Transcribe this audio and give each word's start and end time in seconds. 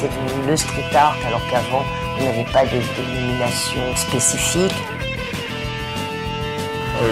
c'est 0.00 0.08
devenu 0.08 0.48
le 0.48 0.56
street 0.56 0.96
art 0.96 1.16
alors 1.26 1.42
qu'avant 1.50 1.84
on 2.18 2.24
n'avait 2.24 2.50
pas 2.52 2.64
de 2.64 2.80
dénomination 2.96 3.82
spécifique. 3.96 4.74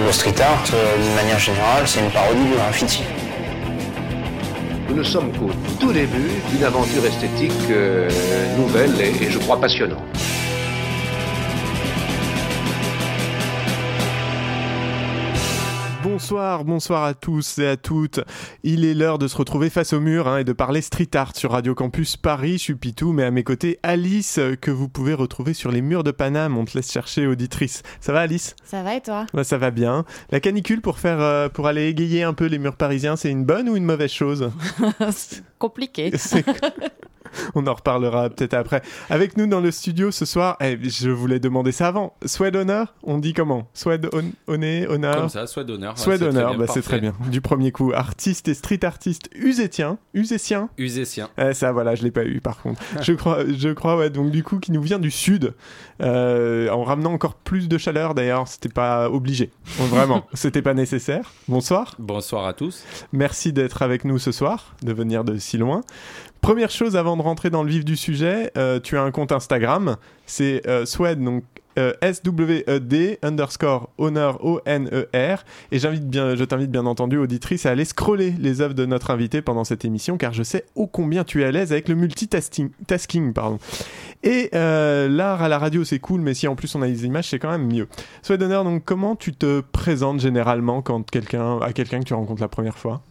Le 0.07 0.13
street 0.13 0.41
art, 0.41 0.65
euh, 0.75 1.03
d'une 1.03 1.15
manière 1.15 1.39
générale, 1.39 1.85
c'est 1.87 2.01
une 2.01 2.11
parodie 2.11 2.45
du 2.45 2.55
graffiti. 2.55 3.03
Nous 4.89 4.97
ne 4.97 5.03
sommes 5.03 5.33
qu'au 5.33 5.51
tout 5.81 5.93
début 5.93 6.31
d'une 6.51 6.65
aventure 6.65 7.05
esthétique 7.07 7.53
euh, 7.71 8.09
nouvelle 8.57 8.95
et, 9.01 9.25
et 9.25 9.31
je 9.31 9.39
crois 9.39 9.61
passionnante. 9.61 10.18
Bonsoir, 16.03 16.65
bonsoir 16.65 17.03
à 17.05 17.15
tous 17.15 17.59
et 17.59 17.67
à 17.67 17.77
toutes. 17.77 18.21
Il 18.63 18.85
est 18.85 18.95
l'heure 18.95 19.19
de 19.19 19.27
se 19.27 19.37
retrouver 19.37 19.69
face 19.69 19.93
au 19.93 20.01
mur 20.01 20.29
hein, 20.29 20.39
et 20.39 20.45
de 20.45 20.53
parler 20.53 20.81
street 20.81 21.09
art 21.15 21.35
sur 21.35 21.51
Radio 21.51 21.75
Campus 21.75 22.17
Paris. 22.17 22.53
Je 22.53 22.63
suis 22.63 22.75
Pitou, 22.77 23.13
mais 23.13 23.25
à 23.25 23.33
mes 23.33 23.43
côtés, 23.43 23.81
Alice, 23.83 24.39
que 24.61 24.71
vous 24.71 24.89
pouvez 24.89 25.13
retrouver 25.13 25.55
sur 25.55 25.73
les 25.73 25.83
murs 25.83 26.05
de 26.05 26.13
Paname. 26.13 26.57
On 26.57 26.65
te 26.65 26.77
laisse 26.77 26.93
chercher, 26.93 27.27
auditrice. 27.27 27.83
Ça 28.01 28.13
va, 28.13 28.21
Alice? 28.21 28.55
Ça 28.65 28.83
va 28.85 28.95
et 28.95 29.01
toi? 29.01 29.27
Bah, 29.35 29.43
Ça 29.43 29.59
va 29.59 29.73
bien. 29.73 30.05
La 30.31 30.39
canicule 30.39 30.81
pour, 30.81 30.99
faire, 30.99 31.21
euh, 31.21 31.49
pour 31.49 31.67
aller 31.67 31.89
égayer 31.89 32.23
un 32.23 32.33
peu 32.33 32.47
les 32.47 32.59
murs 32.59 32.77
parisiens, 32.77 33.17
c'est 33.17 33.31
une 33.31 33.45
bonne 33.45 33.69
ou 33.69 33.77
une 33.77 33.85
mauvaise 33.85 34.13
chose? 34.13 34.51
Compliqué. 35.59 36.13
On 37.55 37.67
en 37.67 37.75
reparlera 37.75 38.31
peut-être 38.31 38.55
après. 38.55 38.83
Avec 39.11 39.37
nous 39.37 39.47
dans 39.47 39.61
le 39.61 39.71
studio 39.71 40.11
ce 40.11 40.25
soir, 40.25 40.57
eh, 40.61 40.79
je 40.83 41.11
voulais 41.11 41.41
demander 41.41 41.73
ça 41.73 41.89
avant. 41.89 42.15
Swed 42.25 42.57
Honor, 42.57 42.95
on 43.03 43.19
dit 43.19 43.33
comment? 43.33 43.69
Swed 43.75 44.09
Honor 44.47 45.17
Comme 45.17 45.29
ça, 45.29 45.47
Swed 45.47 45.71
Honor. 45.71 45.99
Swed 45.99 46.23
Honor, 46.23 46.57
bah, 46.57 46.67
c'est 46.69 46.83
très 46.83 47.01
bien. 47.01 47.15
Du 47.31 47.41
premier 47.41 47.73
coup, 47.73 47.93
artiste 47.95 48.49
et 48.49 48.55
street 48.55 48.85
artiste 48.85 49.31
usétien. 49.35 49.99
Usétien? 50.15 50.69
Usétien. 50.79 51.29
Eh, 51.39 51.55
ça, 51.55 51.73
voilà, 51.73 51.95
je 51.95 52.03
l'ai 52.03 52.11
pas 52.11 52.25
eu 52.25 52.41
par 52.41 52.61
contre. 52.63 52.83
je 53.03 53.13
crois, 53.13 53.39
je 53.47 53.69
crois, 53.71 53.97
ouais, 53.97 54.11
donc 54.11 54.31
du 54.31 54.43
coup, 54.43 54.59
qui 54.59 54.73
nous 54.73 54.83
vient 54.83 54.99
du 54.99 55.11
sud, 55.11 55.55
euh, 56.03 56.69
en 56.71 56.85
ramenant 56.85 57.13
encore 57.13 57.35
plus 57.35 57.69
de 57.69 57.79
chaleur 57.79 58.15
d'ailleurs, 58.15 58.49
c'était 58.49 58.69
pas 58.69 59.11
obligé. 59.11 59.51
Vraiment, 59.79 60.27
c'était 60.35 60.63
pas 60.63 60.75
nécessaire. 60.75 61.33
Bonsoir. 61.49 61.95
Bonsoir 61.99 62.47
à 62.47 62.53
tous. 62.53 62.85
Merci 63.13 63.53
d'être 63.53 63.83
avec 63.83 64.05
nous 64.05 64.19
ce 64.19 64.33
soir, 64.33 64.75
de 64.83 64.93
venir 64.93 65.25
de 65.25 65.39
si 65.39 65.59
loin. 65.59 65.83
Première 66.41 66.71
chose 66.71 66.97
avant 66.97 67.17
de 67.17 67.23
rentrer 67.23 67.51
dans 67.51 67.63
le 67.63 67.71
vif 67.71 67.85
du 67.85 67.97
sujet, 67.97 68.51
euh, 68.57 68.81
tu 68.81 68.97
as 68.97 69.03
un 69.03 69.11
compte 69.11 69.33
Instagram, 69.33 69.97
c'est 70.27 70.67
euh, 70.67 70.87
Swed, 70.87 71.23
donc 71.23 71.45
euh, 71.79 71.93
S-W-E-D 72.01 73.21
underscore 73.23 73.89
honor 73.99 74.45
O-N-E-R. 74.45 75.45
Et 75.71 75.79
j'invite 75.79 76.09
bien, 76.09 76.35
je 76.35 76.43
t'invite 76.43 76.73
bien 76.73 76.87
entendu, 76.87 77.19
auditrice, 77.19 77.67
à 77.67 77.71
aller 77.71 77.85
scroller 77.85 78.35
les 78.39 78.61
œuvres 78.61 78.75
de 78.75 78.85
notre 78.85 79.13
invité 79.13 79.43
pendant 79.43 79.63
cette 79.63 79.85
émission, 79.85 80.17
car 80.17 80.33
je 80.33 80.43
sais 80.43 80.65
ô 80.75 80.89
combien 80.89 81.23
tu 81.23 81.43
es 81.43 81.45
à 81.45 81.53
l'aise 81.53 81.71
avec 81.71 81.89
le 81.89 81.95
multitasking. 81.95 82.71
Et 84.25 84.51
euh, 84.55 85.09
l'art 85.09 85.43
à 85.43 85.49
la 85.49 85.59
radio, 85.59 85.85
c'est 85.85 86.01
cool, 86.01 86.21
mais 86.21 86.35
si 86.35 86.49
en 86.49 86.57
plus 86.57 86.75
on 86.75 86.83
a 86.83 86.89
des 86.89 87.05
images, 87.05 87.29
c'est 87.29 87.39
quand 87.39 87.51
même 87.51 87.73
mieux. 87.73 87.87
Swed 88.23 88.43
Honor, 88.43 88.65
donc 88.65 88.85
comment 88.85 89.15
tu 89.15 89.33
te 89.33 89.61
présentes 89.61 90.19
généralement 90.19 90.83
quand 90.83 91.09
quelqu'un, 91.09 91.61
à 91.61 91.73
quelqu'un 91.73 92.01
que 92.01 92.05
tu 92.05 92.15
rencontres 92.15 92.43
la 92.43 92.49
première 92.49 92.77
fois? 92.77 93.03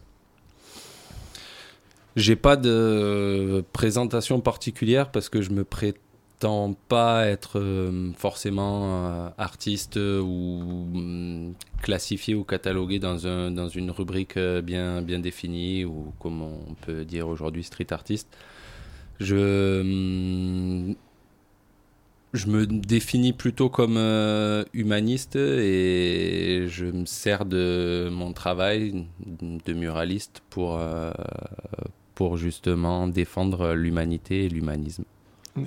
J'ai 2.18 2.36
pas 2.36 2.58
de 2.58 3.64
présentation 3.74 4.42
particulière 4.42 5.12
parce 5.12 5.30
que 5.30 5.44
je 5.44 5.52
me 5.52 5.64
prétends 5.64 6.76
pas 6.90 7.28
être 7.28 7.60
euh, 7.60 8.12
forcément 8.18 9.06
euh, 9.06 9.30
artiste 9.38 9.98
ou 9.98 10.88
mm, 10.94 11.54
classifié 11.84 12.34
ou 12.34 12.44
catalogué 12.44 12.98
dans, 12.98 13.28
un, 13.28 13.52
dans 13.52 13.70
une 13.70 13.92
rubrique 13.92 14.36
euh, 14.38 14.64
bien, 14.64 15.04
bien 15.04 15.20
définie 15.20 15.86
ou 15.86 16.12
comme 16.20 16.42
on 16.42 16.74
peut 16.82 17.06
dire 17.06 17.28
aujourd'hui 17.28 17.64
street 17.64 17.94
artiste. 17.94 18.36
Je, 19.20 19.84
mm, 19.84 20.96
je 22.34 22.48
me 22.48 22.66
définis 22.66 23.34
plutôt 23.34 23.70
comme 23.70 23.98
humaniste 24.74 25.36
et 25.36 26.66
je 26.68 26.86
me 26.86 27.06
sers 27.06 27.46
de 27.46 28.10
mon 28.12 28.34
travail 28.34 29.06
de 29.20 29.74
muraliste 29.74 30.42
pour, 30.50 30.80
pour 32.18 32.36
justement 32.36 33.08
défendre 33.08 33.74
l'humanité 33.74 34.46
et 34.46 34.50
l'humanisme. 34.50 35.04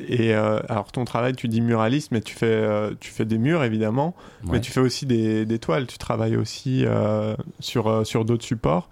Et 0.09 0.35
euh, 0.35 0.59
alors 0.69 0.91
ton 0.91 1.05
travail, 1.05 1.37
tu 1.37 1.47
dis 1.47 1.61
muraliste, 1.61 2.11
mais 2.11 2.21
tu 2.23 2.35
fais, 2.35 2.47
euh, 2.47 2.91
tu 2.99 3.13
fais 3.13 3.25
des 3.25 3.39
murs 3.39 3.63
évidemment, 3.63 4.17
ouais. 4.43 4.55
mais 4.55 4.61
tu 4.61 4.73
fais 4.73 4.81
aussi 4.81 5.07
des, 5.07 5.47
des, 5.47 5.61
toiles. 5.61 5.87
Tu 5.87 5.97
travailles 5.97 6.37
aussi 6.37 6.85
euh, 6.85 7.37
sur, 7.61 8.05
sur 8.05 8.25
d'autres 8.25 8.45
supports. 8.45 8.91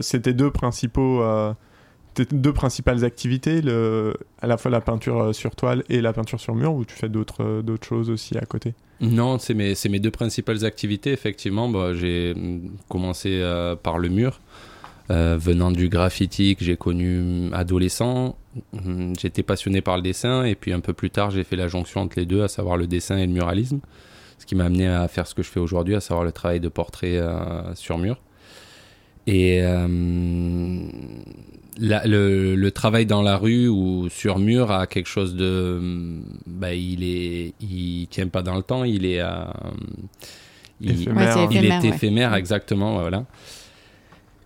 C'est 0.00 0.22
tes 0.22 0.32
deux 0.32 0.52
principaux, 0.52 1.24
tes 2.14 2.24
deux 2.24 2.52
principales 2.52 3.04
activités, 3.04 3.62
le, 3.62 4.14
à 4.40 4.46
la 4.46 4.56
fois 4.56 4.70
la 4.70 4.80
peinture 4.80 5.34
sur 5.34 5.56
toile 5.56 5.82
et 5.88 6.00
la 6.00 6.12
peinture 6.12 6.38
sur 6.38 6.54
mur, 6.54 6.72
ou 6.72 6.84
tu 6.84 6.94
fais 6.94 7.08
d'autres, 7.08 7.64
choses 7.82 8.10
aussi 8.10 8.38
à 8.38 8.46
côté? 8.46 8.74
Non, 9.00 9.40
c'est 9.40 9.54
mes, 9.54 9.74
mes 9.90 9.98
deux 9.98 10.12
principales 10.12 10.64
activités. 10.64 11.10
Effectivement, 11.10 11.68
bah, 11.68 11.94
j'ai 11.94 12.32
commencé 12.88 13.42
par 13.82 13.98
le 13.98 14.08
mur. 14.08 14.38
Euh, 15.08 15.36
venant 15.38 15.70
du 15.70 15.88
graffiti 15.88 16.56
que 16.56 16.64
j'ai 16.64 16.76
connu 16.76 17.48
adolescent, 17.52 18.36
j'étais 19.16 19.44
passionné 19.44 19.80
par 19.80 19.96
le 19.96 20.02
dessin 20.02 20.42
et 20.42 20.56
puis 20.56 20.72
un 20.72 20.80
peu 20.80 20.94
plus 20.94 21.10
tard 21.10 21.30
j'ai 21.30 21.44
fait 21.44 21.54
la 21.54 21.68
jonction 21.68 22.00
entre 22.00 22.18
les 22.18 22.26
deux, 22.26 22.42
à 22.42 22.48
savoir 22.48 22.76
le 22.76 22.88
dessin 22.88 23.16
et 23.16 23.26
le 23.26 23.32
muralisme, 23.32 23.78
ce 24.38 24.46
qui 24.46 24.56
m'a 24.56 24.64
amené 24.64 24.88
à 24.88 25.06
faire 25.06 25.28
ce 25.28 25.36
que 25.36 25.44
je 25.44 25.48
fais 25.48 25.60
aujourd'hui, 25.60 25.94
à 25.94 26.00
savoir 26.00 26.24
le 26.24 26.32
travail 26.32 26.58
de 26.58 26.68
portrait 26.68 27.18
euh, 27.18 27.72
sur 27.76 27.98
mur. 27.98 28.20
Et 29.28 29.60
euh, 29.62 30.78
la, 31.78 32.04
le, 32.04 32.56
le, 32.56 32.70
travail 32.72 33.06
dans 33.06 33.22
la 33.22 33.36
rue 33.36 33.68
ou 33.68 34.08
sur 34.08 34.40
mur 34.40 34.72
a 34.72 34.88
quelque 34.88 35.08
chose 35.08 35.36
de, 35.36 36.20
bah, 36.46 36.74
il 36.74 37.04
est, 37.04 37.54
il 37.60 38.08
tient 38.08 38.28
pas 38.28 38.42
dans 38.42 38.56
le 38.56 38.62
temps, 38.62 38.82
il 38.82 39.04
est, 39.04 39.22
il, 40.80 40.90
éphémère, 40.90 41.36
il 41.50 41.56
éphémère, 41.56 41.78
est 41.78 41.88
ouais. 41.88 41.94
éphémère 41.94 42.34
exactement, 42.34 42.98
voilà. 42.98 43.24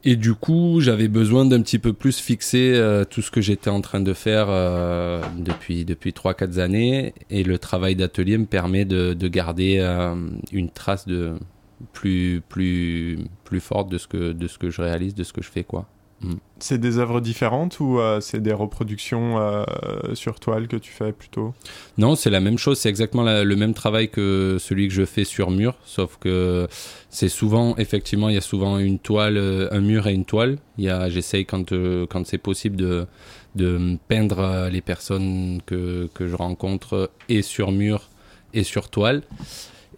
Et 0.03 0.16
du 0.16 0.34
coup, 0.34 0.81
j'avais 0.81 1.09
besoin 1.09 1.44
d'un 1.44 1.61
petit 1.61 1.78
peu 1.78 1.93
plus 1.93 2.19
fixer 2.21 2.72
euh, 2.75 3.05
tout 3.05 3.21
ce 3.21 3.31
que 3.31 3.43
j'étais 3.43 3.69
en 3.69 3.83
train 3.83 4.00
de 4.00 4.15
faire 4.15 4.47
euh, 4.49 5.22
depuis 5.37 5.84
depuis 5.84 6.15
trois 6.15 6.33
quatre 6.33 6.59
années. 6.59 7.12
Et 7.28 7.44
le 7.44 7.59
travail 7.59 7.97
d'atelier 7.97 8.38
me 8.38 8.47
permet 8.47 8.87
de, 8.87 9.12
de 9.12 9.28
garder 9.28 9.77
euh, 9.78 10.15
une 10.53 10.71
trace 10.71 11.06
de 11.06 11.34
plus 11.93 12.43
plus 12.49 13.19
plus 13.44 13.61
forte 13.61 13.91
de 13.91 13.99
ce 13.99 14.06
que 14.09 14.33
de 14.33 14.49
ce 14.49 14.59
que 14.59 14.71
je 14.71 14.81
réalise, 14.81 15.15
de 15.15 15.22
ce 15.22 15.34
que 15.34 15.43
je 15.43 15.50
fais 15.50 15.65
quoi. 15.65 15.87
Mm. 16.22 16.34
C'est 16.58 16.78
des 16.78 16.98
œuvres 16.98 17.20
différentes 17.20 17.81
ou 17.81 17.98
euh, 17.98 18.20
c'est 18.20 18.41
des 18.42 18.53
reproductions 18.53 19.38
euh, 19.38 19.64
sur 20.14 20.38
toile 20.38 20.69
que 20.69 20.76
tu 20.76 20.92
fais 20.92 21.12
plutôt? 21.12 21.54
Non, 21.97 22.14
c'est 22.14 22.28
la 22.28 22.41
même 22.41 22.58
chose, 22.58 22.78
c'est 22.78 22.91
exactement 22.91 23.22
la, 23.22 23.44
le 23.44 23.56
même 23.56 23.72
travail 23.72 24.10
que 24.10 24.58
celui 24.60 24.88
que 24.88 24.94
je 24.94 25.06
fais 25.06 25.25
sur 25.25 25.50
mur, 25.50 25.76
sauf 25.84 26.19
que 26.19 26.69
c'est 27.08 27.31
souvent, 27.31 27.75
effectivement, 27.76 28.28
il 28.28 28.34
y 28.34 28.38
a 28.38 28.42
souvent 28.42 28.78
une 28.78 28.98
toile, 28.98 29.38
euh, 29.38 29.69
un 29.70 29.81
mur 29.81 30.06
et 30.06 30.12
une 30.12 30.26
toile. 30.26 30.58
Il 30.76 30.84
y 30.84 30.91
a, 30.91 31.08
j'essaye 31.08 31.47
quand, 31.47 31.72
euh, 31.72 32.06
quand 32.06 32.26
c'est 32.26 32.38
possible 32.38 32.76
de, 32.76 33.06
de 33.54 33.97
peindre 34.08 34.69
les 34.70 34.82
personnes 34.82 35.60
que, 35.64 36.08
que 36.12 36.28
je 36.28 36.37
rencontre 36.37 37.10
et 37.28 37.42
sur 37.42 37.72
mur 37.72 38.10
et 38.52 38.64
sur 38.64 38.91
toile. 38.91 39.22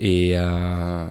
Et 0.05 0.33
euh, 0.35 1.07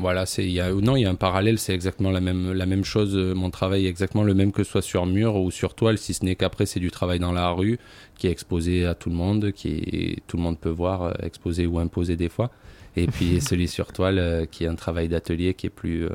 voilà, 0.00 0.26
c'est 0.26 0.44
il 0.44 0.50
y 0.50 0.60
a 0.60 0.72
non, 0.72 0.96
il 0.96 1.02
y 1.02 1.06
a 1.06 1.10
un 1.10 1.14
parallèle, 1.14 1.56
c'est 1.56 1.72
exactement 1.72 2.10
la 2.10 2.20
même 2.20 2.52
la 2.52 2.66
même 2.66 2.82
chose. 2.82 3.14
Mon 3.14 3.50
travail 3.50 3.86
est 3.86 3.88
exactement 3.88 4.24
le 4.24 4.34
même 4.34 4.50
que 4.50 4.64
ce 4.64 4.72
soit 4.72 4.82
sur 4.82 5.06
mur 5.06 5.36
ou 5.36 5.52
sur 5.52 5.74
toile, 5.74 5.96
si 5.96 6.12
ce 6.12 6.24
n'est 6.24 6.34
qu'après 6.34 6.66
c'est 6.66 6.80
du 6.80 6.90
travail 6.90 7.20
dans 7.20 7.30
la 7.30 7.48
rue 7.50 7.78
qui 8.18 8.26
est 8.26 8.32
exposé 8.32 8.86
à 8.86 8.96
tout 8.96 9.08
le 9.08 9.14
monde, 9.14 9.52
qui 9.52 9.68
est, 9.68 10.22
tout 10.26 10.36
le 10.36 10.42
monde 10.42 10.58
peut 10.58 10.68
voir, 10.68 11.02
euh, 11.02 11.12
exposé 11.22 11.64
ou 11.66 11.78
imposé 11.78 12.16
des 12.16 12.28
fois. 12.28 12.50
Et 12.96 13.06
puis 13.06 13.40
celui 13.40 13.68
sur 13.68 13.92
toile 13.92 14.18
euh, 14.18 14.46
qui 14.46 14.64
est 14.64 14.68
un 14.68 14.74
travail 14.74 15.08
d'atelier 15.08 15.54
qui 15.54 15.68
est 15.68 15.70
plus 15.70 16.06
euh, 16.06 16.10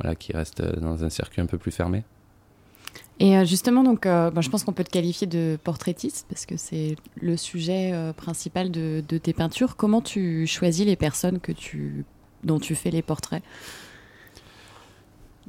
voilà, 0.00 0.16
qui 0.16 0.32
reste 0.32 0.60
dans 0.60 1.04
un 1.04 1.08
circuit 1.08 1.40
un 1.40 1.46
peu 1.46 1.56
plus 1.56 1.70
fermé. 1.70 2.02
Et 3.18 3.36
euh, 3.36 3.44
justement, 3.44 3.82
donc, 3.82 4.04
euh, 4.04 4.30
ben, 4.30 4.42
je 4.42 4.50
pense 4.50 4.64
qu'on 4.64 4.72
peut 4.72 4.84
te 4.84 4.90
qualifier 4.90 5.26
de 5.26 5.58
portraitiste 5.62 6.26
parce 6.28 6.44
que 6.44 6.56
c'est 6.56 6.96
le 7.20 7.36
sujet 7.36 7.92
euh, 7.92 8.12
principal 8.12 8.70
de, 8.70 9.00
tes 9.00 9.32
peintures. 9.32 9.76
Comment 9.76 10.02
tu 10.02 10.46
choisis 10.46 10.84
les 10.84 10.96
personnes 10.96 11.40
que 11.40 11.52
tu, 11.52 12.04
dont 12.44 12.58
tu 12.58 12.74
fais 12.74 12.90
les 12.90 13.02
portraits? 13.02 13.42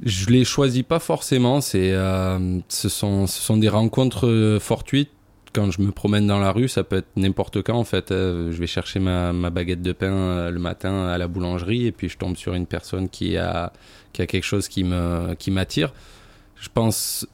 Je 0.02 0.30
les 0.30 0.44
choisis 0.44 0.82
pas 0.82 0.98
forcément. 0.98 1.60
Ce 1.60 2.58
sont, 2.68 3.56
des 3.56 3.68
rencontres 3.68 4.58
fortuites. 4.60 5.10
Quand 5.52 5.70
je 5.70 5.82
me 5.82 5.90
promène 5.90 6.26
dans 6.26 6.38
la 6.38 6.52
rue, 6.52 6.68
ça 6.68 6.84
peut 6.84 6.98
être 6.98 7.08
n'importe 7.16 7.62
quand 7.62 7.76
en 7.76 7.84
fait. 7.84 8.10
je 8.10 8.56
vais 8.56 8.66
chercher 8.66 9.00
ma, 9.00 9.32
baguette 9.50 9.82
de 9.82 9.92
pain 9.92 10.50
le 10.50 10.58
matin 10.60 11.08
à 11.08 11.18
la 11.18 11.26
boulangerie 11.26 11.86
et 11.86 11.92
puis 11.92 12.08
je 12.08 12.16
tombe 12.16 12.36
sur 12.36 12.54
une 12.54 12.66
personne 12.66 13.08
qui 13.08 13.36
a, 13.36 13.72
qui 14.12 14.22
a 14.22 14.26
quelque 14.26 14.44
chose 14.44 14.68
qui 14.68 14.84
qui 15.38 15.50
m'attire 15.50 15.92
je 16.60 16.68
pense 16.72 17.26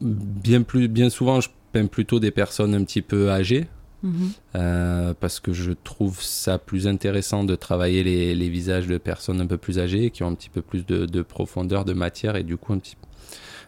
bien 0.00 0.62
plus 0.62 0.88
bien 0.88 1.10
souvent 1.10 1.40
je 1.40 1.48
peins 1.72 1.86
plutôt 1.86 2.20
des 2.20 2.30
personnes 2.30 2.74
un 2.74 2.84
petit 2.84 3.02
peu 3.02 3.30
âgées 3.30 3.68
-hmm. 4.04 4.08
euh, 4.56 5.14
parce 5.18 5.40
que 5.40 5.52
je 5.52 5.72
trouve 5.72 6.22
ça 6.22 6.58
plus 6.58 6.86
intéressant 6.86 7.44
de 7.44 7.54
travailler 7.56 8.02
les, 8.04 8.34
les, 8.34 8.48
visages 8.48 8.86
de 8.86 8.98
personnes 8.98 9.40
un 9.40 9.46
peu 9.46 9.56
plus 9.58 9.78
âgées 9.78 10.10
qui 10.10 10.22
ont 10.22 10.28
un 10.28 10.34
petit 10.34 10.50
peu 10.50 10.62
plus 10.62 10.86
de, 10.86 11.06
de 11.06 11.22
profondeur 11.22 11.84
de 11.84 11.92
matière 11.92 12.36
et 12.36 12.42
du 12.42 12.56
coup 12.56 12.72
un 12.72 12.78
petit 12.78 12.96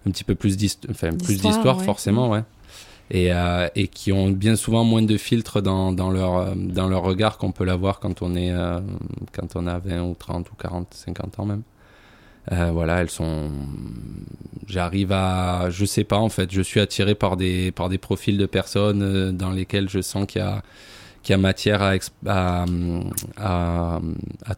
un 0.07 0.11
petit 0.11 0.25
peu 0.25 0.35
plus 0.35 0.57
d'histoire 0.57 0.91
enfin, 0.91 1.11
plus 1.11 1.41
d'histoire 1.41 1.79
ouais. 1.79 1.85
forcément 1.85 2.31
ouais 2.31 2.45
et, 3.11 3.33
euh, 3.33 3.69
et 3.75 3.89
qui 3.89 4.13
ont 4.13 4.31
bien 4.31 4.55
souvent 4.57 4.85
moins 4.85 5.03
de 5.03 5.17
filtres 5.17 5.61
dans, 5.61 5.93
dans, 5.93 6.11
leur, 6.11 6.55
dans 6.55 6.89
leur 6.89 7.03
regard 7.03 7.39
qu'on 7.39 7.51
peut 7.51 7.65
l'avoir 7.65 7.99
quand 7.99 8.23
on 8.23 8.37
est 8.37 8.53
euh, 8.53 8.81
quand 9.33 9.57
on 9.57 9.67
a 9.67 9.81
20 9.81 10.03
ou 10.03 10.15
30 10.15 10.49
ou 10.51 10.55
40, 10.55 10.95
50 10.95 11.41
ans 11.41 11.45
même. 11.45 11.63
Euh, 12.53 12.71
voilà, 12.73 13.01
elles 13.01 13.11
sont. 13.11 13.51
J'arrive 14.67 15.13
à, 15.13 15.69
je 15.71 15.85
sais 15.85 16.05
pas 16.05 16.19
en 16.19 16.29
fait, 16.29 16.51
je 16.53 16.63
suis 16.63 16.81
attiré 16.81 17.15
par 17.15 17.37
des 17.37 17.73
par 17.73 17.89
des 17.89 17.99
profils 17.99 18.39
de 18.39 18.47
personnes 18.47 19.03
euh, 19.03 19.33
dans 19.33 19.51
lesquels 19.51 19.89
je 19.89 20.01
sens 20.01 20.27
qu'il 20.27 20.41
y 20.41 20.45
a 20.45 20.63
qu'il 21.23 21.33
y 21.33 21.35
a 21.35 21.39
matière 21.39 21.83
à, 21.83 22.65
à, 23.37 24.01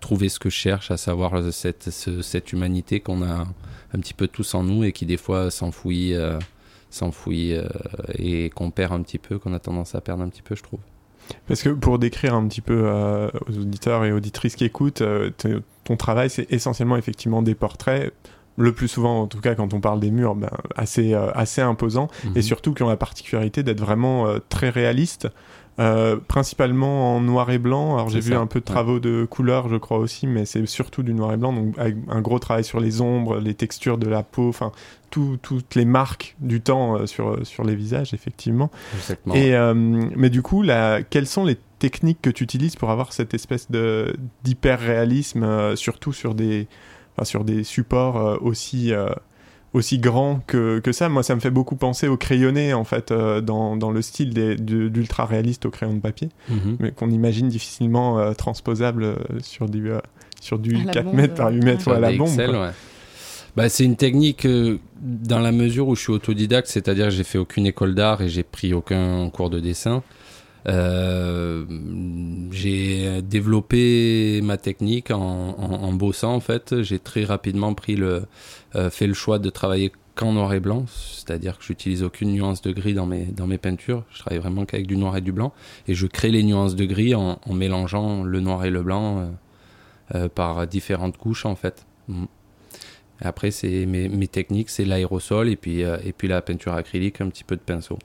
trouver 0.01 0.29
ce 0.29 0.39
que 0.39 0.49
je 0.51 0.55
cherche, 0.55 0.91
à 0.93 0.97
savoir 0.97 1.53
cette, 1.53 1.91
ce- 1.91 2.23
cette 2.23 2.53
humanité 2.53 3.01
qu'on 3.01 3.23
a 3.23 3.47
un 3.95 3.99
petit 3.99 4.15
peu 4.15 4.29
tous 4.29 4.55
en 4.55 4.63
nous 4.63 4.85
et 4.85 4.93
qui 4.93 5.05
des 5.07 5.17
fois 5.17 5.51
s'enfouit, 5.51 6.15
euh, 6.15 6.39
s'enfouit 6.91 7.55
euh, 7.55 7.67
et 8.17 8.51
qu'on 8.51 8.71
perd 8.71 8.93
un 8.93 9.03
petit 9.03 9.19
peu, 9.19 9.39
qu'on 9.41 9.53
a 9.55 9.59
tendance 9.59 9.95
à 9.97 10.01
perdre 10.01 10.23
un 10.23 10.29
petit 10.29 10.43
peu, 10.43 10.55
je 10.55 10.63
trouve. 10.63 10.81
Parce 11.49 11.63
que 11.63 11.71
pour 11.71 11.99
décrire 11.99 12.35
un 12.35 12.47
petit 12.47 12.61
peu 12.61 12.83
euh, 12.87 13.29
aux 13.49 13.59
auditeurs 13.59 14.05
et 14.05 14.13
auditrices 14.13 14.57
qui 14.57 14.65
écoutent, 14.65 15.03
euh, 15.03 15.31
ton 15.85 15.97
travail, 15.97 16.31
c'est 16.31 16.51
essentiellement 16.53 16.97
effectivement 16.97 17.43
des 17.43 17.55
portraits. 17.55 18.13
Le 18.59 18.73
plus 18.73 18.89
souvent, 18.89 19.23
en 19.23 19.27
tout 19.27 19.41
cas, 19.41 19.55
quand 19.55 19.73
on 19.73 19.81
parle 19.81 19.99
des 19.99 20.11
murs, 20.11 20.35
ben, 20.35 20.51
assez, 20.77 21.15
euh, 21.15 21.31
assez 21.33 21.63
imposants 21.63 22.09
Mhm. 22.25 22.33
et 22.37 22.43
surtout 22.43 22.75
qui 22.75 22.83
ont 22.83 22.89
la 22.89 22.99
particularité 22.99 23.63
d'être 23.63 23.81
vraiment 23.81 24.27
euh, 24.27 24.39
très 24.51 24.69
réalistes, 24.69 25.27
euh, 25.79 26.17
principalement 26.29 27.17
en 27.17 27.21
noir 27.21 27.51
et 27.51 27.59
blanc. 27.59 27.95
Alors 27.95 28.09
j'ai 28.09 28.21
vu 28.21 28.33
ça, 28.33 28.39
un 28.41 28.47
peu 28.47 28.61
de 28.61 28.65
ouais. 28.65 28.73
travaux 28.73 29.01
de 29.01 29.25
couleur, 29.25 29.69
je 29.69 29.77
crois 29.77 29.99
aussi, 29.99 30.27
mais 30.27 30.45
c'est 30.45 30.65
surtout 30.67 31.03
du 31.03 31.15
noir 31.15 31.33
et 31.33 31.37
blanc, 31.37 31.53
donc 31.53 31.79
avec 31.79 31.97
un 32.09 32.21
gros 32.21 32.39
travail 32.39 32.65
sur 32.65 32.79
les 32.81 33.01
ombres, 33.01 33.39
les 33.39 33.55
textures 33.55 33.99
de 33.99 34.09
la 34.09 34.23
peau, 34.23 34.49
enfin 34.49 34.73
tout- 35.11 35.39
toutes 35.41 35.75
les 35.75 35.85
marques 35.85 36.37
du 36.41 36.61
temps 36.61 36.97
euh, 36.97 37.07
sur, 37.07 37.47
sur 37.47 37.65
les 37.65 37.75
visages, 37.75 38.13
effectivement. 38.15 38.71
Exactement. 38.97 39.35
Et, 39.35 39.55
euh, 39.55 39.73
mais 39.75 40.31
du 40.31 40.43
coup, 40.43 40.63
là, 40.63 41.03
quelles 41.03 41.27
sont 41.27 41.45
les 41.45 41.57
techniques 41.79 42.21
que 42.23 42.31
tu 42.31 42.45
utilises 42.45 42.77
pour 42.77 42.91
avoir 42.91 43.13
cette 43.13 43.35
espèce 43.35 43.71
de 43.71 44.15
d'hyper 44.45 44.79
réalisme, 44.79 45.75
surtout 45.77 46.13
sur 46.13 46.35
des, 46.35 46.69
enfin, 47.17 47.25
sur 47.25 47.45
des 47.45 47.65
supports 47.65 48.41
aussi 48.43 48.93
aussi 49.75 49.99
grands 49.99 50.41
que, 50.47 50.79
que 50.81 50.93
ça 50.93 51.09
Moi, 51.09 51.23
ça 51.23 51.35
me 51.35 51.41
fait 51.41 51.51
beaucoup 51.51 51.77
penser 51.77 52.09
au 52.09 52.17
crayonné, 52.17 52.75
en 52.75 52.85
fait, 52.85 53.11
euh, 53.11 53.41
dans, 53.41 53.77
dans 53.77 53.91
le 53.91 54.03
style 54.03 54.35
des- 54.35 54.57
de- 54.57 54.89
d'ultra 54.89 55.25
réaliste 55.27 55.65
au 55.67 55.71
crayon 55.71 55.95
de 55.95 56.01
papier, 56.01 56.29
Mhm. 56.51 56.77
mais 56.81 56.91
qu'on 56.93 57.11
imagine 57.11 57.49
difficilement 57.49 58.19
euh, 58.19 58.33
transposable 58.35 59.05
euh, 59.05 59.15
sur 59.43 59.69
du 59.69 59.91
euh, 59.91 59.99
sur 60.41 60.59
du 60.59 60.75
À 60.77 60.85
la 60.85 60.93
4 60.93 61.05
bombe, 61.07 61.15
mètres 61.15 61.35
par 61.35 61.51
8 61.53 61.59
ouais. 61.61 61.65
mètres 61.65 61.89
ou 61.89 61.93
à 61.93 62.01
la 62.01 62.13
bombe. 62.13 62.37
Ouais. 62.39 62.71
Bah, 63.57 63.69
c'est 63.69 63.85
une 63.85 63.97
technique 63.97 64.45
euh, 64.47 64.79
dans 65.01 65.39
la 65.39 65.53
mesure 65.53 65.87
où 65.89 65.95
je 65.95 66.01
suis 66.01 66.13
autodidacte, 66.13 66.69
c'est-à-dire 66.69 67.07
que 67.07 67.11
j'ai 67.13 67.23
fait 67.25 67.39
aucune 67.39 67.67
école 67.67 67.95
d'art 67.95 68.23
et 68.23 68.29
j'ai 68.29 68.43
pris 68.43 68.73
aucun 68.75 69.29
cours 69.31 69.51
de 69.51 69.61
dessin. 69.61 70.03
Euh, 70.69 71.65
j'ai 72.51 73.23
développé 73.23 74.41
ma 74.43 74.57
technique 74.57 75.11
en, 75.11 75.93
bossant 75.93 76.35
en 76.35 76.41
fait. 76.41 76.83
J'ai 76.83 76.99
très 76.99 77.25
rapidement 77.25 77.75
pris 77.75 77.97
le, 77.97 78.25
euh, 78.77 78.91
fait 78.91 79.07
le 79.07 79.15
choix 79.15 79.39
de 79.39 79.51
travailler 79.51 79.93
qu'en 80.15 80.33
noir 80.33 80.53
et 80.53 80.61
blanc, 80.61 80.85
c'est-à-dire 80.89 81.59
que 81.59 81.65
j'utilise 81.65 82.03
aucune 82.03 82.33
nuance 82.33 82.61
de 82.61 82.71
gris 82.71 82.93
dans 82.93 83.07
mes, 83.07 83.25
dans 83.25 83.47
mes 83.47 83.59
peintures. 83.59 84.05
Je 84.11 84.19
travaille 84.19 84.39
vraiment 84.39 84.67
qu'avec 84.67 84.87
du 84.87 84.97
noir 84.97 85.17
et 85.17 85.23
du 85.23 85.33
blanc 85.33 85.53
et 85.89 85.95
je 85.95 86.07
crée 86.07 86.31
les 86.31 86.43
nuances 86.43 86.77
de 86.77 86.85
gris 86.85 87.15
en, 87.15 87.39
mélangeant 87.51 88.23
le 88.23 88.41
noir 88.41 88.65
et 88.65 88.71
le 88.71 88.83
blanc 88.83 89.33
euh, 90.15 90.29
par 90.29 90.67
différentes 90.67 91.17
couches 91.17 91.47
en 91.47 91.57
fait. 91.57 91.87
Mm. 92.09 92.25
Après, 93.25 93.53
c'est 93.53 93.87
mes, 93.87 94.09
mes 94.09 94.27
techniques, 94.27 94.69
c'est 94.69 94.85
l'aérosol 94.85 95.49
et 95.49 95.55
puis, 95.55 95.81
et 95.81 96.13
puis 96.13 96.27
la 96.27 96.43
peinture 96.43 96.73
acrylique, 96.73 97.21
un 97.21 97.29
petit 97.29 97.45
peu 97.45 97.55
de 97.55 97.61
pinceau. 97.61 97.97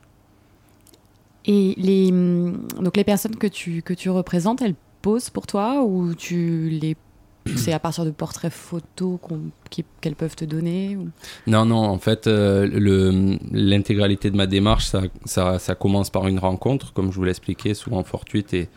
Et 1.47 1.73
les, 1.77 2.11
hum, 2.11 2.67
donc 2.81 2.97
les 2.97 3.03
personnes 3.03 3.35
que 3.37 3.47
tu, 3.47 3.81
que 3.81 3.93
tu 3.93 4.09
représentes, 4.09 4.61
elles 4.61 4.75
posent 5.01 5.29
pour 5.29 5.47
toi 5.47 5.81
ou 5.83 6.13
tu 6.13 6.69
les 6.69 6.95
c'est 7.55 7.71
à 7.71 7.79
partir 7.79 8.03
de 8.03 8.11
portraits 8.11 8.51
photos 8.51 9.17
qu'elles 10.01 10.15
peuvent 10.15 10.35
te 10.35 10.43
donner 10.43 10.97
ou- 10.97 11.07
Non, 11.47 11.65
non, 11.65 11.77
en 11.77 11.97
fait, 11.97 12.27
euh, 12.27 12.67
l'intégralité 13.53 14.29
de 14.31 14.35
ma 14.35 14.47
démarche, 14.47 14.85
ça, 14.87 15.03
ça, 15.23 15.57
ça 15.57 15.73
commence 15.73 16.09
par 16.09 16.27
une 16.27 16.39
rencontre, 16.39 16.91
comme 16.91 17.09
je 17.09 17.15
vous 17.15 17.23
l'expliquais, 17.23 17.73
souvent 17.73 18.03
fortuite 18.03 18.53
et 18.53 18.67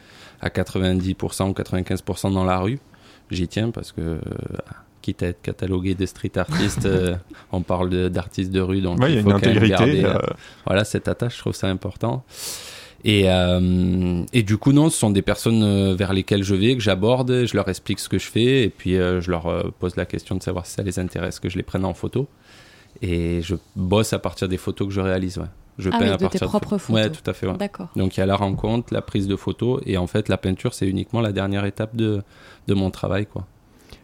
à 0.41 0.51
90% 0.51 1.49
ou 1.49 1.53
95% 1.53 2.33
dans 2.33 2.45
la 2.45 2.59
rue. 2.61 2.79
J'y 3.33 3.49
tiens 3.49 3.71
parce 3.73 3.91
que, 3.91 4.01
euh, 4.01 4.21
quitte 5.01 5.23
à 5.23 5.27
être 5.29 5.43
catalogué 5.43 5.95
de 5.95 6.07
street 6.07 6.33
artiste, 6.37 6.85
euh, 6.87 7.17
on 7.53 7.63
parle 7.63 8.11
d'artistes 8.11 8.51
de, 8.53 8.61
rue, 8.61 8.81
donc 8.81 9.01
Ouais, 9.01 9.13
il 9.13 9.17
y 9.17 9.19
a 9.19 9.23
faut 9.23 9.31
une 9.31 9.37
intégrité. 9.37 9.69
garder, 9.69 10.05
euh, 10.05 10.19
voilà 10.67 10.85
cette 10.85 11.09
attache 11.09 11.35
je 11.37 11.41
trouve 11.41 11.55
ça 11.55 11.69
important 11.69 12.25
et, 13.03 13.31
euh, 13.31 14.23
et 14.35 14.43
du 14.43 14.59
coup 14.59 14.73
non 14.73 14.91
ce 14.91 14.99
sont 14.99 15.11
des 15.11 15.23
personnes 15.23 15.63
euh, 15.63 15.95
vers 15.95 16.13
lesquelles 16.13 16.43
je 16.43 16.55
vais 16.55 16.75
que 16.75 16.83
j'aborde 16.83 17.47
je 17.47 17.55
leur 17.57 17.67
explique 17.69 17.99
ce 17.99 18.09
que 18.11 18.19
je 18.19 18.27
fais 18.27 18.65
et 18.65 18.69
puis 18.69 18.97
euh, 18.97 19.21
je 19.23 19.31
leur 19.31 19.47
euh, 19.47 19.71
pose 19.79 19.97
la 19.97 20.05
question 20.05 20.35
de 20.37 20.43
savoir 20.43 20.67
si 20.67 20.75
ça 20.75 20.83
les 20.83 20.99
intéresse 20.99 21.41
que 21.41 21.49
je 21.49 21.57
les 21.57 21.63
prenne 21.63 21.87
en 21.87 21.95
photo 21.95 22.29
et 23.01 23.41
je 23.43 23.55
bosse 23.77 24.13
à 24.13 24.19
partir 24.19 24.49
des 24.49 24.59
photos 24.59 24.89
que 24.89 24.93
je 24.93 25.01
réalise 25.01 25.39
ouais. 25.39 25.47
je 25.79 25.89
Ah 25.91 25.99
peins 25.99 26.05
oui, 26.09 26.11
à 26.13 26.17
de 26.19 26.27
tes 26.27 26.39
propres 26.41 26.75
ouais 26.91 27.05
photos. 27.05 27.23
tout 27.23 27.31
à 27.31 27.33
fait 27.33 27.47
ouais. 27.47 27.57
D'accord. 27.57 27.89
donc 27.97 28.17
il 28.17 28.21
y 28.21 28.23
a 28.23 28.27
la 28.27 28.37
rencontre 28.37 28.93
la 28.93 29.01
prise 29.01 29.27
de 29.29 29.37
photos 29.37 29.81
et 29.87 29.97
en 29.97 30.07
fait 30.07 30.29
la 30.29 30.37
peinture 30.37 30.75
c'est 30.75 30.87
uniquement 30.87 31.23
la 31.23 31.33
dernière 31.33 31.65
étape 31.65 31.97
de, 31.97 32.23
de 32.69 32.75
mon 32.75 32.91
travail 32.91 33.25
quoi 33.25 33.47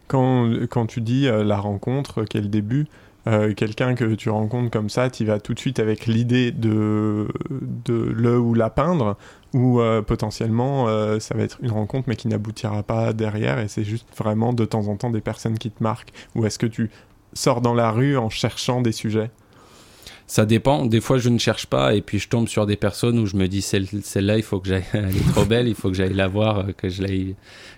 Quand, 0.07 0.85
tu 0.87 1.01
dis 1.01 1.27
euh, 1.27 1.43
la 1.43 1.57
rencontre, 1.57 2.23
quel 2.23 2.49
début, 2.49 2.87
euh, 3.27 3.53
quelqu'un 3.53 3.93
que 3.93 4.15
tu 4.15 4.29
rencontres 4.29 4.71
comme 4.71 4.89
ça, 4.89 5.09
tu 5.09 5.25
vas 5.25 5.39
tout 5.39 5.53
de 5.53 5.59
suite 5.59 5.79
avec 5.79 6.05
l'idée 6.05 6.51
de, 6.51 7.27
le 7.89 8.39
ou 8.39 8.53
la 8.53 8.69
peindre, 8.69 9.17
ou 9.53 9.81
euh, 9.81 10.01
potentiellement 10.01 10.87
ça 11.19 11.35
va 11.35 11.43
être 11.43 11.57
une 11.61 11.71
rencontre 11.71 12.07
mais 12.07 12.15
qui 12.15 12.27
n'aboutira 12.27 12.83
pas 12.83 13.11
derrière 13.13 13.59
et 13.59 13.67
c'est 13.67 13.83
juste 13.83 14.07
vraiment 14.17 14.53
de 14.53 14.65
temps 14.65 14.87
en 14.87 14.95
temps 14.95 15.09
des 15.09 15.21
personnes 15.21 15.57
qui 15.57 15.71
te 15.71 15.83
marquent, 15.83 16.13
ou 16.35 16.45
est-ce 16.45 16.59
que 16.59 16.67
tu 16.67 16.89
sors 17.33 17.61
dans 17.61 17.73
la 17.73 17.91
rue 17.91 18.17
en 18.17 18.29
cherchant 18.29 18.81
des 18.81 18.93
sujets? 18.93 19.29
Ça 20.27 20.45
dépend. 20.45 20.85
Des 20.85 20.99
fois, 20.99 21.17
je 21.17 21.29
ne 21.29 21.37
cherche 21.37 21.67
pas 21.67 21.95
et 21.95 22.01
puis 22.01 22.19
je 22.19 22.27
tombe 22.27 22.49
sur 22.49 22.65
des 22.65 22.75
personnes 22.75 23.17
où 23.17 23.25
je 23.25 23.37
me 23.37 23.47
dis 23.47 23.61
celle, 23.61 23.87
celle-là, 23.87 24.35
il 24.35 24.43
faut 24.43 24.59
que 24.59 24.67
j'aille. 24.67 24.83
Elle 24.93 25.15
est 25.15 25.31
trop 25.31 25.45
belle, 25.45 25.69
il 25.69 25.75
faut 25.75 25.89
que 25.89 25.95
j'aille 25.95 26.13
la 26.13 26.27
voir, 26.27 26.59
euh, 26.59 26.71
que 26.75 26.89
je 26.89 27.01
l'aille 27.01 27.35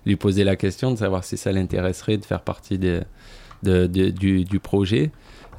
lui 0.08 0.16
poser 0.16 0.44
la 0.44 0.56
question 0.56 0.92
de 0.92 0.98
savoir 0.98 1.24
si 1.24 1.38
ça 1.38 1.52
l'intéresserait 1.52 2.18
de 2.18 2.26
faire 2.26 2.42
partie 2.42 2.80
du, 2.80 4.60
projet. 4.64 5.12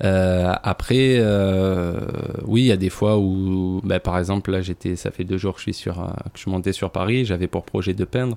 Euh, 0.02 0.52
après, 0.64 1.18
euh, 1.20 2.00
oui, 2.46 2.62
il 2.62 2.66
y 2.66 2.72
a 2.72 2.76
des 2.76 2.90
fois 2.90 3.18
où, 3.18 3.80
bah, 3.84 4.00
par 4.00 4.18
exemple, 4.18 4.50
là, 4.50 4.60
j'étais, 4.60 4.96
ça 4.96 5.12
fait 5.12 5.24
deux 5.24 5.38
jours 5.38 5.54
que 5.54 5.60
je 5.60 5.64
suis 5.64 5.74
sur, 5.74 6.12
que 6.34 6.40
je 6.40 6.50
monté 6.50 6.72
sur 6.72 6.90
Paris, 6.90 7.24
j'avais 7.24 7.46
pour 7.46 7.64
projet 7.64 7.94
de 7.94 8.04
peindre. 8.04 8.36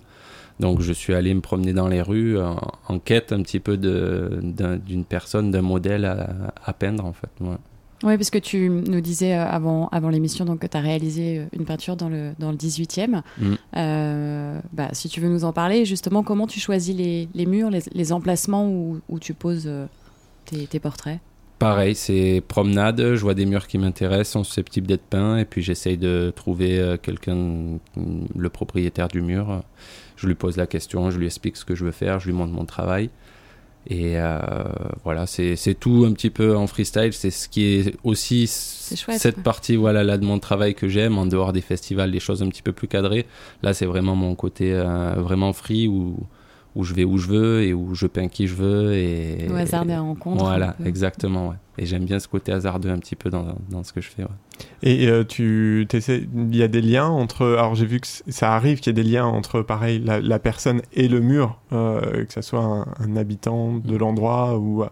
Donc, 0.60 0.82
je 0.82 0.94
suis 0.94 1.16
allé 1.16 1.34
me 1.34 1.42
promener 1.42 1.74
dans 1.74 1.88
les 1.88 2.04
rues 2.04 2.38
en, 2.40 3.00
quête 3.00 3.34
un 3.34 3.42
petit 3.42 3.60
peu 3.60 3.78
d'une 3.78 5.06
personne, 5.06 5.50
d'un 5.50 5.64
modèle 5.64 6.06
à, 6.06 6.74
peindre, 6.74 7.04
en 7.04 7.14
fait. 7.14 7.30
Oui, 8.04 8.18
parce 8.18 8.30
que 8.30 8.38
tu 8.38 8.70
nous 8.70 9.02
disais 9.02 9.34
euh, 9.34 9.46
avant, 9.46 9.88
avant 9.92 10.10
l'émission 10.10 10.44
donc, 10.44 10.60
que 10.60 10.68
tu 10.68 10.78
as 10.78 10.82
réalisé 10.82 11.40
euh, 11.40 11.46
une 11.54 11.66
peinture 11.66 11.96
dans 11.96 12.10
le, 12.10 12.34
dans 12.38 12.52
le 12.52 12.58
18e. 12.58 13.22
Mm. 13.38 13.54
Euh, 13.78 14.60
bah, 14.74 14.90
si 14.92 15.08
tu 15.08 15.22
veux 15.22 15.30
nous 15.30 15.46
en 15.46 15.54
parler, 15.54 15.86
justement, 15.86 16.22
comment 16.22 16.46
tu 16.46 16.60
choisis 16.60 16.96
les, 16.96 17.30
les 17.34 17.46
murs, 17.46 17.70
les, 17.70 17.82
les 17.94 18.12
emplacements 18.12 18.68
où, 18.68 19.00
où 19.08 19.20
tu 19.20 19.34
poses 19.34 19.70
tes, 20.46 20.68
tes 20.68 20.80
portraits? 20.80 21.20
Pareil, 21.60 21.96
c'est 21.96 22.44
promenade, 22.46 23.16
je 23.16 23.22
vois 23.22 23.36
des 23.36 23.46
murs 23.46 23.68
qui 23.68 23.78
m'intéressent, 23.78 24.34
sont 24.34 24.44
susceptibles 24.44 24.88
d'être 24.88 25.04
peints, 25.04 25.38
et 25.38 25.46
puis 25.46 25.62
j'essaye 25.62 25.98
de 25.98 26.34
trouver 26.36 26.98
quelqu'un, 27.02 27.36
mm, 27.36 27.80
le 28.36 28.50
propriétaire 28.50 29.08
du 29.08 29.22
mur. 29.22 29.64
Je 30.18 30.28
lui 30.28 30.36
pose 30.36 30.58
la 30.58 30.68
question, 30.68 31.10
je 31.10 31.18
lui 31.18 31.26
explique 31.26 31.56
ce 31.56 31.64
que 31.64 31.74
je 31.74 31.86
veux 31.86 31.92
faire, 31.92 32.20
je 32.20 32.26
lui 32.26 32.34
montre 32.34 32.52
mon 32.52 32.66
travail. 32.66 33.10
Et 33.88 34.18
euh, 34.18 34.40
voilà, 35.04 35.26
c'est 35.26 35.56
c'est 35.56 35.74
tout 35.74 36.06
un 36.08 36.14
petit 36.14 36.30
peu 36.30 36.56
en 36.56 36.68
freestyle. 36.68 37.12
C'est 37.14 37.32
ce 37.32 37.50
qui 37.50 37.66
est 37.66 37.96
aussi 38.04 38.48
chouette, 38.48 39.20
cette 39.20 39.38
ouais. 39.38 39.44
partie 39.44 39.76
voilà, 39.76 40.04
là, 40.04 40.18
de 40.18 40.26
mon 40.26 40.40
travail 40.40 40.74
que 40.74 40.88
j'aime, 40.88 41.18
en 41.18 41.26
dehors 41.26 41.52
des 41.52 41.62
festivals, 41.62 42.12
des 42.12 42.20
choses 42.20 42.42
un 42.42 42.50
petit 42.50 42.62
peu 42.62 42.72
plus 42.72 42.88
cadrées. 42.88 43.26
Là, 43.62 43.74
c'est 43.74 43.86
vraiment 43.86 44.16
mon 44.16 44.36
côté 44.36 44.72
euh, 44.74 45.16
vraiment 45.18 45.52
free 45.52 45.88
où, 45.88 46.16
où 46.76 46.84
je 46.84 46.94
vais 46.94 47.04
où 47.04 47.18
je 47.18 47.28
veux 47.28 47.62
et 47.64 47.74
où 47.74 47.94
je 47.96 48.08
peins 48.08 48.28
qui 48.28 48.48
je 48.48 48.56
veux. 48.56 48.94
Et, 48.94 49.48
Au 49.52 49.56
hasard 49.56 49.86
des 49.86 49.96
rencontres. 49.96 50.44
voilà, 50.44 50.76
exactement. 50.86 51.50
Ouais. 51.50 51.56
Et 51.80 51.86
j'aime 51.88 52.06
bien 52.06 52.20
ce 52.20 52.28
côté 52.28 52.52
hasardeux 52.52 52.90
un 52.90 53.00
petit 53.00 53.16
peu 53.16 53.30
dans, 53.32 53.56
dans 53.70 53.84
ce 53.84 53.94
que 53.94 54.02
je 54.02 54.08
fais. 54.10 54.22
ouais. 54.24 54.30
Et 54.84 55.08
euh, 55.08 55.24
tu 55.24 55.88
il 55.92 56.56
y 56.56 56.62
a 56.62 56.68
des 56.68 56.82
liens 56.82 57.08
entre. 57.08 57.46
Alors 57.58 57.74
j'ai 57.74 57.86
vu 57.88 58.00
que 58.00 58.08
ça 58.08 58.54
arrive 58.56 58.80
qu'il 58.80 58.96
y 58.96 59.00
ait 59.00 59.04
des 59.04 59.10
liens 59.10 59.26
entre, 59.26 59.62
pareil, 59.62 60.00
la, 60.00 60.20
la 60.22 60.38
personne 60.40 60.82
et 60.94 61.08
le 61.08 61.20
mur, 61.20 61.60
euh, 61.72 62.26
que 62.26 62.34
ce 62.34 62.42
soit 62.42 62.64
un, 62.64 62.86
un 63.00 63.16
habitant 63.18 63.74
de 63.76 63.94
Mm. 63.96 63.98
l'endroit 63.98 64.58
ou, 64.60 64.84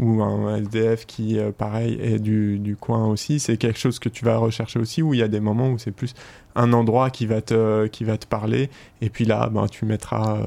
ou 0.00 0.22
un 0.22 0.56
SDF 0.56 1.06
qui, 1.06 1.38
euh, 1.38 1.52
pareil, 1.52 1.98
est 2.02 2.18
du, 2.18 2.58
du 2.58 2.74
coin 2.76 3.06
aussi. 3.06 3.38
C'est 3.38 3.56
quelque 3.56 3.78
chose 3.78 3.98
que 4.00 4.08
tu 4.08 4.24
vas 4.24 4.36
rechercher 4.38 4.80
aussi, 4.80 5.02
où 5.02 5.14
il 5.14 5.20
y 5.20 5.22
a 5.22 5.28
des 5.28 5.40
moments 5.40 5.70
où 5.70 5.78
c'est 5.78 5.92
plus 5.92 6.14
un 6.56 6.72
endroit 6.72 7.10
qui 7.10 7.26
va 7.26 7.40
te, 7.42 7.86
qui 7.86 8.02
va 8.04 8.18
te 8.18 8.26
parler, 8.26 8.70
et 9.00 9.08
puis 9.10 9.24
là, 9.24 9.48
ben, 9.52 9.66
tu 9.68 9.84
mettras. 9.84 10.38
euh, 10.38 10.46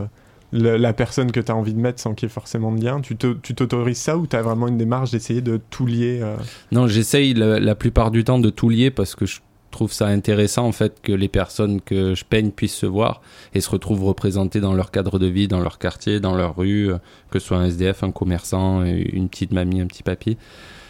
la 0.53 0.93
personne 0.93 1.31
que 1.31 1.39
tu 1.39 1.51
as 1.51 1.55
envie 1.55 1.73
de 1.73 1.79
mettre 1.79 1.99
sans 1.99 2.13
qu'il 2.13 2.27
y 2.27 2.31
ait 2.31 2.33
forcément 2.33 2.71
de 2.71 2.83
lien, 2.83 3.01
tu 3.01 3.15
t'autorises 3.17 3.97
ça 3.97 4.17
ou 4.17 4.27
tu 4.27 4.35
as 4.35 4.41
vraiment 4.41 4.67
une 4.67 4.77
démarche 4.77 5.11
d'essayer 5.11 5.41
de 5.41 5.59
tout 5.69 5.85
lier 5.85 6.19
euh, 6.21 6.35
Non, 6.71 6.87
j'essaye 6.87 7.33
la, 7.33 7.75
plupart 7.75 8.11
du 8.11 8.23
temps 8.23 8.39
de 8.39 8.49
tout 8.49 8.69
lier 8.69 8.89
parce 8.89 9.15
que 9.15 9.25
je 9.25 9.39
trouve 9.71 9.91
ça 9.91 10.07
intéressant 10.07 10.65
en 10.65 10.71
fait 10.71 11.01
que 11.01 11.11
les 11.11 11.27
personnes 11.27 11.81
que 11.81 12.15
je 12.15 12.23
peigne 12.23 12.51
puissent 12.51 12.75
se 12.75 12.85
voir 12.85 13.21
et 13.53 13.59
se 13.59 13.69
retrouvent 13.69 14.05
représentées 14.05 14.61
dans 14.61 14.73
leur 14.73 14.91
cadre 14.91 15.19
de 15.19 15.27
vie, 15.27 15.49
dans 15.49 15.59
leur 15.59 15.79
quartier, 15.79 16.19
dans 16.21 16.35
leur 16.35 16.55
rue, 16.55 16.93
euh, 16.93 16.97
que 17.29 17.39
ce 17.39 17.47
soit 17.47 17.57
un 17.57 17.65
SDF, 17.65 18.03
un 18.03 18.11
commerçant, 18.11 18.83
une 18.83 19.27
petite 19.27 19.51
mamie, 19.51 19.81
un 19.81 19.87
petit 19.87 20.03
papy. 20.03 20.37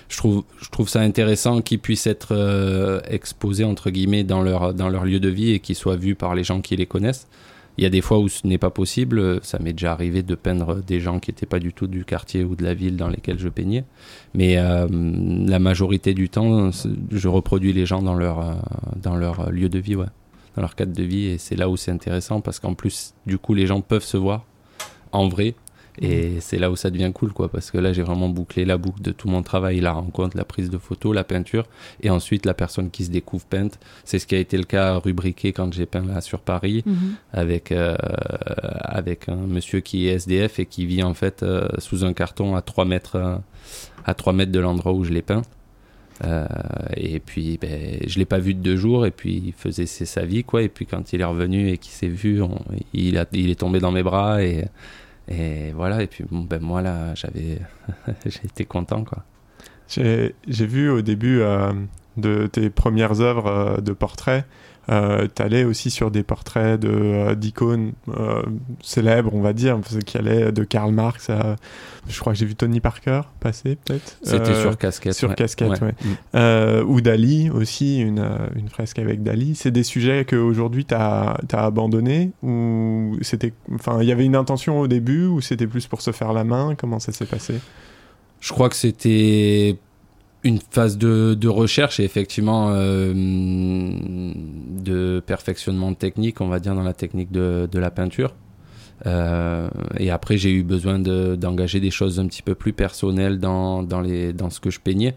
Je 0.10 0.18
trouve, 0.18 0.44
je 0.62 0.70
trouve 0.70 0.88
ça 0.88 1.02
intéressant 1.02 1.62
qu'ils 1.62 1.80
puissent 1.80 2.08
être 2.08 2.30
euh, 2.32 3.02
exposés 3.10 3.66
entre 3.66 3.90
guillemets 3.90 4.24
dans 4.24 4.42
leur, 4.42 4.74
dans 4.74 4.88
leur 4.88 5.04
lieu 5.04 5.20
de 5.20 5.30
vie 5.30 5.52
et 5.52 5.60
qu'ils 5.60 5.76
soient 5.76 5.98
vus 5.98 6.16
par 6.16 6.36
les 6.36 6.44
gens 6.44 6.62
qui 6.62 6.76
les 6.76 6.86
connaissent. 6.86 7.28
Il 7.78 7.84
y 7.84 7.88
a 7.88 7.90
des 7.90 8.02
fois 8.02 8.20
où 8.20 8.28
ce 8.28 8.48
n'est 8.48 8.58
pas 8.58 8.70
possible. 8.70 9.40
Ça 9.44 9.60
m'est 9.60 9.74
déjà 9.74 9.92
arrivé 9.92 10.24
de 10.24 10.36
peindre 10.36 10.82
des 10.82 11.00
gens 11.00 11.20
qui 11.20 11.32
n'étaient 11.32 11.46
pas 11.46 11.60
du 11.60 11.74
tout 11.74 11.88
du 11.88 12.06
quartier 12.06 12.44
ou 12.44 12.56
de 12.56 12.64
la 12.64 12.74
ville 12.74 12.98
dans 12.98 13.08
lesquels 13.08 13.38
je 13.38 13.50
peignais. 13.50 13.84
Mais 14.34 14.58
euh, 14.58 14.88
la 14.90 15.60
majorité 15.60 16.14
du 16.14 16.30
temps, 16.30 16.72
je 17.12 17.28
reproduis 17.28 17.74
les 17.74 17.86
gens 17.86 18.02
dans 18.02 18.16
leur, 18.16 18.40
euh, 18.40 18.54
dans 18.96 19.16
leur 19.16 19.52
lieu 19.52 19.70
de 19.70 19.80
vie, 19.80 19.96
ouais. 19.96 20.08
dans 20.56 20.62
leur 20.64 20.76
cadre 20.76 20.94
de 20.94 21.04
vie. 21.04 21.26
Et 21.26 21.38
c'est 21.38 21.56
là 21.56 21.70
où 21.70 21.78
c'est 21.78 21.92
intéressant 21.92 22.42
parce 22.42 22.60
qu'en 22.60 22.74
plus, 22.74 23.14
du 23.28 23.38
coup, 23.38 23.54
les 23.54 23.68
gens 23.68 23.82
peuvent 23.82 24.04
se 24.04 24.18
voir 24.18 24.46
en 25.12 25.28
vrai 25.28 25.54
et 26.00 26.40
c'est 26.42 26.60
là 26.60 26.70
où 26.70 26.76
ça 26.76 26.90
devient 26.90 27.12
cool, 27.14 27.34
quoi, 27.34 27.50
parce 27.50 27.72
que 27.72 27.78
là, 27.78 27.92
j'ai 27.92 28.04
vraiment 28.04 28.30
bouclé 28.30 28.66
la 28.66 28.78
boucle 28.78 29.02
de 29.02 29.12
tout 29.12 29.28
mon 29.28 29.42
travail, 29.42 29.80
la 29.80 29.94
rencontre, 29.94 30.38
la 30.38 30.46
prise 30.46 30.70
de 30.70 30.78
photo, 30.78 31.12
la 31.12 31.24
peinture, 31.24 31.66
et 32.02 32.10
ensuite 32.10 32.46
la 32.46 32.54
personne 32.54 32.92
qui 32.92 33.06
se 33.06 33.12
découvre 33.12 33.46
peinte. 33.46 33.80
C'est 34.06 34.20
ce 34.20 34.28
qui 34.28 34.36
a 34.36 34.38
été 34.38 34.58
le 34.58 34.64
cas 34.64 34.98
rubriqué 34.98 35.54
quand 35.54 35.74
j'ai 35.74 35.86
peint 35.86 36.06
là 36.06 36.22
sur 36.22 36.40
Paris, 36.40 36.84
mhm. 36.86 37.16
avec, 37.34 37.72
euh, 37.72 37.96
avec 38.82 39.28
un 39.28 39.36
monsieur 39.36 39.80
qui 39.80 40.08
est 40.08 40.14
SDF 40.14 40.60
et 40.60 40.66
qui 40.66 40.86
vit 40.86 41.04
en 41.04 41.14
fait 41.14 41.42
euh, 41.42 41.68
sous 41.80 42.06
un 42.06 42.14
carton 42.14 42.56
à 42.56 42.62
3 42.62 42.86
mètres, 42.86 43.42
à 44.06 44.14
3 44.14 44.34
mètres 44.34 44.52
de 44.52 44.60
l'endroit 44.60 44.94
où 44.94 45.04
je 45.04 45.12
l'ai 45.12 45.24
peint. 45.24 45.42
Euh, 46.24 46.48
et 46.96 47.20
puis, 47.20 47.60
ben, 47.62 48.00
je 48.06 48.18
l'ai 48.18 48.26
pas 48.26 48.40
vu 48.40 48.54
de 48.54 48.60
deux 48.60 48.76
jours, 48.76 49.06
et 49.06 49.12
puis 49.12 49.42
il 49.48 49.54
faisait 49.54 49.86
sa 49.86 50.26
vie, 50.26 50.44
quoi. 50.44 50.62
Et 50.62 50.70
puis 50.70 50.86
quand 50.86 51.14
il 51.14 51.22
est 51.22 51.26
revenu 51.26 51.70
et 51.70 51.78
qu'il 51.78 51.92
s'est 51.92 52.08
vu, 52.08 52.42
il, 52.94 53.18
a, 53.18 53.26
il 53.34 53.50
est 53.50 53.60
tombé 53.60 53.80
dans 53.80 53.92
mes 53.92 54.04
bras 54.04 54.44
et 54.44 54.66
et 55.28 55.72
voilà, 55.74 56.02
et 56.02 56.08
puis 56.08 56.26
ben 56.32 56.62
moi 56.62 56.82
là, 56.82 57.14
j'avais, 57.16 57.60
été 58.44 58.66
content 58.66 59.04
quoi. 59.04 59.24
J'ai 59.88 60.34
vu 60.48 60.90
au 60.90 61.02
début 61.02 61.40
euh, 61.42 61.72
de 62.18 62.48
tes 62.48 62.70
premières 62.70 63.22
œuvres 63.22 63.48
euh, 63.48 63.78
de 63.78 63.94
portraits 63.94 64.46
euh, 64.90 65.28
allais 65.40 65.66
aussi 65.66 65.92
sur 65.92 66.12
des 66.12 66.24
portraits 66.24 66.80
de 66.80 66.90
euh, 66.90 67.36
d'icônes 67.36 67.92
euh, 68.10 68.42
célèbres, 68.82 69.34
on 69.34 69.42
va 69.42 69.54
dire, 69.54 69.80
qui 70.06 70.18
allaient 70.18 70.52
de 70.52 70.64
Karl 70.64 70.94
Marx 70.94 71.30
à, 71.30 71.58
je 72.08 72.20
crois 72.20 72.34
que 72.34 72.40
j'ai 72.40 72.46
vu 72.46 72.56
Tony 72.56 72.80
Parker 72.80 73.22
passer 73.40 73.78
peut-être. 73.84 74.18
C'était 74.24 74.56
sur 74.56 74.78
casquette. 74.78 75.14
Sur 75.14 75.36
casquette, 75.36 75.82
ouais. 75.82 75.94
Mm. 76.04 76.90
ou 76.90 77.02
Dali 77.02 77.50
aussi, 77.50 78.00
une, 78.00 78.26
une 78.56 78.70
fresque 78.70 79.00
avec 79.00 79.24
Dali. 79.24 79.56
C'est 79.56 79.72
des 79.72 79.84
sujets 79.84 80.26
qu'aujourd'hui 80.26 80.86
tu 80.86 80.94
as, 80.94 81.38
as, 81.52 81.66
abandonné 81.66 82.32
ou 82.42 83.18
c'était, 83.22 83.54
enfin, 83.74 84.02
il 84.02 84.08
y 84.08 84.12
avait 84.12 84.26
une 84.26 84.36
intention 84.36 84.80
au 84.80 84.88
début 84.88 85.26
ou 85.26 85.42
c'était 85.42 85.68
plus 85.68 85.88
pour 85.88 86.02
se 86.02 86.12
faire 86.12 86.32
la 86.32 86.44
main? 86.46 86.76
Comment 86.78 87.00
ça 87.00 87.12
s'est 87.12 87.26
passé? 87.26 87.56
Je 88.40 88.54
crois 88.54 88.70
que 88.70 88.76
c'était 88.76 89.78
une 90.44 90.60
phase 90.60 90.98
de, 90.98 91.48
recherche 91.48 92.00
et 92.00 92.04
effectivement 92.04 92.70
euh, 92.72 93.14
de 93.14 95.22
perfectionnement 95.26 95.94
technique, 95.94 96.42
on 96.42 96.48
va 96.48 96.60
dire, 96.60 96.76
dans 96.76 96.84
la 96.84 96.94
technique 96.94 97.32
de, 97.32 97.68
la 97.74 97.92
peinture. 97.92 98.34
Euh, 99.06 99.70
et 99.98 100.10
après, 100.10 100.38
j'ai 100.38 100.52
eu 100.52 100.64
besoin 100.64 101.00
d'engager 101.00 101.80
des 101.80 101.92
choses 101.92 102.20
un 102.20 102.28
petit 102.28 102.42
peu 102.42 102.56
plus 102.56 102.74
personnelles 102.74 103.40
dans, 103.40 103.84
dans, 103.84 104.02
les, 104.02 104.34
dans 104.34 104.50
ce 104.50 104.60
que 104.60 104.70
je 104.70 104.80
peignais. 104.80 105.16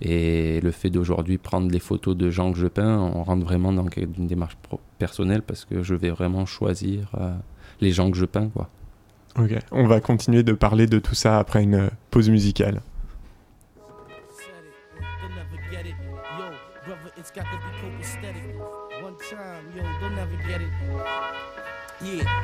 Et 0.00 0.60
le 0.60 0.72
fait 0.72 0.90
d'aujourd'hui 0.90 1.38
prendre 1.38 1.70
les 1.70 1.78
photos 1.78 2.16
de 2.16 2.28
gens 2.28 2.52
que 2.52 2.58
je 2.58 2.66
peins, 2.66 2.98
on 2.98 3.22
rentre 3.22 3.44
vraiment 3.44 3.72
dans 3.72 3.86
une 3.96 4.26
démarche 4.26 4.56
personnelle 4.98 5.42
parce 5.42 5.64
que 5.64 5.82
je 5.82 5.94
vais 5.94 6.10
vraiment 6.10 6.44
choisir 6.44 7.12
euh, 7.20 7.32
les 7.80 7.92
gens 7.92 8.10
que 8.10 8.16
je 8.16 8.24
peins. 8.24 8.48
Quoi. 8.48 8.68
Ok, 9.38 9.56
on 9.70 9.86
va 9.86 10.00
continuer 10.00 10.42
de 10.42 10.54
parler 10.54 10.88
de 10.88 10.98
tout 10.98 11.14
ça 11.14 11.38
après 11.38 11.62
une 11.62 11.88
pause 12.10 12.30
musicale. 12.30 12.80
Got 17.34 17.46
to 17.46 17.56
be 17.56 17.72
copacetic. 17.80 19.02
One 19.02 19.16
time, 19.30 19.72
yo, 19.74 19.82
they'll 20.00 20.10
never 20.10 20.36
get 20.48 20.60
it. 20.60 20.68
Yeah. 22.02 22.41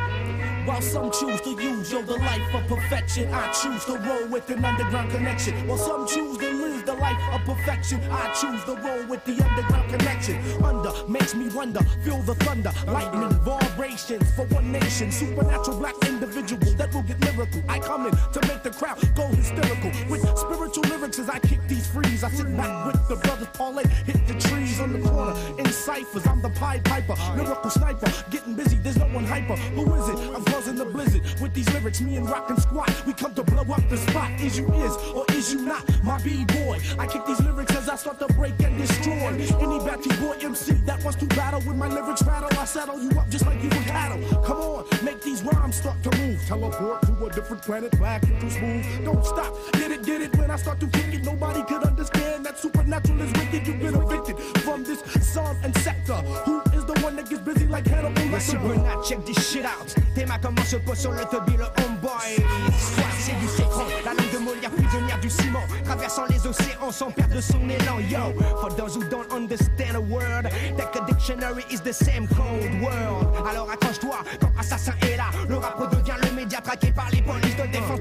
While 0.68 0.82
some 0.82 1.10
choose 1.10 1.40
to 1.40 1.50
use, 1.52 1.90
yo, 1.90 2.02
the 2.02 2.18
life 2.18 2.54
of 2.54 2.66
perfection, 2.68 3.32
I 3.32 3.50
choose 3.52 3.86
to 3.86 3.96
roll 3.96 4.28
with 4.28 4.50
an 4.50 4.62
underground 4.62 5.10
connection. 5.10 5.66
While 5.66 5.78
some 5.78 6.06
choose 6.06 6.36
to 6.36 6.52
live 6.52 6.84
the 6.84 6.92
life 6.92 7.18
of 7.32 7.40
perfection, 7.46 8.02
I 8.10 8.30
choose 8.34 8.62
to 8.64 8.74
roll 8.76 9.06
with 9.06 9.24
the 9.24 9.42
underground 9.42 9.88
connection. 9.88 10.36
Under 10.62 10.92
makes 11.08 11.34
me 11.34 11.48
wonder, 11.48 11.80
feel 12.04 12.20
the 12.20 12.34
thunder, 12.34 12.70
lightning, 12.86 13.30
vibrations 13.40 14.30
for 14.32 14.44
one 14.48 14.70
nation. 14.70 15.10
Supernatural 15.10 15.78
black 15.78 15.94
individual 16.06 16.60
that 16.74 16.92
will 16.92 17.02
get 17.02 17.18
lyrical. 17.22 17.62
I 17.66 17.78
come 17.78 18.04
in 18.04 18.12
to 18.12 18.40
make 18.46 18.62
the 18.62 18.70
crowd 18.70 18.98
go 19.16 19.26
hysterical. 19.28 19.90
With 20.10 20.20
spiritual 20.36 20.84
lyrics 20.90 21.18
as 21.18 21.30
I 21.30 21.38
kick 21.38 21.66
these 21.66 21.86
frees. 21.86 22.22
I 22.22 22.28
sit 22.28 22.54
back 22.58 22.86
with 22.92 23.08
the 23.08 23.16
brothers 23.16 23.48
Paulette, 23.54 23.86
hit 24.04 24.26
the 24.26 24.34
trees 24.34 24.80
on 24.80 24.92
the 24.92 25.08
corner 25.08 25.34
in 25.58 25.72
ciphers. 25.72 26.26
I'm 26.26 26.42
the 26.42 26.50
Pied 26.50 26.84
Piper, 26.84 27.14
lyrical 27.36 27.70
sniper, 27.70 28.12
getting 28.30 28.52
busy. 28.52 28.76
There's 28.76 28.98
no 28.98 29.06
one 29.06 29.24
hyper. 29.24 29.56
Who 29.56 29.94
is 29.94 30.08
it? 30.10 30.36
I'm 30.36 30.44
causing 30.58 30.74
the 30.74 30.84
blizzard 30.84 31.22
with 31.40 31.54
these 31.54 31.72
lyrics. 31.72 32.00
Me 32.00 32.16
and 32.16 32.28
Rockin' 32.28 32.56
and 32.56 32.62
Squat, 32.62 32.90
we 33.06 33.12
come 33.12 33.32
to 33.34 33.44
blow 33.44 33.62
up 33.62 33.88
the 33.88 33.96
spot. 33.96 34.28
Is 34.40 34.58
you 34.58 34.66
is 34.74 34.96
or 35.14 35.24
is 35.30 35.54
you 35.54 35.62
not 35.62 35.84
my 36.02 36.20
b-boy? 36.22 36.80
I 36.98 37.06
kick 37.06 37.24
these 37.26 37.40
lyrics 37.40 37.76
as 37.76 37.88
I 37.88 37.94
start 37.94 38.18
to 38.18 38.26
break 38.34 38.58
and 38.60 38.76
destroy. 38.76 39.30
Any 39.64 39.78
batty 39.86 40.10
boy 40.20 40.36
MC 40.40 40.72
that 40.86 41.00
wants 41.04 41.20
to 41.20 41.26
battle 41.26 41.60
with 41.60 41.76
my 41.76 41.86
lyrics 41.86 42.24
rattle, 42.24 42.50
I 42.58 42.64
settle 42.64 42.98
you 43.00 43.10
up 43.20 43.28
just 43.28 43.46
like 43.46 43.62
you 43.62 43.68
were 43.68 43.84
cattle. 43.86 44.18
Come 44.42 44.56
on, 44.56 44.86
make 45.04 45.22
these 45.22 45.42
rhymes 45.44 45.76
start 45.76 46.02
to 46.02 46.10
move. 46.18 46.44
Teleport 46.48 47.02
to 47.02 47.26
a 47.26 47.30
different 47.30 47.62
planet, 47.62 47.92
back 48.00 48.24
into 48.24 48.50
smooth. 48.50 49.04
Don't 49.04 49.24
stop, 49.24 49.54
get 49.74 49.92
it, 49.92 50.04
get 50.04 50.22
it. 50.22 50.36
When 50.36 50.50
I 50.50 50.56
start 50.56 50.80
to 50.80 50.88
kick 50.88 51.14
it, 51.14 51.22
nobody 51.22 51.62
could 51.62 51.84
understand 51.84 52.44
that 52.46 52.58
supernatural 52.58 53.20
is 53.20 53.32
wicked. 53.34 53.64
You've 53.64 53.78
been 53.78 53.94
evicted 53.94 54.36
from 54.64 54.82
this 54.82 55.00
song 55.22 55.56
and 55.62 55.76
sector. 55.78 56.14
Who 56.46 56.67
the 56.88 57.00
one 57.02 57.16
that 57.16 57.28
gets 57.28 57.42
busy 57.42 57.66
like 57.66 57.86
Hannibal 57.86 58.22
Lecter? 58.22 59.08
check 59.08 59.24
this 59.24 59.50
shit 59.50 59.64
out. 59.64 59.94
Se 60.64 60.76
pose 60.76 60.98
sur 60.98 61.12
le 61.12 61.24
tubby, 61.30 61.56
le 61.56 61.64
homeboy. 61.64 62.36
Soit 62.76 63.04
c'est 63.18 63.38
du 63.40 63.48
citron, 63.48 63.84
la 64.04 64.12
langue 64.12 64.32
de 64.32 64.38
Molière, 64.38 64.70
prisonnière 64.70 65.18
du 65.20 65.30
ciment. 65.30 65.62
Traversant 65.84 66.26
les 66.28 66.46
océans 66.46 66.90
sans 66.90 67.10
perdre 67.10 67.40
son 67.40 67.60
élan, 67.68 68.00
yo. 68.10 68.34
For 68.60 68.74
those 68.76 68.96
who 68.96 69.04
don't 69.08 69.30
understand 69.32 69.96
a 69.96 70.00
word, 70.00 70.50
take 70.76 70.94
a 71.00 71.06
dictionary 71.06 71.64
is 71.70 71.80
the 71.80 71.92
same 71.92 72.26
cold 72.28 72.82
world. 72.82 73.28
Alors 73.48 73.70
accroche-toi 73.70 74.18
quand 74.40 74.50
Assassin 74.58 74.92
est 75.02 75.16
là. 75.16 75.30
Le 75.48 75.56
rap 75.56 75.78
redevient 75.78 76.16
le 76.22 76.34
média 76.34 76.60
traqué 76.60 76.92
par 76.92 77.08
les 77.10 77.22
polices 77.22 77.56
de 77.56 77.66
défense 77.72 78.00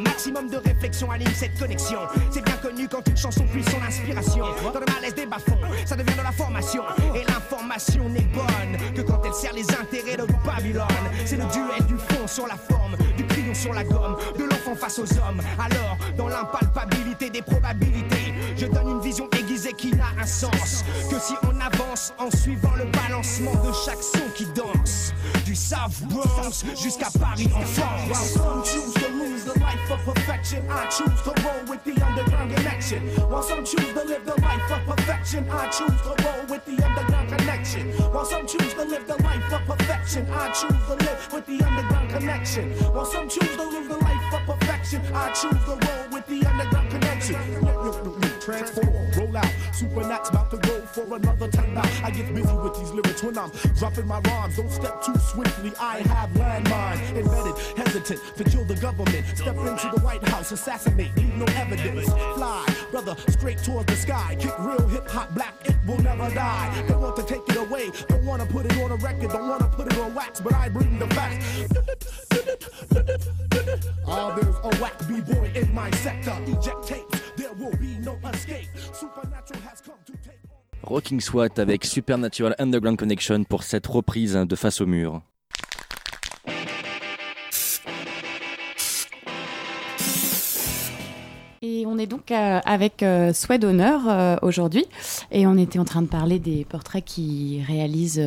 maximum 0.00 0.48
de 0.48 0.56
réflexion 0.56 1.10
anime 1.10 1.32
cette 1.34 1.58
connexion. 1.58 2.00
C'est 2.30 2.44
bien 2.44 2.56
connu 2.56 2.88
quand 2.88 3.06
une 3.08 3.16
chanson 3.16 3.44
puise 3.44 3.66
son 3.68 3.82
inspiration. 3.82 4.44
Dans 4.72 4.80
le 4.80 4.86
malaise 4.94 5.14
des 5.14 5.26
bas 5.26 5.38
ça 5.84 5.96
devient 5.96 6.16
de 6.16 6.22
la 6.22 6.32
formation. 6.32 6.82
Et 7.14 7.24
l'information 7.24 8.08
n'est 8.08 8.28
bonne 8.32 8.94
que 8.94 9.02
quand 9.02 9.20
elle 9.24 9.34
sert 9.34 9.52
les 9.52 9.68
intérêts 9.70 10.16
de 10.16 10.26
Babylone. 10.44 10.86
C'est 11.24 11.36
le 11.36 11.44
duel 11.52 11.86
du 11.86 11.96
fond 11.96 12.26
sur 12.26 12.46
la 12.46 12.56
forme, 12.56 12.96
du 13.16 13.24
crayon 13.24 13.54
sur 13.54 13.72
la 13.72 13.84
gomme, 13.84 14.16
de 14.38 14.44
l'enfant 14.44 14.74
face 14.74 14.98
aux 14.98 15.12
hommes. 15.18 15.40
Alors, 15.58 15.96
dans 16.16 16.28
l'impalpabilité 16.28 17.30
des 17.30 17.42
probabilités, 17.42 18.34
je 18.56 18.66
donne 18.66 18.88
une 18.88 19.00
vision 19.00 19.28
aiguisée 19.60 19.72
qui 19.74 19.94
n'a 19.94 20.08
un 20.20 20.26
sens 20.26 20.84
que 21.10 21.18
si 21.18 21.34
on 21.42 21.60
avance 21.60 22.12
en 22.18 22.30
suivant 22.30 22.74
le 22.76 22.84
balancement 22.86 23.54
de 23.64 23.72
chaque 23.84 24.02
son 24.02 24.28
qui 24.34 24.46
danse. 24.54 25.12
Du 25.44 25.54
South 25.54 26.02
Bronx 26.08 26.64
jusqu'à 26.80 27.08
Paris 27.18 27.50
en 27.54 27.62
France. 27.62 28.34
some 28.34 28.62
choose 28.64 28.94
to 28.94 29.08
lose 29.12 29.44
the 29.44 29.58
life 29.58 29.90
of 29.90 30.14
perfection, 30.14 30.62
I 30.70 30.86
choose 30.86 31.22
to 31.24 31.30
roll 31.42 31.64
with 31.68 31.82
the 31.84 32.00
underground 32.02 32.54
connection. 32.54 33.00
While 33.28 33.42
some 33.42 33.64
choose 33.64 33.92
to 33.92 34.04
live 34.04 34.24
the 34.24 34.40
life 34.40 34.70
of 34.70 34.96
perfection, 34.96 35.46
I 35.50 35.68
choose 35.68 36.00
to 36.02 36.14
roll 36.24 36.46
with 36.48 36.64
the 36.64 36.84
underground 36.84 37.28
connection. 37.28 37.90
While 38.12 38.24
some 38.24 38.46
choose 38.46 38.74
to 38.74 38.84
live 38.84 39.06
the 39.06 39.22
life 39.22 39.52
of 39.52 39.66
perfection, 39.66 40.26
I 40.30 40.50
choose 40.52 40.86
to 40.86 40.94
live 40.94 41.32
with 41.32 41.46
the 41.46 41.64
underground 41.64 42.10
connection. 42.10 42.70
While 42.94 43.06
some 43.06 43.28
choose 43.28 43.56
to 43.56 43.64
live 43.64 43.88
the 43.88 43.98
life 43.98 44.34
of 44.34 44.58
perfection, 44.58 45.02
I 45.14 45.32
choose 45.32 45.64
to 45.64 45.78
roll 45.86 46.06
with 46.12 46.26
the 46.26 46.46
underground 46.46 46.90
connection. 46.90 48.39
Transform, 48.40 49.10
roll 49.16 49.36
out. 49.36 49.52
Super 49.72 50.02
Nat's 50.06 50.30
about 50.30 50.50
to 50.50 50.56
go 50.56 50.80
for 50.80 51.14
another 51.14 51.48
time. 51.48 51.76
I 52.02 52.10
get 52.10 52.34
busy 52.34 52.52
with 52.52 52.74
these 52.78 52.90
lyrics 52.90 53.22
when 53.22 53.38
I'm 53.38 53.50
dropping 53.78 54.06
my 54.06 54.20
rhymes. 54.20 54.56
Don't 54.56 54.70
step 54.70 55.02
too 55.02 55.14
swiftly. 55.18 55.72
I 55.78 56.00
have 56.00 56.30
landmine 56.30 57.16
embedded, 57.16 57.56
hesitant 57.76 58.20
to 58.36 58.44
kill 58.44 58.64
the 58.64 58.76
government. 58.76 59.24
Step 59.36 59.56
into 59.56 59.90
the 59.94 60.00
White 60.02 60.26
House, 60.28 60.52
assassinate, 60.52 61.14
leave 61.16 61.34
no 61.36 61.44
evidence. 61.56 62.08
Fly, 62.08 62.66
brother, 62.90 63.14
straight 63.28 63.58
towards 63.58 63.86
the 63.86 63.96
sky. 63.96 64.36
Kick 64.40 64.58
real 64.58 64.88
hip 64.88 65.08
hop 65.08 65.32
black, 65.34 65.54
it 65.64 65.76
will 65.86 65.98
never 65.98 66.30
die. 66.34 66.84
They 66.88 66.94
want 66.94 67.16
to 67.16 67.22
take 67.22 67.46
it 67.48 67.56
away, 67.56 67.90
don't 68.08 68.24
wanna 68.24 68.46
put 68.46 68.66
it 68.66 68.76
on 68.78 68.90
a 68.90 68.96
record, 68.96 69.30
don't 69.30 69.48
wanna 69.48 69.68
put 69.68 69.92
it 69.92 69.98
on 69.98 70.14
wax, 70.14 70.40
but 70.40 70.54
I 70.54 70.68
bring 70.68 70.98
the 70.98 71.06
facts. 71.08 71.64
Ah, 74.06 74.34
there's 74.34 74.56
a 74.64 74.82
whack 74.82 74.98
b-boy 75.06 75.52
in 75.54 75.72
my 75.74 75.90
sector. 75.92 76.36
Eject 76.46 76.86
tapes, 76.86 77.19
Rocking 80.82 81.20
SWAT 81.20 81.58
avec 81.58 81.84
Supernatural 81.84 82.54
Underground 82.58 82.98
Connection 82.98 83.44
pour 83.44 83.62
cette 83.62 83.86
reprise 83.86 84.34
de 84.34 84.56
Face 84.56 84.80
au 84.80 84.86
mur. 84.86 85.22
Et 91.62 91.84
on 91.86 91.98
est 91.98 92.06
donc 92.06 92.30
euh, 92.30 92.58
avec 92.64 93.02
euh, 93.02 93.34
Swed 93.34 93.64
Honor 93.64 94.08
euh, 94.08 94.36
aujourd'hui 94.40 94.86
et 95.30 95.46
on 95.46 95.58
était 95.58 95.78
en 95.78 95.84
train 95.84 96.00
de 96.00 96.06
parler 96.06 96.38
des 96.38 96.64
portraits 96.64 97.04
qui 97.04 97.62
réalisent 97.68 98.22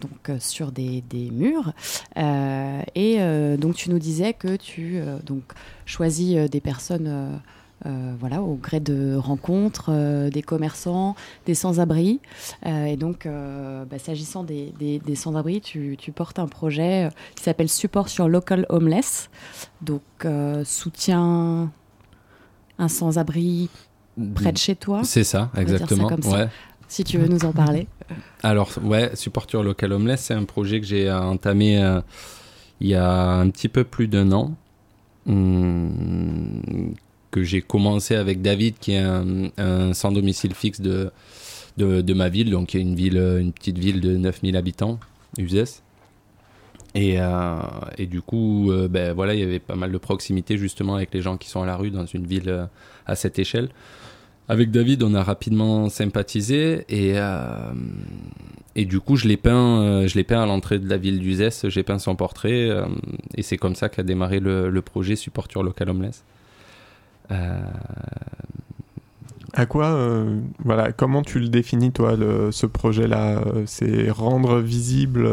donc 0.00 0.38
sur 0.38 0.70
des, 0.70 1.02
des 1.10 1.30
murs 1.32 1.72
et 2.16 3.18
donc 3.58 3.74
tu 3.74 3.90
nous 3.90 3.98
disais 3.98 4.32
que 4.32 4.54
tu 4.56 5.00
donc 5.26 5.42
choisis 5.86 6.36
des 6.48 6.60
personnes 6.60 7.40
euh, 7.86 8.14
voilà 8.18 8.42
au 8.42 8.54
gré 8.54 8.80
de 8.80 9.14
rencontres 9.14 9.90
euh, 9.90 10.30
des 10.30 10.42
commerçants 10.42 11.14
des 11.46 11.54
sans-abri 11.54 12.20
Euh, 12.66 12.86
et 12.86 12.96
donc 12.96 13.26
bah, 13.26 13.98
s'agissant 13.98 14.42
des, 14.42 14.72
des, 14.78 14.98
des 14.98 15.14
sans-abri 15.14 15.60
tu, 15.60 15.96
tu 15.98 16.10
portes 16.10 16.38
un 16.38 16.48
projet 16.48 17.08
qui 17.36 17.44
s'appelle 17.44 17.68
Support 17.68 18.08
sur 18.08 18.28
Local 18.28 18.66
Homeless 18.68 19.30
donc 19.82 20.02
soutien 20.64 21.70
un 22.78 22.88
sans-abri 22.88 23.70
près 24.34 24.52
de 24.52 24.58
chez 24.58 24.74
toi, 24.74 25.02
C'est 25.04 25.24
ça, 25.24 25.50
exactement. 25.56 26.08
ça. 26.20 26.30
Ouais. 26.30 26.48
si 26.88 27.04
tu 27.04 27.18
veux 27.18 27.28
nous 27.28 27.44
en 27.44 27.52
parler. 27.52 27.86
Alors, 28.42 28.70
ouais, 28.82 29.10
Supporter 29.14 29.62
Local 29.62 29.92
Homeless, 29.92 30.22
c'est 30.22 30.34
un 30.34 30.44
projet 30.44 30.80
que 30.80 30.86
j'ai 30.86 31.10
entamé 31.10 31.76
il 32.80 32.88
y 32.88 32.94
a 32.94 33.32
un 33.34 33.48
petit 33.50 33.68
peu 33.68 33.84
plus 33.84 34.08
d'un 34.08 34.32
an. 34.32 34.54
Hum, 35.28 36.94
j'ai 37.42 37.62
commencé 37.62 38.14
avec 38.14 38.42
David, 38.42 38.76
qui 38.80 38.92
est 38.92 38.98
un, 38.98 39.92
sans 39.94 40.12
domicile 40.12 40.54
fixe 40.54 40.80
de, 40.80 41.10
de, 41.76 42.14
ma 42.14 42.28
ville, 42.28 42.50
donc 42.50 42.74
une, 42.74 42.94
ville, 42.94 43.16
une 43.16 43.52
petite 43.52 43.78
ville 43.78 44.00
de 44.00 44.16
9000 44.16 44.56
habitants, 44.56 44.98
Uzès. 45.38 45.82
Et, 46.94 47.20
euh, 47.20 47.56
et 47.96 48.06
du 48.06 48.22
coup, 48.22 48.72
euh, 48.72 48.88
ben, 48.88 49.12
voilà, 49.12 49.34
il 49.34 49.40
y 49.40 49.42
avait 49.42 49.58
pas 49.58 49.76
mal 49.76 49.92
de 49.92 49.98
proximité 49.98 50.56
justement 50.56 50.96
avec 50.96 51.12
les 51.12 51.20
gens 51.20 51.36
qui 51.36 51.48
sont 51.48 51.62
à 51.62 51.66
la 51.66 51.76
rue 51.76 51.90
dans 51.90 52.06
une 52.06 52.26
ville 52.26 52.48
euh, 52.48 52.66
à 53.06 53.14
cette 53.14 53.38
échelle. 53.38 53.68
Avec 54.48 54.70
David, 54.70 55.02
on 55.02 55.14
a 55.14 55.22
rapidement 55.22 55.90
sympathisé 55.90 56.86
et, 56.88 57.16
et 58.76 58.84
du 58.86 58.98
coup, 58.98 59.16
je 59.16 59.28
l'ai 59.28 59.36
peint, 59.36 60.06
je 60.06 60.18
peint 60.22 60.42
à 60.42 60.46
l'entrée 60.46 60.78
de 60.78 60.88
la 60.88 60.96
ville 60.96 61.18
d'Uzès, 61.18 61.68
j'ai 61.68 61.82
peint 61.82 61.98
son 61.98 62.16
portrait 62.16 62.70
et 63.34 63.42
c'est 63.42 63.58
comme 63.58 63.74
ça 63.74 63.90
qu'a 63.90 64.02
démarré 64.02 64.40
le, 64.40 64.70
le 64.70 64.80
projet 64.80 65.16
Supporture 65.16 65.62
Local 65.62 65.90
Homeless. 65.90 66.24
Euh, 67.30 67.60
À 69.54 69.66
quoi, 69.66 69.86
euh, 69.86 70.40
voilà, 70.64 70.92
comment 70.92 71.22
tu 71.22 71.40
le 71.40 71.48
définis 71.48 71.90
toi, 71.92 72.16
ce 72.50 72.66
projet-là? 72.66 73.38
Euh, 73.46 73.62
C'est 73.66 74.10
rendre 74.10 74.58
visible 74.60 75.28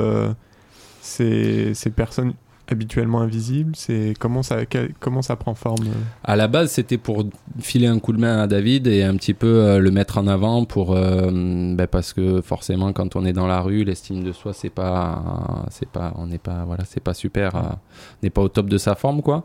ces 1.01 1.73
personnes 1.95 2.33
habituellement 2.69 3.22
invisibles. 3.22 3.74
C'est 3.75 4.13
comment 4.19 4.43
ça, 4.43 4.65
quel- 4.65 4.93
comment 5.00 5.22
ça 5.22 5.36
prend 5.36 5.53
forme 5.55 5.88
euh? 5.88 5.91
À 6.24 6.36
la 6.36 6.48
base, 6.48 6.72
c'était 6.72 6.98
pour 6.98 7.25
filer 7.60 7.88
un 7.88 8.00
coup 8.00 8.13
de 8.13 8.19
main 8.19 8.39
à 8.41 8.48
David 8.48 8.88
et 8.88 9.03
un 9.03 9.15
petit 9.15 9.34
peu 9.34 9.48
euh, 9.48 9.79
le 9.79 9.91
mettre 9.91 10.17
en 10.17 10.27
avant 10.27 10.65
pour 10.65 10.93
euh, 10.95 11.29
ben, 11.75 11.88
parce 11.88 12.13
que 12.13 12.41
forcément, 12.41 12.91
quand 12.93 13.15
on 13.15 13.25
est 13.25 13.34
dans 13.34 13.48
la 13.48 13.62
rue, 13.62 13.84
l'estime 13.84 14.24
de 14.24 14.31
soi, 14.31 14.53
c'est 14.53 14.69
pas, 14.69 15.65
c'est 15.69 15.88
pas, 15.89 16.13
on 16.17 16.27
n'est 16.27 16.38
pas, 16.38 16.63
voilà, 16.65 16.84
c'est 16.86 17.03
pas 17.03 17.13
super, 17.13 17.55
euh, 17.55 17.60
on 17.62 17.75
n'est 18.24 18.29
pas 18.29 18.41
au 18.41 18.50
top 18.50 18.69
de 18.69 18.77
sa 18.77 18.95
forme, 18.95 19.22
quoi. 19.22 19.43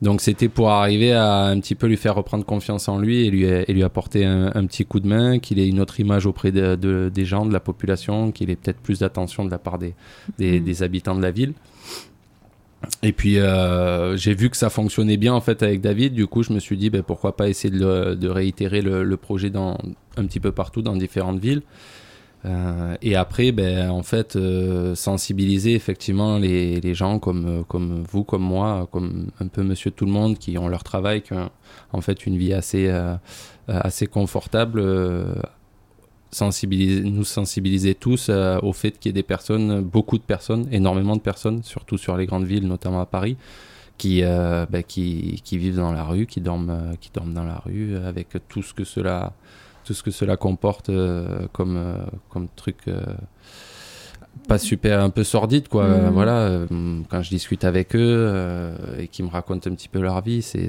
Donc, 0.00 0.20
c'était 0.20 0.48
pour 0.48 0.70
arriver 0.70 1.12
à 1.12 1.46
un 1.46 1.58
petit 1.58 1.74
peu 1.74 1.88
lui 1.88 1.96
faire 1.96 2.14
reprendre 2.14 2.44
confiance 2.44 2.88
en 2.88 2.98
lui 3.00 3.26
et 3.26 3.30
lui, 3.30 3.42
et 3.44 3.72
lui 3.72 3.82
apporter 3.82 4.24
un, 4.24 4.52
un 4.54 4.64
petit 4.66 4.84
coup 4.84 5.00
de 5.00 5.08
main, 5.08 5.40
qu'il 5.40 5.58
ait 5.58 5.68
une 5.68 5.80
autre 5.80 5.98
image 5.98 6.24
auprès 6.26 6.52
de, 6.52 6.76
de- 6.76 7.10
des 7.12 7.24
gens, 7.24 7.44
de 7.44 7.52
la 7.52 7.58
population, 7.58 8.30
qu'il 8.30 8.48
ait 8.50 8.56
peut-être 8.56 8.78
plus 8.78 9.00
d'attention 9.00 9.44
de 9.44 9.50
la 9.50 9.58
part 9.58 9.78
des, 9.78 9.94
des, 10.38 10.60
des 10.60 10.82
habitants 10.84 11.16
de 11.16 11.22
la 11.22 11.32
ville. 11.32 11.52
Et 13.02 13.12
puis 13.12 13.38
euh, 13.38 14.16
j'ai 14.16 14.34
vu 14.34 14.50
que 14.50 14.56
ça 14.56 14.70
fonctionnait 14.70 15.16
bien 15.16 15.34
en 15.34 15.40
fait 15.40 15.62
avec 15.62 15.80
David. 15.80 16.14
Du 16.14 16.26
coup, 16.26 16.42
je 16.42 16.52
me 16.52 16.58
suis 16.58 16.76
dit 16.76 16.90
ben, 16.90 17.02
pourquoi 17.02 17.36
pas 17.36 17.48
essayer 17.48 17.76
de, 17.76 18.28
réitérer 18.28 18.82
le, 18.82 19.16
projet 19.16 19.50
dans 19.50 19.78
un 20.16 20.26
petit 20.26 20.40
peu 20.40 20.52
partout 20.52 20.82
dans 20.82 20.96
différentes 20.96 21.40
villes. 21.40 21.62
Euh, 22.44 22.96
et 23.02 23.16
après, 23.16 23.50
ben, 23.50 23.90
en 23.90 24.04
fait, 24.04 24.36
euh, 24.36 24.94
sensibiliser 24.94 25.74
effectivement 25.74 26.38
les, 26.38 26.80
les 26.80 26.94
gens 26.94 27.18
comme, 27.18 27.64
comme 27.66 28.04
vous, 28.08 28.22
comme 28.22 28.42
moi, 28.42 28.88
comme 28.92 29.30
un 29.40 29.48
peu 29.48 29.64
Monsieur 29.64 29.90
Tout 29.90 30.06
le 30.06 30.12
Monde, 30.12 30.38
qui 30.38 30.56
ont 30.56 30.68
leur 30.68 30.84
travail, 30.84 31.22
qui 31.22 31.32
ont 31.32 31.50
en 31.92 32.00
fait 32.00 32.26
une 32.26 32.36
vie 32.36 32.52
assez, 32.52 32.88
assez 33.66 34.06
confortable. 34.06 34.80
Sensibiliser, 36.30 37.02
nous 37.02 37.24
sensibiliser 37.24 37.94
tous 37.94 38.28
euh, 38.28 38.58
au 38.62 38.72
fait 38.72 38.92
qu'il 38.92 39.08
y 39.08 39.10
ait 39.10 39.12
des 39.12 39.22
personnes, 39.22 39.80
beaucoup 39.80 40.18
de 40.18 40.22
personnes, 40.22 40.68
énormément 40.72 41.16
de 41.16 41.20
personnes, 41.20 41.62
surtout 41.62 41.98
sur 41.98 42.16
les 42.16 42.26
grandes 42.26 42.44
villes, 42.44 42.66
notamment 42.66 43.00
à 43.00 43.06
Paris, 43.06 43.36
qui, 43.96 44.22
euh, 44.22 44.66
bah, 44.68 44.82
qui, 44.82 45.40
qui 45.44 45.58
vivent 45.58 45.76
dans 45.76 45.92
la 45.92 46.04
rue, 46.04 46.26
qui 46.26 46.40
dorment, 46.40 46.70
euh, 46.70 46.94
qui 47.00 47.10
dorment 47.12 47.34
dans 47.34 47.44
la 47.44 47.58
rue, 47.58 47.96
avec 47.96 48.28
tout 48.48 48.62
ce 48.62 48.74
que 48.74 48.84
cela, 48.84 49.32
tout 49.84 49.94
ce 49.94 50.02
que 50.02 50.10
cela 50.10 50.36
comporte 50.36 50.90
comme, 51.52 52.06
comme 52.28 52.48
truc. 52.56 52.76
Pas 54.46 54.58
super, 54.58 55.00
un 55.00 55.10
peu 55.10 55.24
sordide, 55.24 55.68
quoi. 55.68 55.84
Euh, 55.84 56.10
Voilà, 56.10 56.38
euh, 56.38 56.66
quand 57.10 57.22
je 57.22 57.28
discute 57.28 57.64
avec 57.64 57.94
eux 57.94 57.98
euh, 58.00 58.74
et 58.98 59.08
qu'ils 59.08 59.26
me 59.26 59.30
racontent 59.30 59.70
un 59.70 59.74
petit 59.74 59.88
peu 59.88 60.00
leur 60.00 60.22
vie, 60.22 60.40
c'est 60.42 60.68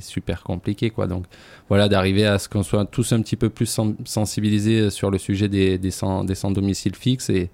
super 0.00 0.42
compliqué, 0.42 0.90
quoi. 0.90 1.06
Donc, 1.06 1.26
voilà, 1.68 1.88
d'arriver 1.88 2.26
à 2.26 2.38
ce 2.38 2.48
qu'on 2.48 2.62
soit 2.62 2.84
tous 2.86 3.12
un 3.12 3.22
petit 3.22 3.36
peu 3.36 3.50
plus 3.50 3.66
sen- 3.66 3.94
sensibilisés 4.04 4.90
sur 4.90 5.10
le 5.10 5.18
sujet 5.18 5.48
des, 5.48 5.78
des, 5.78 5.90
sans, 5.92 6.24
des 6.24 6.34
sans 6.34 6.50
domicile 6.50 6.96
fixe 6.96 7.30
et, 7.30 7.50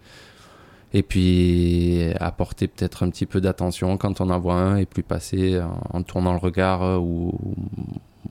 et 0.94 1.02
puis 1.02 2.04
apporter 2.20 2.68
peut-être 2.68 3.02
un 3.02 3.10
petit 3.10 3.26
peu 3.26 3.40
d'attention 3.40 3.98
quand 3.98 4.20
on 4.22 4.30
en 4.30 4.38
voit 4.38 4.54
un 4.54 4.76
et 4.76 4.86
plus 4.86 5.02
passer 5.02 5.60
en, 5.60 5.98
en 5.98 6.02
tournant 6.02 6.32
le 6.32 6.38
regard 6.38 6.82
euh, 6.82 6.96
ou, 6.96 7.34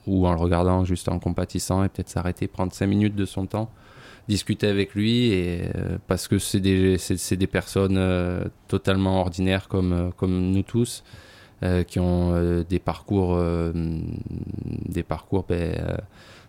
ou 0.08 0.26
en 0.26 0.32
le 0.32 0.40
regardant 0.40 0.84
juste 0.84 1.10
en 1.10 1.20
compatissant 1.20 1.84
et 1.84 1.90
peut-être 1.90 2.10
s'arrêter, 2.10 2.48
prendre 2.48 2.74
cinq 2.74 2.88
minutes 2.88 3.16
de 3.16 3.26
son 3.26 3.46
temps, 3.46 3.70
discuter 4.28 4.68
avec 4.68 4.96
lui 4.96 5.32
et, 5.32 5.62
euh, 5.76 5.98
parce 6.08 6.28
que 6.28 6.40
c'est 6.40 6.60
des, 6.60 6.98
c'est, 6.98 7.38
des 7.38 7.48
personnes 7.48 7.98
euh, 7.98 8.46
totalement 8.68 9.22
ordinaires 9.22 9.68
comme, 9.68 9.94
euh, 9.94 10.10
comme 10.16 10.52
nous 10.52 10.64
tous 10.64 11.04
qui 11.88 12.00
ont 12.00 12.64
des 12.70 12.78
parcours, 12.78 13.40
des 13.74 15.02
parcours, 15.02 15.46
ben, 15.50 15.98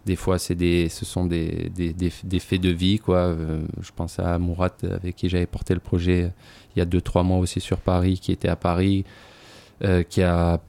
des 0.05 0.17
fois 0.17 0.39
c'est 0.39 0.57
des, 0.57 0.91
ce 0.91 1.07
sont 1.07 1.25
des, 1.25 1.71
des, 1.75 1.95
des, 1.95 2.39
faits 2.39 2.61
de 2.61 2.69
vie 2.69 2.99
quoi. 2.99 3.35
Je 3.81 3.91
pense 3.97 4.19
à 4.19 4.39
Mourat 4.39 4.77
avec 4.83 5.17
qui 5.17 5.31
j'avais 5.31 5.47
porté 5.47 5.73
le 5.73 5.81
projet 5.81 6.33
il 6.75 6.81
y 6.81 6.83
a 6.83 6.85
2-3 6.85 7.25
mois 7.25 7.39
aussi 7.39 7.61
sur 7.61 7.79
Paris, 7.79 8.19
qui 8.21 8.31
était 8.31 8.49
à 8.49 8.57
Paris, 8.57 9.07
qui 10.11 10.23
a 10.23 10.61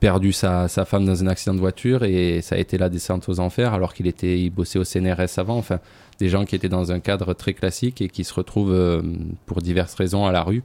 perdu 0.00 0.32
sa, 0.32 0.66
femme 0.68 1.04
dans 1.04 1.22
un 1.22 1.26
accident 1.26 1.54
de 1.54 1.60
voiture 1.60 2.04
et 2.04 2.40
ça 2.40 2.56
a 2.56 2.58
été 2.58 2.78
la 2.78 2.88
descente 2.88 3.28
aux 3.28 3.38
enfers 3.38 3.74
alors 3.74 3.92
qu'il 3.92 4.06
était 4.06 4.40
il 4.40 4.50
bossait 4.50 4.78
au 4.78 4.84
CNRS 4.84 5.38
avant. 5.38 5.58
Enfin, 5.58 5.78
des 6.18 6.28
gens 6.28 6.44
qui 6.44 6.56
étaient 6.56 6.68
dans 6.68 6.90
un 6.90 7.00
cadre 7.00 7.34
très 7.34 7.54
classique 7.54 8.00
et 8.00 8.08
qui 8.08 8.24
se 8.24 8.34
retrouvent 8.34 8.72
euh, 8.72 9.02
pour 9.46 9.60
diverses 9.60 9.94
raisons 9.94 10.26
à 10.26 10.32
la 10.32 10.42
rue. 10.42 10.62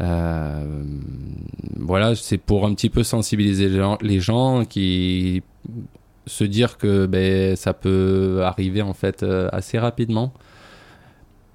Euh, 0.00 0.84
voilà, 1.76 2.14
c'est 2.14 2.38
pour 2.38 2.66
un 2.66 2.74
petit 2.74 2.90
peu 2.90 3.02
sensibiliser 3.02 3.68
les 3.68 3.78
gens, 3.78 3.98
les 4.00 4.20
gens 4.20 4.64
qui 4.64 5.42
se 6.26 6.44
dire 6.44 6.78
que 6.78 7.06
ben, 7.06 7.56
ça 7.56 7.74
peut 7.74 8.40
arriver 8.42 8.82
en 8.82 8.94
fait 8.94 9.22
euh, 9.22 9.48
assez 9.52 9.78
rapidement 9.78 10.32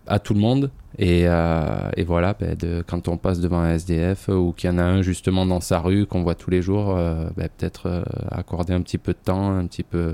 à 0.08 0.20
tout 0.20 0.34
le 0.34 0.40
monde 0.40 0.72
et, 1.00 1.24
euh, 1.28 1.90
et 1.98 2.04
voilà 2.04 2.36
ben, 2.40 2.56
quand 2.86 3.08
on 3.08 3.18
passe 3.18 3.40
devant 3.40 3.60
un 3.60 3.74
SDF 3.74 4.30
ou 4.30 4.54
qu'il 4.56 4.70
y 4.70 4.74
en 4.74 4.78
a 4.78 4.84
un 4.84 5.02
justement 5.02 5.46
dans 5.46 5.60
sa 5.60 5.80
rue 5.80 6.06
qu'on 6.06 6.22
voit 6.22 6.36
tous 6.36 6.52
les 6.52 6.62
jours 6.62 6.96
euh, 6.96 7.30
ben, 7.36 7.50
peut-être 7.58 7.88
euh, 7.88 8.04
accorder 8.30 8.74
un 8.74 8.82
petit 8.82 9.00
peu 9.00 9.14
de 9.14 9.18
temps 9.24 9.56
un 9.56 9.66
petit 9.66 9.84
peu 9.84 10.14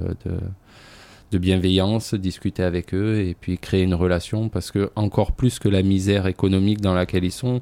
de, 1.32 1.38
bienveillance 1.38 2.13
discuter 2.15 2.63
avec 2.63 2.94
eux 2.94 3.20
et 3.20 3.36
puis 3.39 3.58
créer 3.58 3.84
une 3.84 3.94
relation 3.94 4.50
parce 4.50 4.72
que 4.72 4.89
encore 4.96 5.34
plus 5.34 5.60
que 5.60 5.70
la 5.70 5.84
misère 5.84 6.28
économique 6.28 6.82
dans 6.82 6.94
laquelle 6.94 7.24
ils 7.24 7.32
sont 7.32 7.62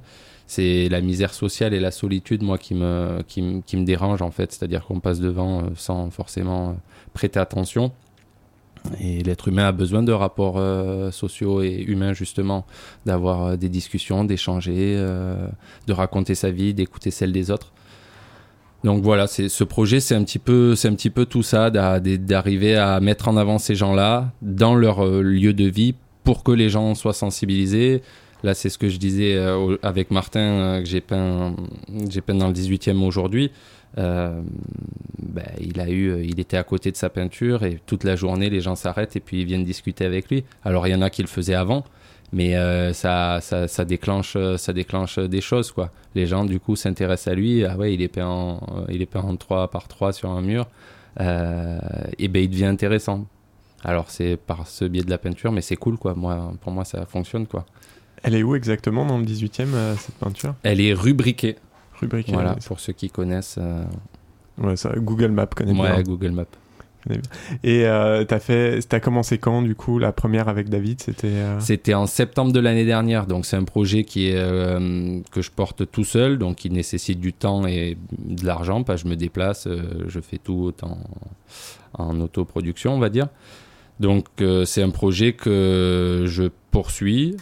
c'est 0.50 0.88
la 0.88 1.02
misère 1.02 1.34
sociale 1.34 1.74
et 1.74 1.80
la 1.82 1.92
solitude, 1.92 2.42
moi, 2.42 2.58
qui 2.58 2.74
me, 2.74 3.84
dérange, 3.84 4.22
en 4.22 4.32
fait. 4.32 4.54
C'est-à-dire 4.54 4.86
qu'on 4.86 5.02
passe 5.02 5.20
devant 5.20 5.64
sans 5.76 6.10
forcément 6.10 6.78
prêter 7.14 7.38
attention. 7.38 7.92
Et 9.02 9.24
l'être 9.24 9.48
humain 9.48 9.66
a 9.68 9.72
besoin 9.72 10.04
de 10.04 10.12
rapports 10.12 10.56
euh, 10.58 11.12
sociaux 11.12 11.62
et 11.62 11.84
humains, 11.88 12.14
justement, 12.14 12.66
d'avoir 13.06 13.44
euh, 13.44 13.56
des 13.56 13.70
discussions, 13.70 14.24
d'échanger, 14.24 14.96
euh, 14.98 15.48
de 15.88 15.94
raconter 15.94 16.36
sa 16.36 16.52
vie, 16.52 16.74
d'écouter 16.74 17.12
celle 17.12 17.32
des 17.32 17.52
autres. 17.52 17.72
Donc 18.84 19.04
voilà, 19.04 19.28
ce 19.28 19.64
projet, 19.64 20.00
c'est 20.00 20.16
un 20.16 20.24
petit 20.24 20.40
peu, 20.40 20.76
un 20.84 20.94
petit 20.94 21.10
peu 21.10 21.26
tout 21.26 21.44
ça, 21.44 21.70
d'a- 21.72 22.00
d'arriver 22.00 22.76
à 22.76 23.00
mettre 23.00 23.28
en 23.28 23.36
avant 23.36 23.58
ces 23.58 23.76
gens-là 23.76 24.32
dans 24.42 24.76
leur 24.76 25.04
lieu 25.06 25.54
de 25.54 25.66
vie 25.66 25.96
pour 26.24 26.44
que 26.44 26.52
les 26.52 26.70
gens 26.70 26.94
soient 26.96 27.14
sensibilisés, 27.14 28.02
Là, 28.44 28.54
c'est 28.54 28.70
ce 28.70 28.78
que 28.78 28.88
je 28.88 28.98
disais 28.98 29.36
avec 29.82 30.12
Martin, 30.12 30.82
que 30.84 30.88
j'ai 30.88 31.02
peint, 31.02 31.56
peint 32.26 32.36
dans 32.36 32.48
le 32.48 32.54
18e 32.54 33.02
aujourd'hui. 33.04 33.50
Euh, 33.98 34.42
ben, 35.20 35.48
il 35.60 35.80
a 35.80 35.90
eu, 35.90 36.24
il 36.24 36.40
était 36.40 36.58
à 36.58 36.64
côté 36.64 36.92
de 36.92 36.98
sa 36.98 37.10
peinture 37.10 37.64
et 37.64 37.80
toute 37.86 38.04
la 38.04 38.16
journée, 38.16 38.50
les 38.50 38.62
gens 38.62 38.76
s'arrêtent 38.76 39.16
et 39.16 39.20
puis 39.20 39.42
ils 39.42 39.46
viennent 39.46 39.64
discuter 39.64 40.06
avec 40.06 40.30
lui. 40.30 40.44
Alors, 40.64 40.88
il 40.88 40.92
y 40.92 40.96
en 40.96 41.02
a 41.02 41.10
qui 41.10 41.22
le 41.22 41.28
faisaient 41.28 41.56
avant, 41.56 41.84
mais 42.34 42.56
euh, 42.56 42.94
ça, 42.94 43.40
ça, 43.42 43.68
ça 43.68 43.86
déclenche, 43.86 44.34
euh, 44.36 44.58
ça 44.58 44.74
déclenche 44.74 45.18
des 45.20 45.42
choses, 45.42 45.72
quoi. 45.72 45.92
Les 46.16 46.28
gens, 46.28 46.46
du 46.46 46.60
coup, 46.60 46.76
s'intéressent 46.76 47.32
à 47.32 47.36
lui. 47.36 47.64
Ah 47.66 47.78
ouais, 47.78 47.94
il 47.94 48.02
est 48.02 48.08
peint 48.08 48.28
en, 48.28 48.56
euh, 48.56 48.86
il 48.90 49.02
est 49.02 49.06
peint 49.08 49.22
en 49.22 49.36
3 49.36 49.70
par 49.70 49.88
3 49.88 50.14
sur 50.14 50.30
un 50.30 50.42
mur. 50.42 50.68
Euh, 51.20 51.80
et 52.20 52.28
ben, 52.28 52.44
il 52.44 52.50
devient 52.50 52.66
intéressant. 52.66 53.26
Alors, 53.84 54.10
c'est 54.10 54.38
par 54.38 54.68
ce 54.68 54.86
biais 54.86 55.04
de 55.04 55.10
la 55.10 55.18
peinture, 55.18 55.52
mais 55.52 55.62
c'est 55.62 55.76
cool, 55.76 55.98
quoi. 55.98 56.14
Moi, 56.16 56.54
pour 56.62 56.72
moi, 56.72 56.84
ça 56.84 57.06
fonctionne, 57.06 57.48
quoi. 57.48 57.66
Elle 58.24 58.36
est 58.36 58.44
où 58.44 58.56
exactement 58.56 59.06
dans 59.06 59.18
le 59.18 59.26
18e, 59.26 59.68
euh, 59.74 59.96
cette 59.96 60.16
peinture? 60.16 60.56
Elle 60.64 60.82
est 60.82 60.94
rubriquée. 60.94 61.56
Rubrique. 62.00 62.30
Voilà, 62.32 62.52
euh, 62.52 62.66
pour 62.66 62.80
ceux 62.80 62.94
qui 62.94 63.10
connaissent. 63.10 63.58
euh, 63.60 63.84
ouais, 64.60 64.76
ça, 64.76 64.92
Google 64.98 65.32
Maps 65.32 65.48
connaît 65.48 65.72
ouais, 65.80 65.94
bien. 65.96 66.04
Google 66.04 66.32
Maps. 66.32 66.46
Et 67.64 67.86
euh, 67.86 68.26
t'as 68.26 68.40
fait, 68.40 68.82
t'as 68.82 69.00
commencé 69.00 69.38
quand 69.38 69.62
du 69.62 69.76
coup 69.76 69.98
la 69.98 70.12
première 70.12 70.50
avec 70.50 70.68
David? 70.68 71.02
C'était. 71.02 71.28
euh, 71.28 71.58
C'était 71.62 71.94
en 71.94 72.06
septembre 72.06 72.52
de 72.52 72.60
l'année 72.60 72.84
dernière, 72.84 73.28
donc 73.28 73.46
c'est 73.46 73.56
un 73.56 73.64
projet 73.64 74.04
qui 74.04 74.28
est, 74.28 74.36
euh, 74.36 75.22
que 75.32 75.42
je 75.42 75.50
porte 75.50 75.90
tout 75.90 76.04
seul, 76.04 76.38
donc 76.38 76.58
qui 76.58 76.70
nécessite 76.70 77.22
du 77.22 77.32
temps 77.32 77.66
et 77.66 77.98
de 78.12 78.46
l'argent, 78.46 78.84
pas 78.84 78.98
je 78.98 79.06
me 79.08 79.16
déplace, 79.16 79.70
je 80.08 80.20
fais 80.20 80.38
tout 80.38 80.74
en, 80.82 80.98
en 81.94 82.20
autoproduction, 82.20 82.94
on 82.94 83.00
va 83.00 83.10
dire. 83.10 83.28
Donc 84.02 84.26
c'est 84.66 84.84
un 84.84 84.90
projet 84.90 85.32
que 85.32 86.26
je 86.28 86.50
poursuis 86.72 87.38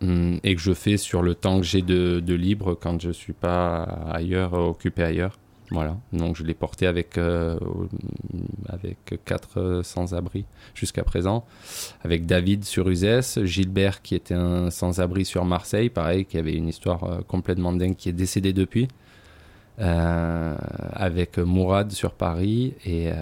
et 0.00 0.54
que 0.54 0.60
je 0.60 0.72
fais 0.72 0.96
sur 0.96 1.22
le 1.22 1.34
temps 1.34 1.58
que 1.58 1.66
j'ai 1.66 1.82
de, 1.82 2.20
de 2.20 2.34
libre 2.34 2.74
quand 2.74 3.00
je 3.00 3.10
suis 3.10 3.32
pas 3.32 3.82
ailleurs, 4.10 4.52
occupé 4.54 5.02
ailleurs. 5.02 5.38
Voilà, 5.70 5.98
donc 6.14 6.34
je 6.36 6.44
l'ai 6.44 6.54
porté 6.54 6.86
avec, 6.86 7.18
euh, 7.18 7.58
avec 8.70 9.20
quatre 9.26 9.60
euh, 9.60 9.82
sans-abri 9.82 10.46
jusqu'à 10.74 11.04
présent 11.04 11.44
avec 12.00 12.24
David 12.24 12.64
sur 12.64 12.88
Uzès, 12.88 13.44
Gilbert 13.44 14.00
qui 14.00 14.14
était 14.14 14.32
un 14.32 14.70
sans-abri 14.70 15.26
sur 15.26 15.44
Marseille, 15.44 15.90
pareil, 15.90 16.24
qui 16.24 16.38
avait 16.38 16.54
une 16.54 16.68
histoire 16.68 17.04
euh, 17.04 17.20
complètement 17.20 17.74
dingue, 17.74 17.96
qui 17.96 18.08
est 18.08 18.14
décédé 18.14 18.54
depuis, 18.54 18.88
euh, 19.80 20.56
avec 20.94 21.36
Mourad 21.38 21.92
sur 21.92 22.12
Paris 22.12 22.72
et, 22.86 23.10
euh, 23.12 23.14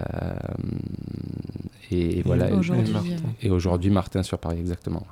et, 1.91 2.23
voilà. 2.23 2.55
Aujourd'hui, 2.55 2.93
Martin. 2.93 3.11
euh, 3.11 3.31
Et 3.43 3.51
aujourd'hui 3.51 3.91
Martin 3.91 4.23
sur 4.23 4.39
Paris, 4.39 4.59
exactement. 4.61 5.05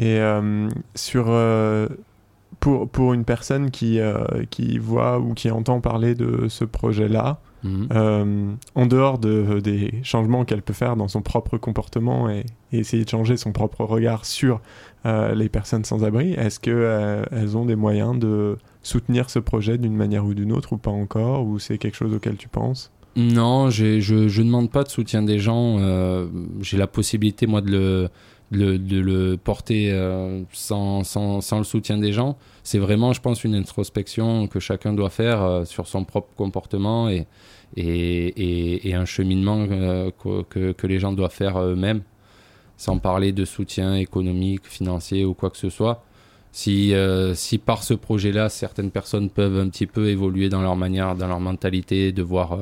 Et 0.00 0.18
euh, 0.18 0.68
sur 0.96 1.26
euh, 1.28 1.86
pour 2.58 2.88
pour 2.88 3.12
une 3.14 3.24
personne 3.24 3.70
qui 3.70 4.00
euh, 4.00 4.24
qui 4.50 4.78
voit 4.78 5.18
ou 5.20 5.34
qui 5.34 5.50
entend 5.50 5.80
parler 5.80 6.14
de 6.16 6.48
ce 6.48 6.64
projet-là, 6.64 7.38
Mhm. 7.62 7.88
euh, 7.92 8.52
en 8.74 8.86
dehors 8.86 9.18
de, 9.18 9.60
des 9.60 9.92
changements 10.02 10.46
qu'elle 10.46 10.62
peut 10.62 10.72
faire 10.72 10.96
dans 10.96 11.08
son 11.08 11.20
propre 11.20 11.58
comportement 11.58 12.30
et, 12.30 12.46
et 12.72 12.78
essayer 12.78 13.04
de 13.04 13.10
changer 13.10 13.36
son 13.36 13.52
propre 13.52 13.84
regard 13.84 14.24
sur 14.24 14.62
euh, 15.04 15.34
les 15.34 15.50
personnes 15.50 15.84
sans 15.84 16.02
abri, 16.02 16.32
est-ce 16.32 16.58
que 16.58 16.70
euh, 16.70 17.22
elles 17.30 17.58
ont 17.58 17.66
des 17.66 17.76
moyens 17.76 18.18
de 18.18 18.56
soutenir 18.82 19.28
ce 19.28 19.38
projet 19.40 19.76
d'une 19.76 19.94
manière 19.94 20.24
ou 20.24 20.32
d'une 20.32 20.52
autre 20.52 20.72
ou 20.72 20.78
pas 20.78 20.90
encore 20.90 21.44
ou 21.44 21.58
c'est 21.58 21.76
quelque 21.76 21.96
chose 21.98 22.14
auquel 22.14 22.36
tu 22.36 22.48
penses? 22.48 22.90
Non, 23.16 23.68
je 23.68 23.84
ne 24.14 24.42
demande 24.42 24.70
pas 24.70 24.82
de 24.84 24.88
soutien 24.88 25.22
des 25.22 25.38
gens. 25.38 25.78
J'ai 26.62 26.78
la 26.78 26.86
possibilité, 26.86 27.46
moi, 27.46 27.60
de 27.60 27.70
le, 27.70 28.08
le, 28.50 28.78
de 28.78 29.00
le 29.00 29.36
porter 29.36 29.90
euh, 29.92 30.42
sans, 30.52 31.04
sans, 31.04 31.40
sans 31.40 31.58
le 31.58 31.64
soutien 31.64 31.98
des 31.98 32.12
gens. 32.12 32.36
C'est 32.62 32.78
vraiment, 32.78 33.12
je 33.12 33.20
pense, 33.20 33.44
une 33.44 33.54
introspection 33.54 34.48
que 34.48 34.58
chacun 34.60 34.92
doit 34.92 35.10
faire 35.10 35.42
euh, 35.42 35.64
sur 35.64 35.86
son 35.86 36.04
propre 36.04 36.34
comportement 36.36 37.08
et, 37.08 37.26
et, 37.76 38.88
et, 38.88 38.94
un 38.94 39.04
cheminement 39.04 39.66
euh, 39.70 40.10
que, 40.48 40.72
que, 40.72 40.86
les 40.86 40.98
gens 40.98 41.12
doivent 41.12 41.32
faire 41.32 41.60
eux-mêmes, 41.60 42.02
sans 42.76 42.98
parler 42.98 43.32
de 43.32 43.44
soutien 43.44 43.94
économique, 43.94 44.66
financier 44.66 45.24
ou 45.24 45.34
quoi 45.34 45.50
que 45.50 45.58
ce 45.58 45.70
soit. 45.70 46.04
Si, 46.52 46.92
si 47.34 47.58
par 47.58 47.84
ce 47.84 47.94
projet-là, 47.94 48.48
certaines 48.48 48.90
personnes 48.90 49.30
peuvent 49.30 49.60
un 49.60 49.68
petit 49.68 49.86
peu 49.86 50.08
évoluer 50.08 50.48
dans 50.48 50.62
leur 50.62 50.74
manière, 50.74 51.14
dans 51.14 51.28
leur 51.28 51.38
mentalité, 51.38 52.10
de 52.10 52.22
voir 52.24 52.58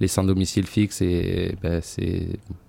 les 0.00 0.08
sans 0.08 0.24
domicile 0.24 0.66
fixe, 0.66 1.00
et 1.02 1.54
ben, 1.62 1.80
c'est 1.80 2.26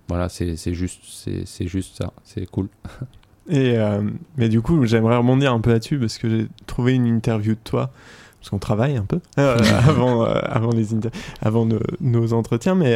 voilà, 0.09 0.27
c'est 0.27 0.73
juste, 0.73 0.99
c'est 1.45 1.67
juste 1.67 1.97
ça, 1.97 2.11
c'est 2.23 2.45
cool. 2.47 2.67
Et 3.49 3.77
euh, 3.77 4.01
mais 4.37 4.47
du 4.47 4.61
coup, 4.61 4.85
j'aimerais 4.85 5.17
rebondir 5.17 5.53
un 5.53 5.59
peu 5.59 5.71
là-dessus 5.71 5.97
parce 5.97 6.17
que 6.17 6.29
j'ai 6.29 6.47
trouvé 6.67 6.93
une 6.93 7.07
interview 7.07 7.53
de 7.53 7.59
toi 7.63 7.89
parce 8.39 8.51
qu'on 8.51 8.59
travaille 8.59 8.95
un 8.95 9.05
peu 9.05 9.19
euh, 9.39 9.57
avant 9.87 10.23
euh, 10.23 10.39
avant 10.43 10.71
les 10.71 10.89
avant 11.41 11.65
nos, 11.65 11.79
nos 11.99 12.33
entretiens, 12.33 12.75
mais 12.75 12.95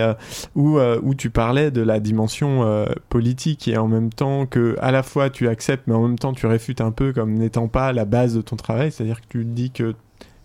où 0.56 0.80
où 0.80 1.16
tu 1.16 1.32
parlais 1.32 1.72
de 1.72 1.82
la 1.82 2.00
dimension 2.00 2.86
politique 3.10 3.68
et 3.68 3.78
en 3.78 3.88
même 3.88 4.12
temps 4.12 4.46
que 4.46 4.76
à 4.80 4.92
la 4.92 5.02
fois 5.02 5.32
tu 5.32 5.48
acceptes, 5.48 5.86
mais 5.88 5.96
en 5.96 6.02
même 6.08 6.20
temps 6.20 6.34
tu 6.34 6.46
réfutes 6.46 6.82
un 6.82 6.92
peu 6.92 7.14
comme 7.14 7.34
n'étant 7.34 7.68
pas 7.68 7.92
la 7.94 8.06
base 8.06 8.36
de 8.36 8.42
ton 8.42 8.56
travail, 8.56 8.92
c'est-à-dire 8.92 9.22
que 9.22 9.28
tu 9.28 9.46
dis 9.46 9.72
que 9.72 9.96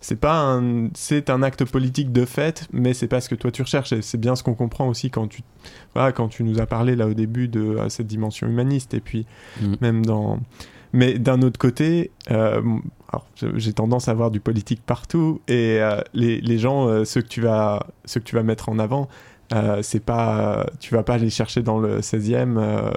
c'est 0.01 0.19
pas 0.19 0.39
un 0.39 0.89
c'est 0.93 1.29
un 1.29 1.43
acte 1.43 1.65
politique 1.65 2.11
de 2.11 2.25
fait, 2.25 2.67
mais 2.71 2.93
c'est 2.93 3.07
pas 3.07 3.21
ce 3.21 3.29
que 3.29 3.35
toi 3.35 3.51
tu 3.51 3.61
recherches. 3.61 3.91
Et 3.93 4.01
c'est 4.01 4.17
bien 4.17 4.35
ce 4.35 4.43
qu'on 4.43 4.55
comprend 4.55 4.87
aussi 4.87 5.09
quand 5.11 5.27
tu 5.27 5.41
voilà 5.93 6.11
quand 6.11 6.27
tu 6.29 6.43
nous 6.43 6.59
as 6.61 6.65
parlé 6.65 6.95
là 6.95 7.07
au 7.07 7.13
début 7.13 7.47
de 7.47 7.77
cette 7.89 8.07
dimension 8.07 8.47
humaniste 8.47 8.93
et 8.93 8.99
puis 9.01 9.25
Mm. 9.61 9.73
même 9.81 10.05
dans 10.05 10.39
mais 10.93 11.19
d'un 11.19 11.41
autre 11.43 11.59
côté 11.59 12.11
euh, 12.31 12.61
j'ai 13.55 13.73
tendance 13.73 14.07
à 14.07 14.13
voir 14.13 14.31
du 14.31 14.39
politique 14.39 14.81
partout 14.85 15.41
et 15.47 15.77
euh, 15.81 15.99
les, 16.13 16.39
les 16.41 16.57
gens 16.57 16.87
euh, 16.87 17.05
ceux 17.05 17.21
que 17.21 17.27
tu 17.27 17.41
vas 17.41 17.85
ceux 18.05 18.19
que 18.19 18.25
tu 18.25 18.35
vas 18.35 18.43
mettre 18.43 18.69
en 18.69 18.79
avant 18.79 19.07
euh, 19.53 19.81
c'est 19.81 19.99
pas 20.03 20.65
tu 20.79 20.93
vas 20.95 21.03
pas 21.03 21.15
aller 21.15 21.29
chercher 21.29 21.61
dans 21.63 21.79
le 21.79 21.99
16e 22.01 22.57
euh, 22.57 22.91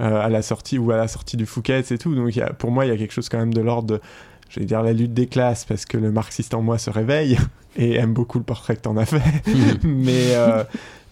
euh, 0.00 0.20
à 0.20 0.28
la 0.28 0.42
sortie 0.42 0.76
ou 0.78 0.90
à 0.90 0.96
la 0.96 1.06
sortie 1.08 1.36
du 1.36 1.46
Fouquet 1.46 1.80
et 1.88 1.98
tout 1.98 2.14
donc 2.14 2.34
il 2.34 2.38
y 2.38 2.42
a- 2.42 2.52
pour 2.52 2.70
moi 2.72 2.84
il 2.84 2.88
y 2.88 2.92
a 2.92 2.96
quelque 2.96 3.12
chose 3.12 3.28
quand 3.28 3.38
même 3.38 3.54
de 3.54 3.60
l'ordre 3.60 4.00
je 4.48 4.60
vais 4.60 4.66
dire 4.66 4.82
la 4.82 4.92
lutte 4.92 5.14
des 5.14 5.26
classes 5.26 5.64
parce 5.64 5.84
que 5.84 5.96
le 5.96 6.12
marxiste 6.12 6.54
en 6.54 6.62
moi 6.62 6.78
se 6.78 6.90
réveille 6.90 7.38
et 7.76 7.94
aime 7.94 8.12
beaucoup 8.12 8.38
le 8.38 8.44
portrait 8.44 8.76
que 8.76 8.82
t'en 8.82 8.96
as 8.96 9.06
fait 9.06 9.22
mais 9.84 10.34
euh, 10.34 10.64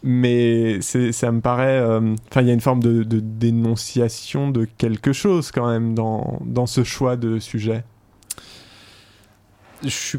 mais 0.03 0.81
ça 0.81 1.31
me 1.33 1.40
paraît 1.40 1.79
euh, 1.79 2.14
enfin 2.31 2.42
il 2.42 2.49
y 2.49 2.51
a 2.51 2.55
une 2.55 2.61
forme 2.61 2.83
de, 2.83 3.03
de 3.03 3.21
dénonciation 3.21 4.51
de 4.51 4.66
quelque 4.79 5.12
chose 5.12 5.51
quand 5.51 5.68
même 5.68 5.95
dans, 5.95 6.40
dans 6.45 6.66
ce 6.66 6.85
choix 6.85 7.16
de 7.16 7.38
sujet 7.38 7.85
Je 9.83 9.88
suis 9.88 10.18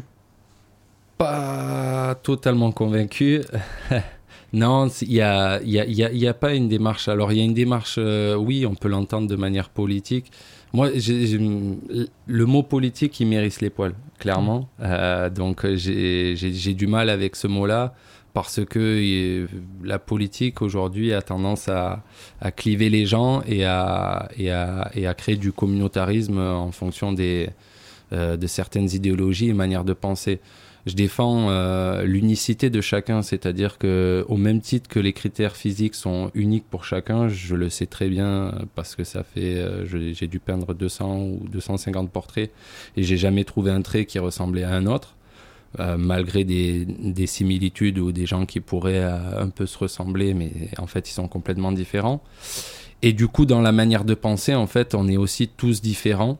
pas 1.18 2.14
totalement 2.22 2.72
convaincu. 2.72 3.42
non, 4.52 4.88
il 5.02 5.12
y 5.12 5.20
a, 5.20 5.60
y, 5.62 5.78
a, 5.78 5.84
y, 5.86 6.04
a, 6.04 6.12
y 6.12 6.26
a 6.26 6.34
pas 6.34 6.54
une 6.54 6.68
démarche. 6.68 7.08
Alors, 7.08 7.32
il 7.32 7.38
y 7.38 7.40
a 7.40 7.44
une 7.44 7.54
démarche, 7.54 7.96
euh, 7.98 8.34
oui, 8.34 8.66
on 8.66 8.74
peut 8.74 8.88
l'entendre 8.88 9.28
de 9.28 9.36
manière 9.36 9.68
politique. 9.68 10.30
Moi, 10.74 10.90
j'ai- 10.96 11.26
j'ai- 11.28 11.38
le 12.26 12.46
mot 12.46 12.62
politique, 12.64 13.18
il 13.20 13.28
mérite 13.28 13.60
les 13.60 13.70
poils, 13.70 13.94
clairement. 14.18 14.68
Euh, 14.80 15.30
donc, 15.30 15.64
j'ai 15.74 16.34
j'ai- 16.36 16.52
j'ai 16.52 16.74
du 16.74 16.88
mal 16.88 17.08
avec 17.10 17.36
ce 17.36 17.46
mot-là 17.46 17.94
parce 18.32 18.60
que 18.64 18.80
euh, 18.80 19.46
la 19.84 20.00
politique 20.00 20.60
aujourd'hui 20.62 21.12
a 21.12 21.22
tendance 21.22 21.68
à, 21.68 22.02
à 22.40 22.50
cliver 22.50 22.90
les 22.90 23.06
gens 23.06 23.42
et 23.46 23.64
à, 23.64 24.28
et, 24.36 24.50
à, 24.50 24.90
et 24.96 25.06
à 25.06 25.14
créer 25.14 25.36
du 25.36 25.52
communautarisme 25.52 26.38
en 26.38 26.72
fonction 26.72 27.12
des, 27.12 27.50
euh, 28.12 28.36
de 28.36 28.46
certaines 28.48 28.90
idéologies 28.92 29.48
et 29.50 29.54
manières 29.54 29.84
de 29.84 29.92
penser. 29.92 30.40
Je 30.86 30.94
défends 30.94 31.48
euh, 31.48 32.02
l'unicité 32.04 32.68
de 32.68 32.80
chacun, 32.82 33.22
c'est-à-dire 33.22 33.78
que 33.78 34.24
au 34.28 34.36
même 34.36 34.60
titre 34.60 34.88
que 34.88 35.00
les 35.00 35.14
critères 35.14 35.56
physiques 35.56 35.94
sont 35.94 36.30
uniques 36.34 36.66
pour 36.68 36.84
chacun, 36.84 37.28
je 37.28 37.54
le 37.54 37.70
sais 37.70 37.86
très 37.86 38.08
bien 38.08 38.52
parce 38.74 38.94
que 38.94 39.02
ça 39.02 39.24
fait, 39.24 39.56
euh, 39.56 39.86
j'ai 39.86 40.26
dû 40.26 40.40
peindre 40.40 40.74
200 40.74 41.18
ou 41.22 41.48
250 41.50 42.10
portraits 42.10 42.50
et 42.98 43.02
j'ai 43.02 43.16
jamais 43.16 43.44
trouvé 43.44 43.70
un 43.70 43.80
trait 43.80 44.04
qui 44.04 44.18
ressemblait 44.18 44.64
à 44.64 44.72
un 44.74 44.86
autre. 44.86 45.16
euh, 45.80 45.96
malgré 45.98 46.44
des, 46.44 46.84
des 46.86 47.26
similitudes 47.26 47.98
ou 47.98 48.12
des 48.12 48.26
gens 48.26 48.46
qui 48.46 48.60
pourraient 48.60 49.02
un 49.02 49.48
peu 49.48 49.66
se 49.66 49.76
ressembler, 49.78 50.32
mais 50.34 50.52
en 50.78 50.86
fait 50.86 51.08
ils 51.10 51.12
sont 51.12 51.26
complètement 51.28 51.72
différents. 51.72 52.22
Et 53.02 53.12
du 53.12 53.28
coup, 53.28 53.44
dans 53.44 53.60
la 53.60 53.72
manière 53.72 54.04
de 54.04 54.14
penser, 54.14 54.54
en 54.54 54.66
fait, 54.66 54.94
on 54.94 55.08
est 55.08 55.16
aussi 55.16 55.48
tous 55.48 55.82
différents. 55.82 56.38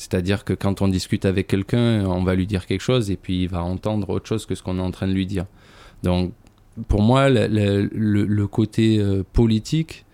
C'est-à-dire 0.00 0.44
que 0.44 0.54
quand 0.54 0.80
on 0.80 0.88
discute 0.88 1.26
avec 1.26 1.46
quelqu'un, 1.46 2.06
on 2.06 2.22
va 2.22 2.34
lui 2.34 2.46
dire 2.46 2.64
quelque 2.64 2.80
chose 2.80 3.10
et 3.10 3.16
puis 3.16 3.42
il 3.42 3.48
va 3.50 3.62
entendre 3.62 4.08
autre 4.08 4.26
chose 4.26 4.46
que 4.46 4.54
ce 4.54 4.62
qu'on 4.62 4.78
est 4.78 4.82
en 4.82 4.92
train 4.92 5.06
de 5.06 5.12
lui 5.12 5.26
dire. 5.26 5.44
Donc, 6.02 6.32
pour 6.88 7.02
moi, 7.02 7.28
le, 7.28 8.46
côté 8.46 8.98
euh, 8.98 9.22
politique, 9.30 10.06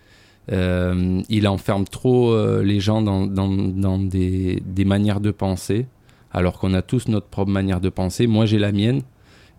euh, 0.51 1.21
il 1.29 1.47
enferme 1.47 1.85
trop 1.85 2.33
euh, 2.33 2.63
les 2.63 2.81
gens 2.81 3.01
dans, 3.01 3.97
des, 3.97 4.61
manières 4.85 5.21
de 5.21 5.31
penser, 5.31 5.85
alors 6.33 6.59
qu'on 6.59 6.73
a 6.73 6.81
tous 6.81 7.07
notre 7.07 7.27
propre 7.27 7.51
manière 7.51 7.79
de 7.79 7.87
penser. 7.87 8.27
Moi, 8.27 8.45
j'ai 8.45 8.59
la 8.59 8.73
mienne 8.73 9.03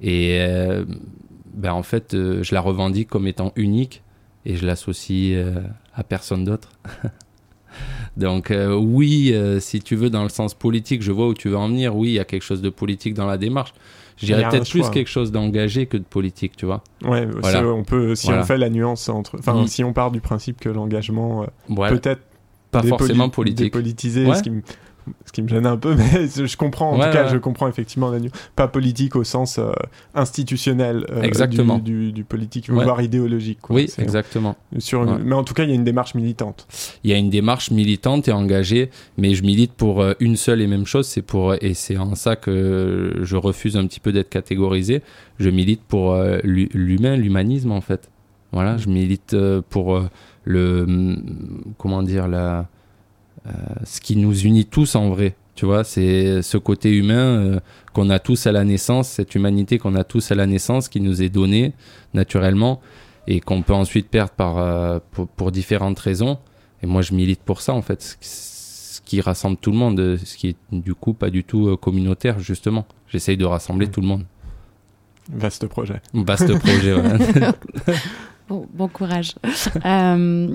et 0.02 0.46
ben, 1.54 1.72
en 1.72 1.82
fait, 1.82 2.12
je 2.12 2.54
la 2.54 2.60
revendique 2.60 3.08
comme 3.08 3.26
étant 3.26 3.54
unique 3.56 4.02
et 4.44 4.56
je 4.56 4.66
l'associe 4.66 5.42
à 5.94 6.04
personne 6.04 6.44
d'autre. 6.44 6.68
Donc 8.18 8.50
euh, 8.50 8.74
oui, 8.74 9.30
euh, 9.32 9.60
si 9.60 9.80
tu 9.80 9.94
veux, 9.96 10.10
dans 10.10 10.24
le 10.24 10.28
sens 10.28 10.52
politique, 10.52 11.02
je 11.02 11.12
vois 11.12 11.28
où 11.28 11.34
tu 11.34 11.48
veux 11.48 11.56
en 11.56 11.68
venir. 11.68 11.96
Oui, 11.96 12.08
il 12.08 12.14
y 12.14 12.18
a 12.18 12.24
quelque 12.24 12.42
chose 12.42 12.60
de 12.60 12.68
politique 12.70 13.14
dans 13.14 13.26
la 13.26 13.38
démarche. 13.38 13.72
Un 14.20 14.50
peut-être 14.50 14.68
plus 14.68 14.90
quelque 14.90 15.06
chose 15.08 15.30
d'engagé 15.30 15.86
que 15.86 15.96
de 15.96 16.02
politique, 16.02 16.56
tu 16.56 16.66
vois. 16.66 16.82
Ouais, 17.04 17.24
Voilà. 17.26 17.60
c'est- 17.60 17.64
on 17.64 17.84
peut, 17.84 18.16
si 18.16 18.26
Voilà. 18.26 18.42
on 18.42 18.44
fait 18.44 18.58
la 18.58 18.68
nuance 18.68 19.08
entre. 19.08 19.36
Enfin, 19.38 19.62
Mm. 19.62 19.66
si 19.68 19.84
on 19.84 19.92
part 19.92 20.10
du 20.10 20.20
principe 20.20 20.58
que 20.58 20.68
l'engagement 20.68 21.44
euh, 21.44 21.88
peut-être 21.88 22.22
pas 22.72 22.82
forcément 22.82 23.28
politique. 23.28 23.66
dépolitisé, 23.72 24.26
Ouais. 24.26 24.34
ce, 24.34 24.42
qui 24.42 24.50
ce 25.26 25.32
qui 25.32 25.42
me 25.42 25.48
gêne 25.48 25.66
un 25.66 25.76
peu, 25.76 25.94
mais 25.96 26.26
je 26.28 26.56
comprends, 26.56 26.92
en 26.92 26.98
Ouais, 26.98 27.06
tout 27.06 27.12
cas, 27.12 27.24
ouais. 27.24 27.30
je 27.32 27.36
comprends 27.38 27.68
effectivement 27.68 28.10
la. 28.10 28.18
Pas 28.56 28.68
politique 28.68 29.16
au 29.16 29.24
sens 29.24 29.58
euh, 29.58 29.72
institutionnel 30.14 31.06
euh, 31.10 31.22
Exactement. 31.22 31.78
Du, 31.78 32.06
du, 32.06 32.12
du 32.12 32.24
politique, 32.24 32.68
Ouais. 32.70 32.84
voire 32.84 33.00
idéologique. 33.02 33.60
quoi. 33.60 33.76
Oui, 33.76 33.88
exactement. 33.98 34.56
Sur 34.78 35.02
une-. 35.04 35.18
Mais 35.24 35.34
en 35.34 35.44
tout 35.44 35.54
cas, 35.54 35.64
il 35.64 35.68
y 35.70 35.72
a 35.72 35.74
une 35.76 35.84
démarche 35.84 36.14
militante. 36.14 36.66
Il 37.04 37.10
y 37.10 37.14
a 37.14 37.16
une 37.16 37.30
démarche 37.30 37.70
militante 37.70 38.28
et 38.28 38.32
engagée, 38.32 38.90
mais 39.16 39.34
je 39.34 39.42
milite 39.42 39.72
pour 39.72 40.00
euh, 40.02 40.12
une 40.20 40.36
seule 40.36 40.60
et 40.60 40.66
même 40.66 40.86
chose, 40.86 41.06
c'est 41.06 41.22
pour 41.22 41.54
et 41.54 41.74
c'est 41.74 41.96
en 41.96 42.14
ça 42.14 42.36
que 42.36 43.20
je 43.22 43.36
refuse 43.36 43.76
un 43.76 43.86
petit 43.86 44.00
peu 44.00 44.12
d'être 44.12 44.28
catégorisé. 44.28 45.02
Je 45.38 45.50
milite 45.50 45.82
pour 45.82 46.12
euh, 46.12 46.38
l'hu- 46.44 46.68
l'humain, 46.74 47.16
l'humanisme 47.16 47.70
en 47.72 47.80
fait. 47.80 48.10
Voilà, 48.52 48.76
je 48.78 48.88
milite 48.88 49.34
euh, 49.34 49.60
pour 49.68 49.96
euh, 49.96 50.08
le 50.44 50.82
hum, 50.82 51.62
comment 51.78 52.02
dire 52.02 52.28
la 52.28 52.60
euh, 52.60 52.62
ce 53.84 54.00
qui 54.00 54.16
nous 54.16 54.38
unit 54.40 54.64
tous 54.66 54.94
en 54.94 55.10
vrai. 55.10 55.34
Tu 55.54 55.66
vois, 55.66 55.82
c'est 55.82 56.40
ce 56.42 56.56
côté 56.56 56.90
humain 56.96 57.14
euh, 57.16 57.60
qu'on 57.92 58.10
a 58.10 58.18
tous 58.20 58.46
à 58.46 58.52
la 58.52 58.62
naissance, 58.64 59.08
cette 59.08 59.34
humanité 59.34 59.78
qu'on 59.78 59.96
a 59.96 60.04
tous 60.04 60.30
à 60.30 60.36
la 60.36 60.46
naissance, 60.46 60.88
qui 60.88 61.00
nous 61.00 61.20
est 61.22 61.28
donnée 61.30 61.72
naturellement 62.14 62.80
et 63.26 63.40
qu'on 63.40 63.62
peut 63.62 63.74
ensuite 63.74 64.08
perdre 64.08 64.30
par, 64.32 64.58
euh, 64.58 64.98
pour, 65.10 65.26
pour 65.28 65.50
différentes 65.50 65.98
raisons. 65.98 66.38
Et 66.82 66.86
moi, 66.86 67.02
je 67.02 67.12
milite 67.12 67.40
pour 67.42 67.60
ça, 67.60 67.74
en 67.74 67.82
fait, 67.82 68.16
ce 68.20 69.00
qui- 69.04 69.20
rassemble 69.20 69.56
tout 69.56 69.72
le 69.72 69.78
monde, 69.78 69.98
euh, 69.98 70.16
ce 70.22 70.36
qui 70.36 70.48
est 70.50 70.56
du 70.70 70.94
coup 70.94 71.12
pas 71.14 71.30
du 71.30 71.42
tout 71.42 71.66
euh, 71.68 71.76
communautaire, 71.76 72.38
justement. 72.38 72.86
J'essaye 73.08 73.36
de 73.36 73.44
rassembler 73.44 73.86
Mm. 73.88 73.90
tout 73.90 74.00
le 74.02 74.06
monde. 74.06 74.24
Vaste 75.32 75.66
projet. 75.66 76.00
Vaste 76.14 76.56
projet, 76.58 76.94
ouais. 76.94 77.02
Bon, 78.48 78.66
bon 78.72 78.88
courage. 78.88 79.34
Euh, 79.84 80.48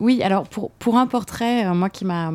oui, 0.00 0.22
alors 0.22 0.44
pour, 0.48 0.70
pour 0.72 0.96
un 0.96 1.06
portrait, 1.06 1.66
euh, 1.66 1.74
moi 1.74 1.90
qui 1.90 2.04
m'a 2.04 2.32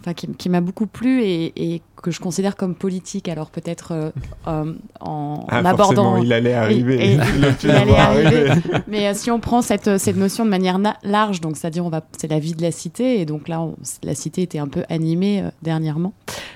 enfin, 0.00 0.14
qui, 0.14 0.26
qui 0.28 0.48
m'a 0.48 0.60
beaucoup 0.60 0.86
plu 0.86 1.22
et, 1.22 1.74
et 1.74 1.82
que 2.02 2.10
je 2.10 2.18
considère 2.20 2.56
comme 2.56 2.74
politique, 2.74 3.28
alors 3.28 3.50
peut-être 3.50 3.92
euh, 3.92 4.10
euh, 4.48 4.72
en, 5.00 5.44
Ah, 5.48 5.60
en 5.60 5.64
abordant. 5.66 6.16
il 6.16 6.32
allait 6.32 6.54
arriver. 6.54 7.12
et- 7.14 7.18
il 7.62 7.70
allait 7.70 7.96
arriver. 7.96 8.50
Mais 8.88 9.08
euh, 9.08 9.12
si 9.14 9.30
on 9.30 9.38
prend 9.40 9.60
cette, 9.62 9.98
cette 9.98 10.16
notion 10.16 10.44
de 10.46 10.50
manière 10.50 10.78
large, 11.02 11.40
donc 11.40 11.56
c'est-à-dire 11.56 11.84
on 11.84 11.90
va, 11.90 12.00
c'est 12.16 12.30
la 12.30 12.38
vie 12.38 12.54
de 12.54 12.62
la 12.62 12.72
cité, 12.72 13.20
et 13.20 13.26
donc 13.26 13.48
là, 13.48 13.60
on- 13.60 13.76
la 14.02 14.14
cité 14.14 14.42
était 14.42 14.58
un 14.58 14.68
peu 14.68 14.84
animée 14.88 15.44
dernièrement. 15.62 16.12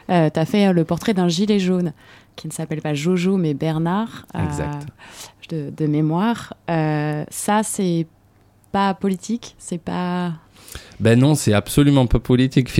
tu 0.08 0.12
as 0.14 0.46
fait 0.46 0.72
le 0.72 0.84
portrait 0.84 1.12
d'un 1.14 1.28
gilet 1.28 1.58
jaune 1.58 1.92
qui 2.36 2.46
ne 2.48 2.52
s'appelle 2.52 2.80
pas 2.82 2.94
Jojo 2.94 3.36
mais 3.36 3.54
Bernard, 3.54 4.26
euh, 4.34 4.44
Exact. 4.44 4.86
de, 5.50 5.70
de 5.76 5.86
mémoire. 5.86 6.54
Euh, 6.70 7.24
ça, 7.30 7.62
c'est 7.62 8.06
pas 8.72 8.92
politique, 8.94 9.54
c'est 9.58 9.78
pas. 9.78 10.32
ben 10.98 11.18
non, 11.18 11.34
c'est 11.36 11.52
absolument 11.52 12.06
pas 12.06 12.18
politique, 12.18 12.68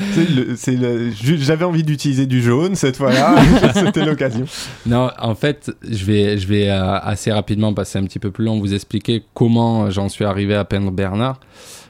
ju- 0.00 1.38
J'avais 1.38 1.64
envie 1.64 1.82
d'utiliser 1.82 2.26
du 2.26 2.42
jaune 2.42 2.74
cette 2.74 2.96
fois-là. 2.96 3.36
C'était 3.74 4.04
l'occasion. 4.04 4.44
Non, 4.86 5.10
en 5.18 5.34
fait, 5.34 5.70
je 5.88 6.04
vais, 6.04 6.38
je 6.38 6.46
vais 6.46 6.68
euh, 6.68 6.98
assez 7.00 7.32
rapidement 7.32 7.72
passer 7.74 7.98
un 7.98 8.04
petit 8.04 8.18
peu 8.18 8.30
plus 8.30 8.44
long, 8.44 8.58
vous 8.60 8.74
expliquer 8.74 9.24
comment 9.34 9.90
j'en 9.90 10.08
suis 10.08 10.24
arrivé 10.24 10.54
à 10.54 10.64
peindre 10.64 10.90
Bernard. 10.90 11.40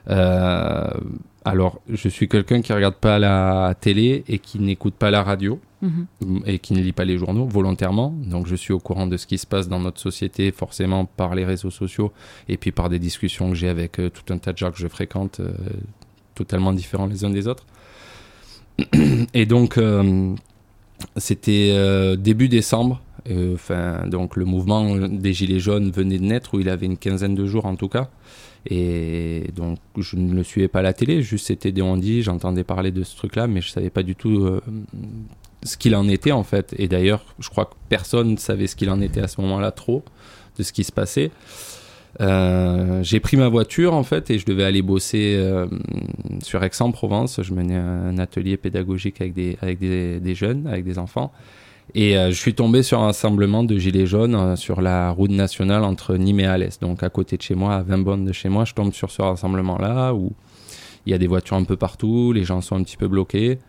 Euh, 0.09 0.87
alors, 1.45 1.81
je 1.93 2.09
suis 2.09 2.29
quelqu'un 2.29 2.61
qui 2.63 2.73
regarde 2.73 2.97
pas 2.97 3.19
la 3.19 3.75
télé 3.81 4.25
et 4.29 4.39
qui 4.39 4.59
n'écoute 4.59 4.95
pas 4.95 5.11
la 5.11 5.23
radio 5.23 5.61
Mhm. 5.83 6.43
et 6.47 6.59
qui 6.59 6.73
ne 6.73 6.81
lit 6.81 6.93
pas 6.93 7.05
les 7.05 7.19
journaux 7.19 7.47
volontairement. 7.47 8.15
Donc, 8.25 8.47
je 8.47 8.57
suis 8.57 8.73
au 8.73 8.79
courant 8.79 9.07
de 9.07 9.19
ce 9.19 9.27
qui 9.27 9.37
se 9.37 9.47
passe 9.47 9.69
dans 9.69 9.79
notre 9.79 10.01
société, 10.01 10.51
forcément 10.51 11.05
par 11.05 11.35
les 11.35 11.45
réseaux 11.45 11.71
sociaux 11.71 12.12
et 12.49 12.57
puis 12.57 12.73
par 12.73 12.89
des 12.89 12.99
discussions 12.99 13.51
que 13.51 13.55
j'ai 13.55 13.69
avec 13.69 14.01
euh, 14.01 14.09
tout 14.09 14.33
un 14.33 14.39
tas 14.39 14.53
de 14.53 14.59
gens 14.59 14.71
que 14.71 14.79
je 14.79 14.89
fréquente, 14.89 15.41
euh, 15.41 15.53
totalement 16.35 16.73
différents 16.73 17.07
les 17.07 17.25
uns 17.25 17.31
des 17.31 17.47
autres. 17.47 17.67
Et 19.35 19.45
donc, 19.45 19.77
euh, 19.77 20.35
c'était 21.17 22.17
début 22.17 22.49
décembre. 22.49 23.03
Enfin, 23.55 24.07
donc 24.07 24.37
le 24.37 24.45
mouvement 24.45 24.97
des 25.09 25.33
Gilets 25.33 25.59
jaunes 25.59 25.91
venait 25.91 26.19
de 26.19 26.25
naître, 26.25 26.55
où 26.55 26.61
il 26.61 26.69
avait 26.69 26.87
une 26.87 26.97
quinzaine 26.97 27.35
de 27.35 27.45
jours 27.45 27.67
en 27.67 27.75
tout 27.75 27.89
cas. 27.89 28.09
Et 28.69 29.51
donc, 29.55 29.79
je 29.99 30.17
ne 30.17 30.33
le 30.33 30.43
suivais 30.43 30.69
pas 30.69 30.79
à 30.79 30.83
la 30.83 30.93
télé, 30.93 31.23
juste 31.23 31.47
c'était 31.47 31.73
des 31.73 31.83
on-dit, 31.83 32.23
j'entendais 32.23 32.65
parler 32.65 32.93
de 32.93 33.03
ce 33.03 33.17
truc-là, 33.17 33.47
mais 33.47 33.61
je 33.61 33.71
savais 33.71 33.91
pas 33.91 34.03
du 34.03 34.15
tout 34.15 34.49
ce 35.62 35.77
qu'il 35.77 35.95
en 35.97 36.09
était 36.09 36.33
en 36.33 36.42
fait. 36.42 36.75
Et 36.79 36.88
d'ailleurs, 36.88 37.25
je 37.38 37.49
crois 37.49 37.66
que 37.66 37.75
personne 37.88 38.33
ne 38.33 38.37
savait 38.37 38.66
ce 38.66 38.77
qu'il 38.77 38.90
en 38.90 39.01
était 39.01 39.21
à 39.21 39.29
ce 39.29 39.40
moment-là 39.40 39.71
trop 39.71 40.05
de 40.59 40.62
ce 40.62 40.73
qui 40.73 40.85
se 40.85 40.92
passait. 40.92 41.31
Euh, 42.21 43.03
j'ai 43.03 43.21
pris 43.21 43.37
ma 43.37 43.49
voiture 43.49 43.92
en 43.92 44.03
fait 44.03 44.31
et 44.31 44.38
je 44.38 44.47
devais 44.47 44.64
aller 44.64 44.81
bosser 44.81 45.35
euh, 45.37 45.66
sur 46.42 46.62
Aix-en-Provence. 46.62 47.42
Je 47.42 47.53
menais 47.53 47.77
un 47.77 48.19
atelier 48.19 48.57
pédagogique 48.57 49.21
avec 49.21 49.35
des, 49.35 49.59
avec 49.61 49.79
des, 49.79 50.21
des 50.21 50.35
jeunes, 50.35 50.66
avec 50.66 50.85
des 50.85 50.99
enfants. 50.99 51.33
Et 51.95 52.16
euh, 52.16 52.31
je 52.31 52.37
suis 52.37 52.55
tombé 52.55 52.83
sur 52.83 53.01
un 53.01 53.07
rassemblement 53.07 53.62
de 53.64 53.79
gilets 53.79 54.07
jaunes 54.07 54.57
sur 54.57 54.81
la 54.81 55.11
route 55.11 55.31
nationale 55.31 55.85
entre 55.85 56.16
Nîmes 56.16 56.40
et 56.40 56.47
Alès, 56.47 56.81
donc 56.81 57.03
à 57.03 57.11
côté 57.11 57.37
de 57.37 57.42
chez 57.42 57.55
moi, 57.55 57.77
à 57.77 57.83
20 57.83 57.99
bornes 57.99 58.25
de 58.25 58.33
chez 58.33 58.49
moi. 58.49 58.64
Je 58.64 58.75
tombe 58.75 58.92
sur 58.92 59.11
ce 59.11 59.23
rassemblement-là 59.23 60.12
où 60.12 60.33
il 61.07 61.12
y 61.12 61.14
a 61.14 61.19
des 61.19 61.29
voitures 61.29 61.57
un 61.57 61.64
peu 61.64 61.77
partout, 61.77 62.33
les 62.33 62.45
gens 62.45 62.61
sont 62.61 62.77
un 62.77 62.83
petit 62.83 62.97
peu 62.97 63.07
bloqués, 63.07 63.61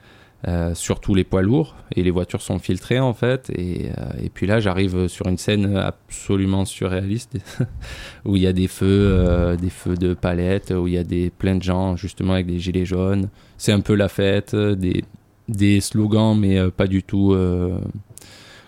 euh, 0.47 0.73
surtout 0.73 1.13
les 1.13 1.25
poids 1.25 1.41
lourds, 1.41 1.75
et 1.93 2.03
les 2.03 2.11
voitures 2.11 2.41
sont 2.41 2.57
filtrées 2.57 3.01
en 3.01 3.13
fait. 3.13 3.49
Et, 3.49 3.89
euh, 3.97 4.23
et 4.23 4.29
puis 4.29 4.47
là, 4.47 4.61
j'arrive 4.61 5.07
sur 5.07 5.27
une 5.27 5.37
scène 5.37 5.75
absolument 5.75 6.63
surréaliste 6.63 7.37
où 8.25 8.37
il 8.37 8.43
y 8.43 8.47
a 8.47 8.53
des 8.53 8.69
feux, 8.69 8.85
euh, 8.87 9.57
des 9.57 9.69
feux 9.69 9.95
de 9.95 10.13
palettes, 10.13 10.71
où 10.71 10.87
il 10.87 10.93
y 10.93 10.97
a 10.97 11.03
des 11.03 11.31
plein 11.31 11.55
de 11.55 11.63
gens 11.63 11.97
justement 11.97 12.33
avec 12.33 12.45
des 12.45 12.59
gilets 12.59 12.85
jaunes. 12.85 13.27
C'est 13.57 13.73
un 13.73 13.81
peu 13.81 13.93
la 13.93 14.07
fête, 14.07 14.55
des 14.55 15.03
des 15.49 15.81
slogans, 15.81 16.37
mais 16.37 16.69
pas 16.71 16.87
du 16.87 17.03
tout, 17.03 17.33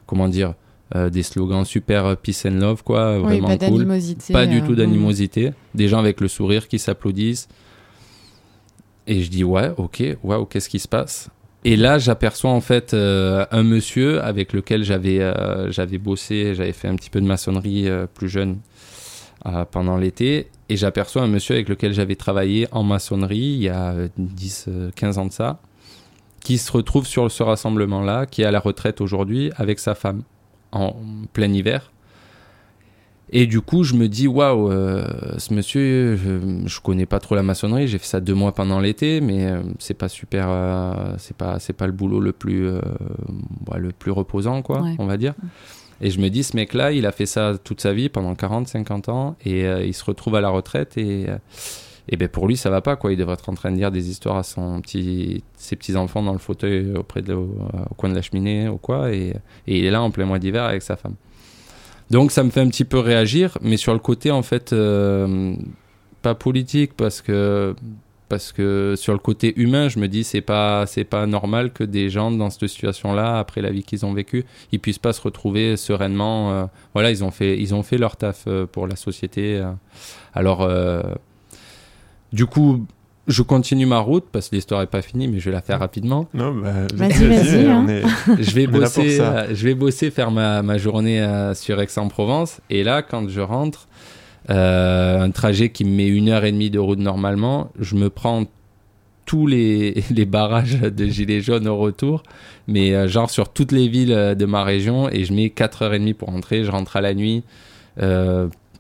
comment 0.06 0.30
dire, 0.30 0.54
des 0.96 1.24
slogans 1.24 1.66
super 1.66 2.16
peace 2.16 2.46
and 2.46 2.52
love, 2.52 2.84
quoi, 2.84 3.18
Oui, 3.20 3.40
vraiment 3.40 3.58
pas 3.58 3.68
cool. 3.68 3.86
Pas 4.32 4.46
du 4.46 4.62
tout 4.62 4.76
d'animosité. 4.76 5.52
Des 5.76 5.90
gens 5.90 6.00
avec 6.00 6.22
le 6.22 6.30
sourire 6.30 6.70
qui 6.70 6.80
s'applaudissent. 6.80 7.50
Et 9.08 9.22
je 9.22 9.30
dis, 9.30 9.44
ouais, 9.44 9.72
ok, 9.76 10.02
waouh, 10.24 10.46
qu'est-ce 10.46 10.70
qui 10.70 10.80
se 10.80 10.88
passe? 10.88 11.30
Et 11.66 11.76
là, 11.76 11.98
j'aperçois 11.98 12.52
en 12.52 12.62
fait 12.62 12.94
euh, 12.94 13.46
un 13.52 13.64
monsieur 13.64 14.24
avec 14.24 14.54
lequel 14.54 14.84
j'avais 14.84 15.20
euh, 15.20 15.70
j'avais 15.72 15.98
bossé, 15.98 16.56
j'avais 16.56 16.72
fait 16.72 16.88
un 16.88 16.96
petit 16.96 17.10
peu 17.10 17.20
de 17.20 17.26
maçonnerie 17.26 17.90
euh, 17.90 18.08
plus 18.08 18.30
jeune 18.30 18.60
pendant 19.72 19.98
l'été. 19.98 20.50
Et 20.70 20.78
j'aperçois 20.78 21.24
un 21.24 21.28
monsieur 21.28 21.56
avec 21.56 21.68
lequel 21.68 21.94
j'avais 21.94 22.16
travaillé 22.16 22.68
en 22.72 22.84
maçonnerie 22.84 23.38
il 23.38 23.64
y 23.64 23.70
a 23.70 23.92
euh, 23.92 24.08
10, 24.18 24.66
euh, 24.68 24.92
15 24.96 25.18
ans 25.18 25.26
de 25.26 25.32
ça, 25.32 25.60
qui 26.42 26.60
se 26.60 26.72
retrouve 26.72 27.08
sur 27.08 27.32
ce 27.32 27.42
rassemblement-là, 27.42 28.28
qui 28.28 28.44
est 28.44 28.46
à 28.46 28.52
la 28.52 28.60
retraite 28.60 29.02
aujourd'hui 29.02 29.52
avec 29.58 29.80
sa 29.80 29.96
femme 29.96 30.22
en 30.72 30.96
plein 31.34 31.52
hiver. 31.52 31.92
Et 33.32 33.46
du 33.46 33.62
coup, 33.62 33.84
je 33.84 33.94
me 33.94 34.08
dis, 34.08 34.28
waouh, 34.28 34.72
euh, 34.72 35.06
ce 35.38 35.54
monsieur, 35.54 36.16
je, 36.16 36.40
je 36.66 36.80
connais 36.82 37.06
pas 37.06 37.20
trop 37.20 37.36
la 37.36 37.44
maçonnerie. 37.44 37.88
J'ai 37.88 38.00
fait 38.00 38.08
ça 38.08 38.20
deux 38.22 38.34
mois 38.34 38.54
pendant 38.54 38.80
l'été, 38.80 39.22
mais 39.22 39.46
euh, 39.46 39.62
c'est 39.78 39.94
pas 39.94 40.10
super, 40.10 40.48
euh, 40.50 41.14
c'est 41.20 41.38
pas, 41.38 41.60
c'est 41.60 41.74
pas 41.74 41.86
le 41.86 41.94
boulot 41.94 42.20
le 42.20 42.32
plus, 42.32 42.66
euh, 42.68 42.82
bah, 43.68 43.78
le 43.78 43.92
plus 43.92 44.10
reposant, 44.12 44.62
quoi, 44.64 44.82
Ouais. 44.82 44.96
on 44.98 45.06
va 45.06 45.18
dire. 45.18 45.36
Et 46.02 46.10
je 46.10 46.20
me 46.20 46.30
dis, 46.30 46.44
ce 46.44 46.56
mec-là, 46.56 46.92
il 46.92 47.06
a 47.06 47.12
fait 47.12 47.26
ça 47.28 47.54
toute 47.64 47.82
sa 47.82 47.94
vie, 47.94 48.10
pendant 48.10 48.34
40, 48.34 48.68
50 48.68 49.10
ans, 49.10 49.36
et 49.46 49.66
il 49.86 49.94
se 49.94 50.04
retrouve 50.06 50.36
à 50.36 50.42
la 50.42 50.50
retraite, 50.50 50.98
et, 50.98 51.26
et 52.08 52.16
ben 52.18 52.30
pour 52.30 52.48
lui, 52.48 52.56
ça 52.58 52.70
va 52.70 52.80
pas, 52.82 52.96
quoi. 52.96 53.12
Il 53.12 53.18
devrait 53.18 53.34
être 53.34 53.50
en 53.50 53.54
train 53.54 53.70
de 53.70 53.76
dire 53.76 53.92
des 53.92 54.10
histoires 54.10 54.38
à 54.38 54.44
son 54.44 54.80
petit, 54.82 55.44
ses 55.58 55.76
petits 55.76 55.98
enfants 55.98 56.24
dans 56.24 56.32
le 56.32 56.40
fauteuil 56.40 56.94
auprès 56.96 57.22
de, 57.22 57.34
au, 57.34 57.54
au 57.92 57.94
coin 57.96 58.10
de 58.10 58.16
la 58.16 58.22
cheminée, 58.22 58.70
ou 58.70 58.78
quoi, 58.78 59.12
et, 59.14 59.34
et 59.68 59.78
il 59.80 59.84
est 59.86 59.92
là 59.92 60.02
en 60.02 60.10
plein 60.10 60.26
mois 60.26 60.40
d'hiver 60.40 60.64
avec 60.64 60.82
sa 60.82 60.96
femme. 60.96 61.16
Donc 62.10 62.32
ça 62.32 62.44
me 62.44 62.50
fait 62.50 62.62
un 62.62 62.70
petit 62.70 62.86
peu 62.86 63.00
réagir, 63.00 63.58
mais 63.62 63.78
sur 63.78 63.94
le 63.94 64.00
côté 64.00 64.32
en 64.32 64.42
fait 64.42 64.74
euh, 64.74 65.56
pas 66.22 66.36
politique 66.36 66.94
parce 66.96 67.22
que 67.22 67.76
parce 68.30 68.52
que 68.52 68.94
sur 68.96 69.14
le 69.14 69.20
côté 69.20 69.60
humain, 69.60 69.90
je 69.90 70.00
me 70.00 70.08
dis 70.08 70.24
c'est 70.24 70.42
pas 70.42 70.86
c'est 70.86 71.04
pas 71.04 71.28
normal 71.28 71.72
que 71.72 71.84
des 71.84 72.10
gens 72.10 72.32
dans 72.32 72.50
cette 72.50 72.68
situation-là 72.68 73.40
après 73.40 73.62
la 73.62 73.72
vie 73.72 73.84
qu'ils 73.84 74.06
ont 74.06 74.14
vécue, 74.14 74.46
ils 74.72 74.80
puissent 74.80 75.00
pas 75.00 75.14
se 75.14 75.22
retrouver 75.22 75.78
sereinement. 75.78 76.52
euh, 76.52 76.66
voilà, 76.94 77.12
ils 77.12 77.24
ont 77.24 77.32
fait 77.32 77.60
ils 77.60 77.74
ont 77.76 77.84
fait 77.84 77.98
leur 77.98 78.18
taf 78.18 78.46
euh, 78.48 78.66
pour 78.66 78.88
la 78.88 78.96
société. 78.96 79.64
Alors 80.34 80.68
du 82.32 82.46
coup, 82.46 82.86
je 83.30 83.42
continue 83.44 83.86
ma 83.86 84.00
route 84.00 84.26
parce 84.32 84.50
que 84.50 84.56
l'histoire 84.56 84.82
est 84.82 84.88
pas 84.88 85.02
finie, 85.02 85.28
mais 85.28 85.40
je 85.40 85.46
vais 85.46 85.52
la 85.56 85.62
faire 85.62 85.80
rapidement 85.80 86.28
Non, 86.34 86.54
bah, 86.54 86.72
Vas-y, 86.94 87.28
vas-y, 87.28 87.66
hein. 87.68 87.88
est- 87.88 88.04
je 88.44 88.52
vais 88.56 88.68
bosser, 88.68 89.20
euh, 89.22 89.48
je 89.54 89.64
vais 89.64 89.76
bosser, 89.76 90.12
faire 90.12 90.32
ma, 90.32 90.62
ma 90.64 90.78
journée 90.78 91.22
euh, 91.22 91.54
sur 91.54 91.80
Aix-en-Provence. 91.80 92.60
Et 92.70 92.84
là, 92.84 93.02
quand 93.02 93.30
je 93.30 93.40
rentre, 93.42 93.88
euh, 94.50 95.22
un 95.22 95.32
trajet 95.32 95.70
qui 95.70 95.86
me 95.86 95.92
met 95.96 96.08
une 96.08 96.30
heure 96.30 96.44
et 96.44 96.52
demie 96.52 96.70
de 96.70 96.80
route 96.80 97.00
normalement, 97.00 97.72
je 97.80 97.96
me 97.96 98.10
prends 98.10 98.46
tous 99.26 99.46
les, 99.46 100.04
les 100.12 100.26
barrages 100.26 100.80
de 100.82 101.06
gilets 101.06 101.42
jaunes 101.42 101.68
au 101.68 101.78
retour, 101.78 102.24
mais 102.68 102.94
euh, 102.96 103.08
genre 103.08 103.30
sur 103.30 103.50
toutes 103.50 103.72
les 103.72 103.88
villes 103.88 104.36
de 104.38 104.46
ma 104.46 104.64
région, 104.64 105.08
et 105.10 105.24
je 105.24 105.34
mets 105.34 105.48
4h30 105.56 106.14
pour 106.16 106.30
rentrer, 106.30 106.64
je 106.64 106.72
rentre 106.72 106.96
à 106.98 107.02
la 107.02 107.14
nuit. 107.14 107.44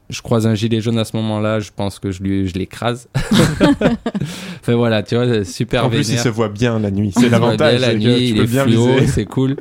Je 0.10 0.22
croise 0.22 0.48
un 0.48 0.56
gilet 0.56 0.82
jaune 0.82 0.98
à 0.98 1.06
ce 1.06 1.15
moment-là, 1.17 1.60
je 1.60 1.69
pense 1.76 2.00
que 2.00 2.12
je, 2.12 2.24
lui, 2.24 2.48
je 2.48 2.56
l'écrase. 2.56 3.08
enfin 3.15 4.76
voilà, 4.76 5.04
tu 5.04 5.15
vois, 5.15 5.43
super 5.45 5.86
En 5.86 5.89
plus, 5.89 6.10
il 6.10 6.17
se 6.17 6.30
voit 6.30 6.50
bien 6.50 6.80
la 6.80 6.89
nuit. 6.89 7.12
C'est 7.15 7.30
l'avantage. 7.30 7.80
la 7.80 7.93
nuit, 7.93 8.15
tu 8.15 8.24
il 8.24 8.36
peux 8.36 8.43
est 8.43 8.48
bien 8.48 8.63
fluo, 8.63 8.93
viser. 8.95 9.08
c'est 9.08 9.26
cool. 9.26 9.58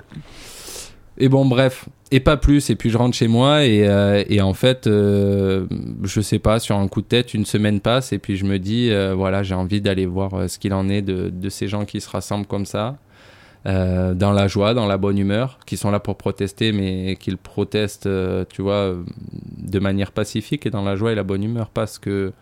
Et 1.18 1.28
bon, 1.28 1.44
bref, 1.44 1.88
et 2.11 2.20
pas 2.20 2.37
plus. 2.37 2.70
Et 2.70 2.76
puis 2.76 2.90
je 2.90 2.96
rentre 2.98 3.16
chez 3.16 3.28
moi 3.28 3.64
et, 3.64 3.87
euh, 3.87 4.22
et 4.28 4.40
en 4.40 4.54
fait, 4.54 4.87
euh, 4.87 5.66
je 6.04 6.20
sais 6.20 6.38
pas, 6.38 6.61
sur 6.61 6.76
un 6.76 6.88
coup 6.88 7.02
de 7.02 7.06
tête, 7.06 7.34
une 7.34 7.44
semaine 7.44 7.80
passe 7.80 8.12
et 8.12 8.18
puis 8.18 8.37
je 8.37 8.44
me 8.44 8.58
dis, 8.58 8.90
euh, 8.90 9.14
voilà, 9.14 9.42
j'ai 9.42 9.54
envie 9.54 9.80
d'aller 9.80 10.06
voir 10.06 10.32
euh, 10.34 10.48
ce 10.48 10.58
qu'il 10.58 10.72
en 10.72 10.88
est 10.88 11.02
de, 11.02 11.28
de 11.30 11.48
ces 11.48 11.66
gens 11.68 11.84
qui 11.84 12.00
se 12.00 12.08
rassemblent 12.08 12.46
comme 12.46 12.66
ça, 12.66 12.96
euh, 13.68 14.14
dans 14.14 14.33
la 14.33 14.48
joie, 14.48 14.72
dans 14.72 14.87
la 14.87 14.96
bonne 14.96 15.18
humeur, 15.18 15.59
qui 15.66 15.76
sont 15.76 15.90
là 15.90 16.00
pour 16.00 16.16
protester, 16.16 16.72
mais 16.72 17.16
qui 17.16 17.31
le 17.31 17.37
protestent, 17.37 18.07
euh, 18.07 18.46
tu 18.48 18.62
vois, 18.62 18.72
euh, 18.72 19.02
de 19.59 19.78
manière 19.78 20.12
pacifique 20.12 20.64
et 20.64 20.70
dans 20.70 20.83
la 20.83 20.96
joie 20.96 21.12
et 21.12 21.14
la 21.14 21.22
bonne 21.22 21.44
humeur, 21.44 21.68
parce 21.68 21.98
que 21.98 22.33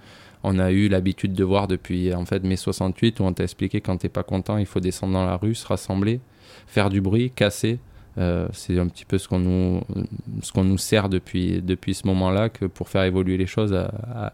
on 0.45 0.61
a 0.61 0.71
eu 0.71 0.89
l'habitude 0.89 1.33
de 1.33 1.43
voir 1.43 1.67
depuis 1.67 2.15
en 2.15 2.25
fait 2.27 2.45
mai 2.45 2.55
68 2.55 3.19
où 3.19 3.25
on 3.25 3.33
t'a 3.33 3.43
expliqué 3.43 3.81
quand 3.81 3.97
t'es 3.97 4.09
pas 4.09 4.23
content, 4.23 4.57
il 4.59 4.67
faut 4.67 4.79
descendre 4.79 5.15
dans 5.15 5.27
la 5.27 5.37
rue, 5.37 5.57
se 5.57 5.67
rassembler, 5.67 6.21
faire 6.69 6.91
du 6.91 7.01
bruit, 7.01 7.33
casser. 7.35 7.81
C'est 8.53 8.79
un 8.79 8.87
petit 8.87 9.05
peu 9.05 9.19
ce 9.19 9.29
qu'on 9.29 9.41
nous, 9.41 9.83
ce 10.41 10.51
qu'on 10.51 10.65
nous 10.65 10.79
sert 10.79 11.11
depuis, 11.11 11.61
depuis 11.61 11.93
ce 11.93 12.07
moment-là, 12.07 12.49
que 12.49 12.65
pour 12.65 12.89
faire 12.89 13.03
évoluer 13.03 13.37
les 13.37 13.47
choses, 13.47 13.77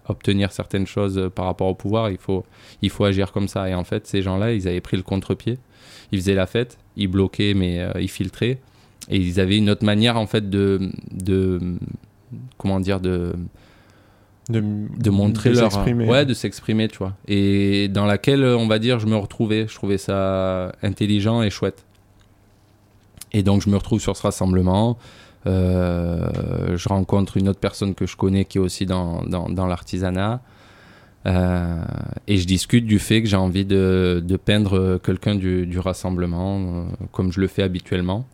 obtenir 0.06 0.52
certaines 0.52 0.86
choses 0.86 1.30
par 1.34 1.46
rapport 1.46 1.66
au 1.66 1.74
pouvoir, 1.74 2.10
il 2.10 2.18
faut, 2.18 2.44
il 2.80 2.90
faut 2.90 3.04
agir 3.04 3.32
comme 3.32 3.48
ça. 3.48 3.68
Et 3.68 3.74
en 3.74 3.82
fait, 3.82 4.06
ces 4.06 4.22
gens-là, 4.22 4.52
ils 4.52 4.68
avaient 4.68 4.80
pris 4.80 4.96
le 4.96 5.02
contre-pied, 5.02 5.58
ils 6.12 6.20
faisaient 6.20 6.34
la 6.34 6.46
fête, 6.46 6.78
ils 6.96 7.08
bloquaient, 7.08 7.54
mais 7.54 7.80
euh, 7.80 7.90
ils 8.00 8.10
filtraient. 8.10 8.58
Et 9.08 9.16
ils 9.16 9.40
avaient 9.40 9.58
une 9.58 9.70
autre 9.70 9.84
manière, 9.84 10.16
en 10.16 10.26
fait, 10.26 10.48
de, 10.48 10.92
de 11.10 11.58
comment 12.56 12.78
dire, 12.78 13.00
de, 13.00 13.32
De, 14.48 14.60
de 14.60 15.10
montrer 15.10 15.50
de 15.50 15.60
leur 15.60 15.86
ouais 15.86 16.26
de 16.26 16.34
s'exprimer 16.34 16.88
tu 16.88 16.98
vois. 16.98 17.14
Et 17.28 17.88
dans 17.88 18.06
laquelle 18.06 18.44
on 18.44 18.66
va 18.66 18.80
dire 18.80 18.98
je 18.98 19.06
me 19.06 19.16
retrouvais. 19.16 19.66
Je 19.68 19.74
trouvais 19.74 19.98
ça 19.98 20.72
intelligent 20.82 21.42
et 21.42 21.50
chouette. 21.50 21.84
Et 23.32 23.44
donc 23.44 23.62
je 23.62 23.70
me 23.70 23.76
retrouve 23.76 24.00
sur 24.00 24.16
ce 24.16 24.22
rassemblement. 24.22 24.98
Euh, 25.46 26.76
je 26.76 26.88
rencontre 26.88 27.36
une 27.36 27.48
autre 27.48 27.60
personne 27.60 27.94
que 27.94 28.06
je 28.06 28.16
connais 28.16 28.44
qui 28.44 28.58
est 28.58 28.60
aussi 28.60 28.84
dans, 28.84 29.22
dans, 29.24 29.48
dans 29.48 29.66
l'artisanat 29.66 30.40
Euh, 31.26 31.84
et 32.26 32.36
je 32.36 32.46
discute 32.46 32.84
du 32.84 32.98
fait 32.98 33.22
que 33.22 33.28
j'ai 33.28 33.36
envie 33.36 33.64
de, 33.64 34.22
peindre 34.44 34.98
quelqu'un 34.98 35.36
du, 35.36 35.78
rassemblement 35.78 36.58
euh, 36.60 36.84
comme 37.12 37.32
je 37.32 37.40
le 37.40 37.46
fais 37.46 37.62
habituellement 37.62 38.26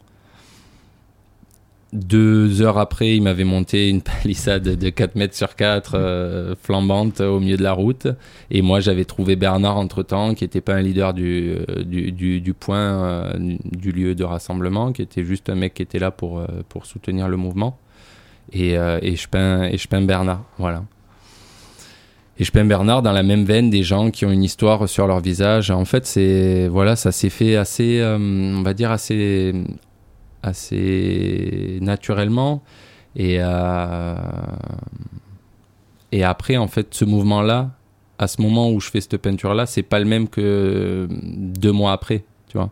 deux 1.93 2.61
heures 2.61 2.79
après, 2.79 3.17
il 3.17 3.23
m'avait 3.23 3.45
monté 3.45 3.89
une 3.89 4.03
palissade 4.23 4.63
de 4.63 4.91
4 4.91 5.15
mètres 5.15 5.35
sur 5.35 5.57
4 5.57 5.93
euh, 5.95 6.55
flambante 6.61 7.21
au 7.21 7.41
milieu 7.41 7.57
de 7.57 7.63
la 7.63 7.73
route. 7.73 8.09
Et 8.51 8.63
moi, 8.63 8.81
j'avais 8.81 9.05
trouvé 9.05 9.37
Bernard 9.37 9.77
entre-temps, 9.77 10.35
qui 10.35 10.45
n'était 10.45 10.61
pas 10.61 10.75
un 10.75 10.83
leader 10.83 11.15
du, 11.15 11.57
euh, 11.69 12.53
point, 12.59 13.33
du 13.39 13.93
lieu 13.93 14.15
de 14.15 14.25
rassemblement, 14.25 14.93
qui 14.93 15.03
était 15.03 15.25
juste 15.25 15.49
un 15.49 15.55
mec 15.55 15.75
qui 15.75 15.83
était 15.83 15.99
là 15.99 16.11
pour, 16.11 16.45
soutenir 16.85 17.29
le 17.29 17.37
mouvement. 17.37 17.79
Et, 18.53 18.75
je 18.75 19.29
peins, 19.29 19.65
et 19.65 19.77
je 19.77 19.89
peins 19.89 20.03
Bernard, 20.03 20.45
voilà. 20.59 20.85
Et 22.41 22.45
peins 22.45 22.65
Bernard 22.65 23.03
dans 23.03 23.13
la 23.13 23.23
même 23.25 23.45
veine 23.45 23.69
des 23.69 23.83
gens 23.83 24.11
qui 24.11 24.25
ont 24.25 24.31
une 24.31 24.45
histoire 24.45 24.89
sur 24.89 25.07
leur 25.07 25.21
visage. 25.21 25.71
En 25.71 25.85
fait, 25.85 26.07
c'est 26.07 26.69
voilà, 26.69 26.95
ça 26.95 27.11
s'est 27.11 27.31
fait 27.31 27.57
assez, 27.57 27.99
euh, 28.01 28.17
on 28.17 28.63
va 28.63 28.75
dire 28.75 28.93
assez 28.93 29.53
assez 30.43 31.79
naturellement. 31.81 32.63
Et 33.17 33.39
euh, 33.41 34.15
et 36.13 36.23
après 36.23 36.57
en 36.57 36.69
fait 36.69 36.95
ce 36.95 37.05
mouvement 37.05 37.43
là 37.43 37.71
à 38.19 38.29
ce 38.29 38.41
moment 38.41 38.71
où 38.71 38.81
je 38.81 38.89
fais 38.91 39.01
cette 39.01 39.17
peinture 39.19 39.55
là 39.55 39.67
c'est 39.67 39.83
pas 39.83 39.99
le 39.99 40.05
même 40.05 40.29
que 40.29 41.09
deux 41.11 41.73
mois 41.73 41.93
après 41.93 42.25
tu 42.49 42.57
vois. 42.57 42.71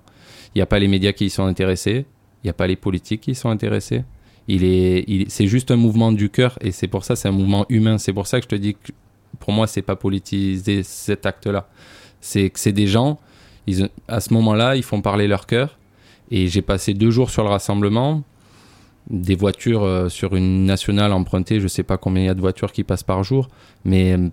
Il 0.55 0.59
y 0.59 0.63
a 0.63 0.67
pas 0.67 0.79
les 0.79 0.89
médias 0.89 1.13
qui 1.13 1.27
y 1.27 1.31
sont 1.31 1.45
intéressés 1.45 2.07
il 2.45 2.47
y 2.47 2.51
a 2.51 2.53
pas 2.53 2.69
les 2.69 2.77
politiques 2.77 3.23
qui 3.23 3.33
y 3.33 3.35
sont 3.35 3.51
intéressés. 3.51 4.05
Il 4.47 4.63
est 4.63 5.29
c'est 5.29 5.49
juste 5.49 5.73
un 5.73 5.77
mouvement 5.77 6.13
du 6.13 6.31
cœur 6.31 6.57
et 6.61 6.71
c'est 6.71 6.87
pour 6.87 7.03
ça 7.03 7.17
c'est 7.17 7.27
un 7.27 7.33
mouvement 7.33 7.67
humain. 7.69 7.99
C'est 7.99 8.13
pour 8.13 8.29
ça 8.29 8.39
que 8.39 8.45
je 8.45 8.49
te 8.49 8.55
dis 8.55 8.75
que 8.75 8.93
pour 9.39 9.53
moi 9.53 9.67
c'est 9.67 9.83
pas 9.83 9.97
politiser 9.97 10.83
cet 10.83 11.27
acte 11.27 11.47
là 11.47 11.69
c'est 12.21 12.51
que 12.51 12.59
c'est 12.59 12.73
des 12.73 12.87
gens 12.87 13.19
ils, 13.67 13.89
à 14.09 14.21
ce 14.21 14.33
moment 14.33 14.55
là 14.55 14.77
ils 14.77 14.83
font 14.83 15.01
parler 15.01 15.27
leur 15.27 15.47
cœur 15.47 15.77
et 16.31 16.49
j'ai 16.49 16.63
passé 16.63 16.95
deux 16.95 17.11
jours 17.11 17.31
sur 17.31 17.45
le 17.45 17.51
rassemblement, 17.51 18.23
des 19.11 19.37
voitures 19.37 19.85
euh, 19.85 20.09
sur 20.09 20.35
une 20.35 20.65
nationale 20.65 21.13
empruntée, 21.13 21.61
je 21.61 21.69
sais 21.69 21.85
pas 21.85 21.97
combien 21.97 22.25
il 22.25 22.27
y 22.27 22.31
a 22.31 22.35
de 22.35 22.41
voitures 22.41 22.73
qui 22.73 22.83
passent 22.83 23.05
par 23.05 23.23
jour, 23.23 23.49
mais 23.85 24.17
euh, 24.17 24.29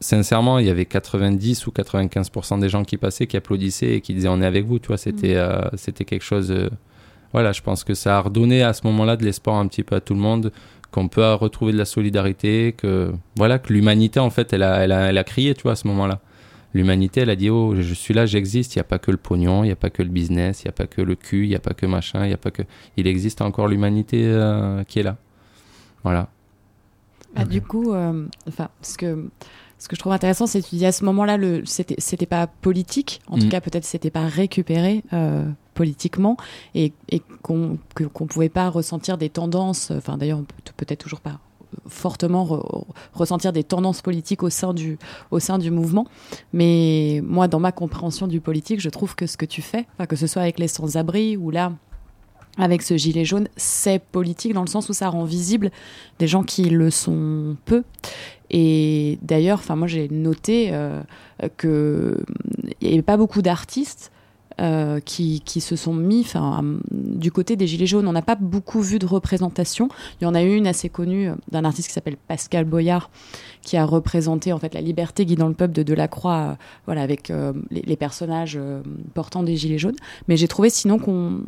sincèrement, 0.00 0.58
il 0.60 0.66
y 0.66 0.70
avait 0.70 0.86
90 0.86 1.66
ou 1.66 1.72
95% 1.72 2.60
des 2.60 2.68
gens 2.68 2.84
qui 2.84 2.96
passaient, 2.96 3.26
qui 3.26 3.36
applaudissaient 3.36 3.94
et 3.94 4.00
qui 4.00 4.14
disaient 4.14 4.28
on 4.28 4.40
est 4.40 4.46
avec 4.46 4.64
vous, 4.66 4.78
tu 4.78 4.88
vois, 4.88 4.96
c'était 4.96 5.34
euh, 5.34 5.62
c'était 5.74 6.04
quelque 6.04 6.22
chose. 6.24 6.54
voilà, 7.32 7.50
je 7.52 7.62
pense 7.62 7.82
que 7.82 7.94
ça 7.94 8.18
a 8.18 8.20
redonné 8.20 8.62
à 8.62 8.72
ce 8.72 8.86
moment-là 8.86 9.16
de 9.16 9.24
l'espoir 9.24 9.56
un 9.56 9.66
petit 9.66 9.82
peu 9.82 9.96
à 9.96 10.00
tout 10.00 10.14
le 10.14 10.20
monde, 10.20 10.52
qu'on 10.90 11.08
peut 11.08 11.34
retrouver 11.34 11.72
de 11.72 11.78
la 11.78 11.84
solidarité, 11.84 12.74
que 12.76 13.12
voilà, 13.36 13.58
que 13.58 13.72
l'humanité 13.72 14.20
en 14.20 14.30
fait, 14.30 14.52
elle 14.52 14.62
a, 14.62 14.84
elle 14.84 14.92
a, 14.92 15.10
elle 15.10 15.18
a 15.18 15.24
crié, 15.24 15.54
tu 15.54 15.62
vois, 15.62 15.72
à 15.72 15.76
ce 15.76 15.86
moment-là. 15.88 16.20
L'humanité, 16.74 17.22
elle 17.22 17.30
a 17.30 17.36
dit 17.36 17.50
Oh, 17.50 17.74
je 17.74 17.94
suis 17.94 18.12
là, 18.12 18.26
j'existe. 18.26 18.74
Il 18.74 18.78
n'y 18.78 18.82
a 18.82 18.84
pas 18.84 18.98
que 18.98 19.10
le 19.10 19.16
pognon, 19.16 19.64
il 19.64 19.68
n'y 19.68 19.72
a 19.72 19.76
pas 19.76 19.90
que 19.90 20.02
le 20.02 20.10
business, 20.10 20.62
il 20.62 20.66
n'y 20.66 20.70
a 20.70 20.72
pas 20.72 20.86
que 20.86 21.00
le 21.00 21.14
cul, 21.14 21.44
il 21.44 21.48
n'y 21.48 21.54
a 21.56 21.60
pas 21.60 21.72
que 21.72 21.86
machin, 21.86 22.24
il 22.24 22.28
n'y 22.28 22.34
a 22.34 22.38
pas 22.38 22.50
que. 22.50 22.62
Il 22.96 23.06
existe 23.06 23.40
encore 23.40 23.68
l'humanité 23.68 24.22
euh, 24.26 24.84
qui 24.84 24.98
est 24.98 25.02
là. 25.02 25.16
Voilà. 26.02 26.28
Ah, 27.36 27.44
du 27.44 27.62
coup, 27.62 27.92
euh, 27.92 28.26
enfin, 28.46 28.68
ce 28.82 28.98
que, 28.98 29.28
ce 29.78 29.88
que 29.88 29.94
je 29.96 30.00
trouve 30.00 30.12
intéressant, 30.12 30.46
c'est 30.46 30.60
que 30.60 30.66
tu 30.68 30.76
dis 30.76 30.86
à 30.86 30.92
ce 30.92 31.04
moment-là, 31.04 31.36
le, 31.36 31.64
c'était, 31.64 31.94
c'était 31.98 32.26
pas 32.26 32.46
politique, 32.46 33.20
en 33.28 33.38
tout 33.38 33.46
Mm. 33.46 33.50
cas, 33.50 33.60
peut-être 33.60 33.84
c'était 33.84 34.10
pas 34.10 34.26
récupéré 34.26 35.04
euh, 35.12 35.48
politiquement, 35.74 36.36
et, 36.74 36.92
et 37.10 37.22
qu'on, 37.42 37.78
que, 37.94 38.04
qu'on 38.04 38.26
pouvait 38.26 38.48
pas 38.48 38.68
ressentir 38.70 39.18
des 39.18 39.28
tendances, 39.30 39.90
enfin, 39.92 40.16
d'ailleurs, 40.18 40.38
on 40.40 40.44
peut 40.44 40.72
peut-être 40.76 40.98
toujours 41.00 41.20
pas 41.20 41.38
fortement 41.86 42.44
re- 42.46 42.84
ressentir 43.12 43.52
des 43.52 43.62
tendances 43.62 44.00
politiques 44.00 44.42
au 44.42 44.48
sein 44.50 44.72
du 44.72 44.98
au 45.30 45.38
sein 45.38 45.58
du 45.58 45.70
mouvement. 45.70 46.06
Mais 46.54 47.20
moi 47.22 47.46
dans 47.46 47.60
ma 47.60 47.72
compréhension 47.72 48.26
du 48.26 48.40
politique 48.40 48.80
je 48.80 48.88
trouve 48.88 49.14
que 49.14 49.26
ce 49.26 49.36
que 49.36 49.44
tu 49.44 49.60
fais 49.60 49.86
que 50.08 50.16
ce 50.16 50.26
soit 50.26 50.40
avec 50.42 50.58
les 50.58 50.66
sans-abri 50.68 51.36
ou 51.36 51.50
là 51.50 51.72
avec 52.58 52.82
ce 52.82 52.96
gilet 52.96 53.24
jaune 53.24 53.48
c'est 53.56 53.98
politique 53.98 54.52
dans 54.52 54.62
le 54.62 54.68
sens 54.68 54.88
où 54.88 54.92
ça 54.92 55.08
rend 55.08 55.24
visible 55.24 55.70
des 56.18 56.26
gens 56.26 56.42
qui 56.42 56.64
le 56.64 56.90
sont 56.90 57.56
peu 57.64 57.84
et 58.50 59.18
d'ailleurs 59.22 59.58
enfin 59.58 59.76
moi 59.76 59.86
j'ai 59.86 60.08
noté 60.08 60.68
euh, 60.72 61.02
que 61.56 62.22
n'y 62.82 62.88
avait 62.88 63.02
pas 63.02 63.16
beaucoup 63.16 63.42
d'artistes 63.42 64.10
euh, 64.60 64.98
qui, 64.98 65.40
qui 65.42 65.60
se 65.60 65.76
sont 65.76 65.94
mis 65.94 66.26
euh, 66.34 66.78
du 66.90 67.30
côté 67.30 67.54
des 67.54 67.68
Gilets 67.68 67.86
jaunes. 67.86 68.08
On 68.08 68.12
n'a 68.12 68.22
pas 68.22 68.34
beaucoup 68.34 68.80
vu 68.80 68.98
de 68.98 69.06
représentation. 69.06 69.88
Il 70.20 70.24
y 70.24 70.26
en 70.26 70.34
a 70.34 70.42
eu 70.42 70.56
une 70.56 70.66
assez 70.66 70.88
connue 70.88 71.28
euh, 71.28 71.34
d'un 71.52 71.64
artiste 71.64 71.86
qui 71.86 71.94
s'appelle 71.94 72.16
Pascal 72.16 72.64
Boyard, 72.64 73.08
qui 73.62 73.76
a 73.76 73.84
représenté 73.84 74.52
en 74.52 74.58
fait 74.58 74.74
la 74.74 74.80
liberté 74.80 75.24
guidant 75.24 75.46
le 75.46 75.54
peuple 75.54 75.74
de 75.74 75.84
Delacroix, 75.84 76.34
euh, 76.34 76.54
voilà, 76.86 77.02
avec 77.02 77.32
les, 77.70 77.96
personnages 77.96 78.58
portant 79.14 79.44
des 79.44 79.56
Gilets 79.56 79.78
jaunes. 79.78 79.96
Mais 80.26 80.36
j'ai 80.36 80.48
trouvé 80.48 80.70
sinon 80.70 80.98
qu'on. 80.98 81.42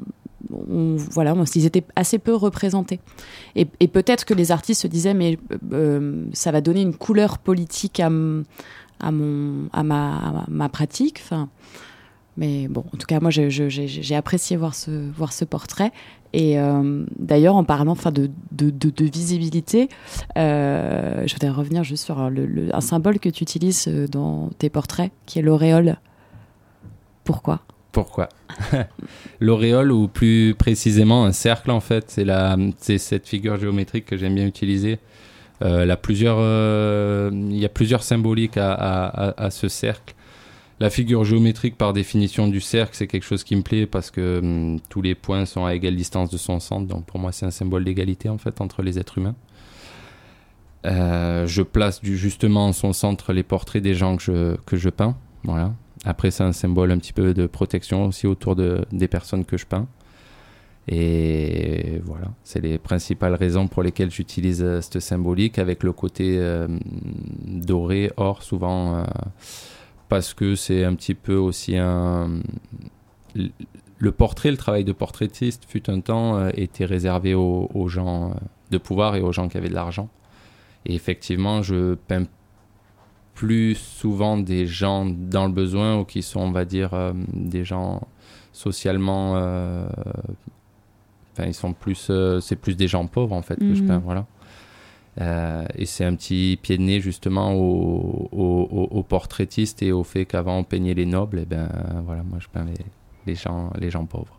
Voilà, 1.10 1.34
ils 1.54 1.66
étaient 1.66 1.84
assez 1.96 2.18
peu 2.18 2.34
représentés. 2.34 3.00
Et, 3.56 3.64
peut-être 3.64 4.24
que 4.24 4.34
les 4.34 4.52
artistes 4.52 4.82
se 4.82 4.86
disaient, 4.86 5.14
mais 5.14 5.38
euh, 5.72 6.26
ça 6.32 6.52
va 6.52 6.60
donner 6.60 6.82
une 6.82 6.94
couleur 6.94 7.38
politique 7.38 8.00
à, 8.00 8.10
mon, 8.10 8.44
à, 9.00 9.12
ma, 9.82 10.44
ma 10.48 10.68
pratique. 10.68 11.22
Mais 12.36 12.68
bon, 12.68 12.84
en 12.94 12.96
tout 12.96 13.06
cas, 13.06 13.20
moi, 13.20 13.30
j'ai 13.30 14.14
apprécié 14.14 14.56
voir 14.56 14.74
ce, 14.74 15.10
voir 15.12 15.32
ce 15.32 15.44
portrait. 15.44 15.92
Et 16.32 16.60
euh, 16.60 17.04
d'ailleurs, 17.18 17.56
en 17.56 17.64
parlant 17.64 17.92
enfin, 17.92 18.12
de, 18.12 18.30
visibilité, 18.98 19.88
euh, 20.38 21.26
je 21.26 21.34
voudrais 21.34 21.50
revenir 21.50 21.82
juste 21.82 22.04
sur 22.04 22.20
un 22.20 22.80
symbole 22.80 23.18
que 23.18 23.28
tu 23.28 23.42
utilises 23.42 23.88
dans 24.10 24.48
tes 24.58 24.70
portraits, 24.70 25.12
qui 25.26 25.40
est 25.40 25.42
l'auréole. 25.42 25.98
Pourquoi? 27.24 27.60
Pourquoi? 27.92 28.28
L'auréole, 29.40 29.92
ou 29.92 30.08
plus 30.08 30.54
précisément 30.54 31.24
un 31.24 31.32
cercle, 31.32 31.70
en 31.70 31.80
fait, 31.80 32.04
c'est 32.08 32.24
la, 32.24 32.56
c'est 32.78 32.98
cette 32.98 33.28
figure 33.28 33.58
géométrique 33.58 34.06
que 34.06 34.16
j'aime 34.16 34.34
bien 34.34 34.46
utiliser. 34.46 34.98
Euh, 35.62 35.84
euh, 35.86 37.30
il 37.32 37.58
y 37.58 37.64
a 37.64 37.68
plusieurs 37.68 38.02
symboliques 38.02 38.56
à, 38.56 39.48
ce 39.50 39.68
cercle. 39.68 40.14
La 40.78 40.88
figure 40.88 41.24
géométrique, 41.24 41.76
par 41.76 41.92
définition 41.92 42.48
du 42.48 42.60
cercle, 42.60 42.94
c'est 42.94 43.06
quelque 43.06 43.24
chose 43.24 43.44
qui 43.44 43.54
me 43.54 43.62
plaît 43.62 43.86
parce 43.86 44.10
que 44.10 44.38
hum, 44.38 44.80
tous 44.88 45.02
les 45.02 45.14
points 45.14 45.44
sont 45.44 45.66
à 45.66 45.74
égale 45.74 45.94
distance 45.94 46.30
de 46.30 46.38
son 46.38 46.58
centre. 46.58 46.86
Donc 46.86 47.04
pour 47.04 47.20
moi, 47.20 47.32
c'est 47.32 47.44
un 47.44 47.50
symbole 47.50 47.84
d'égalité 47.84 48.30
en 48.30 48.38
fait 48.38 48.62
entre 48.62 48.82
les 48.82 48.98
êtres 48.98 49.18
humains. 49.18 49.34
Euh, 50.86 51.46
je 51.46 51.60
place 51.60 52.00
justement 52.02 52.68
en 52.68 52.72
son 52.72 52.94
centre 52.94 53.34
les 53.34 53.42
portraits 53.42 53.82
des 53.82 53.92
gens 53.92 54.16
que 54.16 54.22
je, 54.22 54.56
que 54.64 54.78
je 54.78 54.88
peins. 54.88 55.16
Voilà. 55.44 55.74
Après, 56.04 56.30
c'est 56.30 56.44
un 56.44 56.52
symbole 56.52 56.92
un 56.92 56.98
petit 56.98 57.12
peu 57.12 57.34
de 57.34 57.46
protection 57.46 58.06
aussi 58.06 58.26
autour 58.26 58.56
de, 58.56 58.84
des 58.92 59.08
personnes 59.08 59.44
que 59.44 59.58
je 59.58 59.66
peins. 59.66 59.86
Et 60.88 62.00
voilà, 62.04 62.28
c'est 62.42 62.60
les 62.60 62.78
principales 62.78 63.34
raisons 63.34 63.68
pour 63.68 63.82
lesquelles 63.82 64.10
j'utilise 64.10 64.62
euh, 64.62 64.80
cette 64.80 65.00
symbolique 65.00 65.58
avec 65.58 65.82
le 65.82 65.92
côté 65.92 66.38
euh, 66.38 66.66
doré, 67.46 68.10
or 68.16 68.42
souvent, 68.42 68.96
euh, 68.96 69.04
parce 70.08 70.32
que 70.32 70.54
c'est 70.54 70.84
un 70.84 70.94
petit 70.94 71.14
peu 71.14 71.36
aussi 71.36 71.76
un. 71.76 72.40
Le 73.98 74.12
portrait, 74.12 74.50
le 74.50 74.56
travail 74.56 74.84
de 74.84 74.92
portraitiste, 74.92 75.66
fut 75.68 75.90
un 75.90 76.00
temps, 76.00 76.48
était 76.48 76.86
réservé 76.86 77.34
aux, 77.34 77.70
aux, 77.74 77.88
gens 77.88 78.34
de 78.70 78.78
pouvoir 78.78 79.14
et 79.14 79.20
aux 79.20 79.30
gens 79.30 79.48
qui 79.48 79.58
avaient 79.58 79.68
de 79.68 79.74
l'argent. 79.74 80.08
Et 80.86 80.94
effectivement, 80.94 81.60
je 81.62 81.94
peins 81.94 82.24
plus 83.40 83.74
souvent 83.74 84.36
des 84.36 84.66
gens 84.66 85.06
dans 85.06 85.46
le 85.46 85.52
besoin 85.52 85.98
ou 85.98 86.04
qui 86.04 86.22
sont, 86.22 86.40
on 86.40 86.50
va 86.52 86.64
dire, 86.66 86.90
des 87.32 87.64
gens 87.64 88.02
socialement 88.52 89.34
Enfin, 91.32 91.46
ils 91.46 91.54
sont 91.54 91.72
plus, 91.72 92.08
euh, 92.10 92.40
c'est 92.40 92.56
plus 92.56 92.76
des 92.76 92.88
gens 92.88 93.06
pauvres 93.06 93.34
en 93.34 93.42
fait 93.42 93.56
que 93.56 93.72
je 93.74 93.82
Mhm. 93.82 93.88
peins, 93.88 93.98
voilà. 93.98 94.26
Euh, 95.20 95.64
et 95.76 95.86
c'est 95.86 96.04
un 96.04 96.14
petit 96.16 96.58
pied 96.60 96.76
de 96.76 96.82
nez 96.82 97.00
justement 97.00 97.54
au, 97.54 98.28
au, 98.32 98.68
au- 98.70 98.88
au 98.98 99.02
portraitiste 99.02 99.82
et 99.82 99.92
au 99.92 100.02
fait 100.04 100.24
qu'avant 100.26 100.58
on 100.58 100.64
peignait 100.64 100.94
les 100.94 101.06
nobles. 101.06 101.38
Et 101.38 101.44
ben 101.46 101.68
voilà, 102.04 102.22
moi 102.24 102.38
je 102.40 102.48
peins 102.48 102.64
les, 102.64 102.84
les 103.26 103.34
gens, 103.36 103.70
les 103.78 103.90
gens 103.90 104.04
pauvres. 104.06 104.38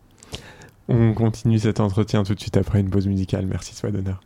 On 0.88 1.14
continue 1.14 1.58
cet 1.58 1.80
entretien 1.80 2.22
tout 2.24 2.34
de 2.34 2.40
suite 2.40 2.56
après 2.56 2.80
une 2.80 2.90
pause 2.90 3.06
musicale. 3.06 3.46
Merci, 3.46 3.74
soit 3.74 3.90
d'honneur. 3.90 4.20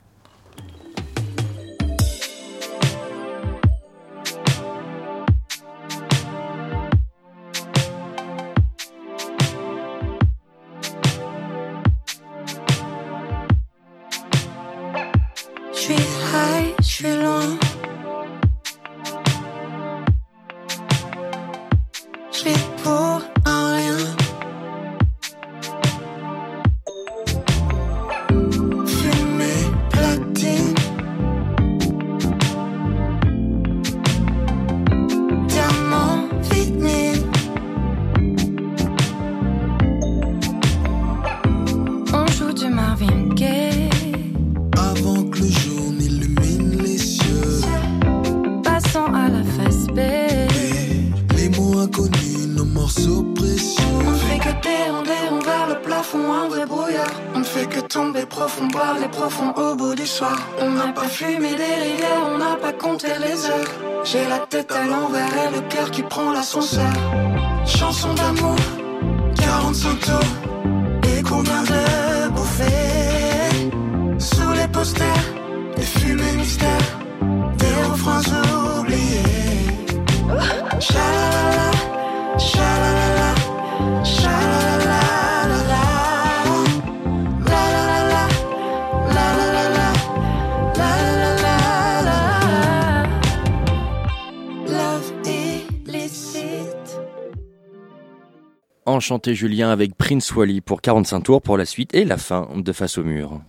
Enchanté 99.07 99.37
Julien 99.37 99.71
avec 99.71 99.95
Prince 99.95 100.35
Wally 100.35 100.61
pour 100.61 100.83
45 100.83 101.21
tours 101.21 101.41
pour 101.41 101.57
la 101.57 101.65
suite 101.65 101.95
et 101.95 102.05
la 102.05 102.17
fin 102.17 102.49
de 102.57 102.73
Face 102.73 102.99
au 102.99 103.05
mur. 103.05 103.41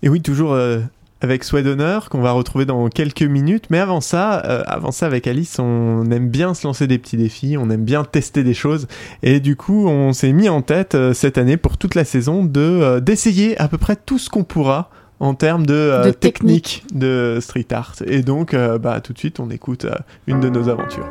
Et 0.00 0.08
oui, 0.08 0.22
toujours 0.22 0.54
euh, 0.54 0.80
avec 1.20 1.44
Souhait 1.44 1.62
d'honneur 1.62 2.08
qu'on 2.08 2.22
va 2.22 2.32
retrouver 2.32 2.64
dans 2.64 2.88
quelques 2.88 3.20
minutes. 3.20 3.66
Mais 3.68 3.78
avant 3.78 4.00
ça, 4.00 4.42
euh, 4.46 4.62
avant 4.66 4.92
ça, 4.92 5.04
avec 5.04 5.26
Alice, 5.26 5.58
on 5.58 6.10
aime 6.10 6.30
bien 6.30 6.54
se 6.54 6.66
lancer 6.66 6.86
des 6.86 6.96
petits 6.96 7.18
défis, 7.18 7.58
on 7.58 7.68
aime 7.68 7.84
bien 7.84 8.02
tester 8.02 8.42
des 8.42 8.54
choses. 8.54 8.88
Et 9.22 9.40
du 9.40 9.56
coup, 9.56 9.88
on 9.88 10.14
s'est 10.14 10.32
mis 10.32 10.48
en 10.48 10.62
tête 10.62 10.94
euh, 10.94 11.12
cette 11.12 11.36
année 11.36 11.58
pour 11.58 11.76
toute 11.76 11.94
la 11.94 12.06
saison 12.06 12.46
de 12.46 12.98
d'essayer 13.00 13.60
à 13.60 13.68
peu 13.68 13.76
près 13.76 13.96
tout 13.96 14.18
ce 14.18 14.30
qu'on 14.30 14.44
pourra 14.44 14.88
en 15.20 15.34
termes 15.34 15.66
de, 15.66 15.74
euh, 15.74 16.04
De 16.04 16.10
technique 16.10 16.84
de 16.92 17.38
street 17.40 17.66
art. 17.72 17.94
Et 18.06 18.22
donc, 18.22 18.54
euh, 18.54 18.78
bah, 18.78 19.00
tout 19.00 19.12
de 19.12 19.18
suite, 19.18 19.40
on 19.40 19.50
écoute 19.50 19.84
euh, 19.84 19.94
une 20.26 20.40
de 20.40 20.48
nos 20.48 20.68
aventures. 20.68 21.08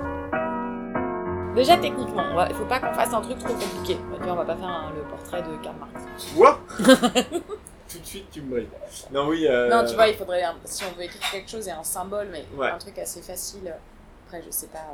Déjà 1.56 1.76
techniquement, 1.78 2.24
il 2.48 2.54
faut 2.56 2.66
pas 2.66 2.80
qu'on 2.80 2.94
fasse 2.94 3.14
un 3.14 3.22
truc 3.22 3.40
trop 3.40 3.54
compliqué. 3.54 3.98
On 4.28 4.36
va 4.36 4.46
pas 4.46 4.56
faire 4.56 4.68
un- 4.68 4.92
le 4.96 5.02
portrait 5.10 5.42
de 5.42 5.64
Karl 5.64 5.76
Marx. 5.80 6.06
Quoi? 6.36 6.60
Tout 7.90 8.00
de 8.00 8.06
suite, 8.06 8.26
tu 8.32 8.42
me 8.42 8.52
brilles. 8.52 8.68
Non, 9.14 9.28
oui. 9.30 9.48
euh, 9.50 9.70
Non, 9.70 9.84
tu 9.88 9.96
vois, 9.96 10.08
il 10.08 10.14
faudrait, 10.16 10.44
un- 10.44 10.54
si 10.66 10.84
on 10.84 10.96
veut 10.98 11.06
écrire 11.06 11.22
quelque 11.32 11.50
chose 11.50 11.68
et 11.68 11.72
un 11.72 11.84
symbole, 11.84 12.28
mais 12.32 12.46
Ouais. 12.58 12.70
un 12.70 12.78
truc 12.78 13.00
assez 13.00 13.22
facile. 13.22 13.74
Après, 14.28 14.44
je 14.46 14.52
sais 14.52 14.68
pas. 14.68 14.92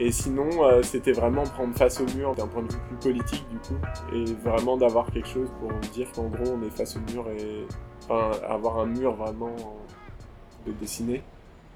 Et 0.00 0.12
sinon, 0.12 0.48
euh, 0.64 0.82
c'était 0.82 1.12
vraiment 1.12 1.42
prendre 1.42 1.74
face 1.76 2.00
au 2.00 2.06
mur 2.16 2.34
d'un 2.34 2.46
point 2.46 2.62
de 2.62 2.72
vue 2.72 2.78
plus 2.88 3.12
politique, 3.12 3.44
du 3.50 3.58
coup, 3.58 3.74
et 4.14 4.24
vraiment 4.44 4.76
d'avoir 4.76 5.10
quelque 5.10 5.28
chose 5.28 5.48
pour 5.60 5.72
dire 5.92 6.10
qu'en 6.12 6.28
gros, 6.28 6.52
on 6.52 6.62
est 6.64 6.70
face 6.70 6.96
au 6.96 7.00
mur 7.12 7.26
et 7.30 7.64
enfin, 8.08 8.30
avoir 8.48 8.78
un 8.78 8.86
mur 8.86 9.14
vraiment 9.14 9.48
euh, 9.58 10.68
de 10.68 10.72
dessiner 10.72 11.22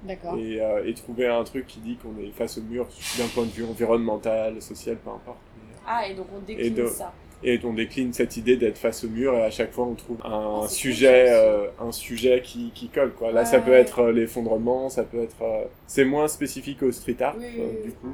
D'accord. 0.03 0.35
et, 0.37 0.61
euh, 0.61 0.85
et 0.87 0.93
trouver 0.93 1.27
un 1.27 1.43
truc 1.43 1.67
qui 1.67 1.79
dit 1.81 1.97
qu'on 1.97 2.17
est 2.21 2.31
face 2.31 2.57
au 2.57 2.61
mur 2.61 2.87
d'un 3.17 3.27
point 3.27 3.43
de 3.43 3.51
vue 3.51 3.65
environnemental, 3.65 4.61
social, 4.61 4.95
peu 4.97 5.09
importe. 5.09 5.39
Mais, 5.57 5.73
Ah, 5.85 6.07
et 6.07 6.13
donc 6.15 6.27
on 6.33 6.39
décline 6.39 6.75
de- 6.75 6.85
ça. 6.87 7.11
Et 7.45 7.59
on 7.65 7.73
décline 7.73 8.13
cette 8.13 8.37
idée 8.37 8.55
d'être 8.55 8.77
face 8.77 9.03
au 9.03 9.09
mur 9.09 9.33
et 9.33 9.43
à 9.43 9.51
chaque 9.51 9.73
fois 9.73 9.85
on 9.85 9.95
trouve 9.95 10.17
un 10.23 10.61
c'est 10.67 10.75
sujet, 10.75 11.25
euh, 11.29 11.67
un 11.79 11.91
sujet 11.91 12.41
qui, 12.41 12.71
qui 12.73 12.87
colle 12.87 13.11
quoi. 13.11 13.31
Là 13.31 13.41
Ouais, 13.41 13.45
ça 13.45 13.59
peut 13.59 13.73
être 13.73 13.99
euh, 13.99 14.11
l'effondrement, 14.13 14.89
ça 14.89 15.03
peut 15.03 15.21
être, 15.21 15.41
euh, 15.41 15.65
c'est 15.85 16.05
moins 16.05 16.29
spécifique 16.29 16.81
au 16.83 16.91
street 16.91 17.17
art 17.21 17.35
Oui, 17.37 17.45
euh, 17.59 17.65
oui, 17.65 17.75
oui. 17.75 17.83
du 17.83 17.91
coup. 17.91 18.11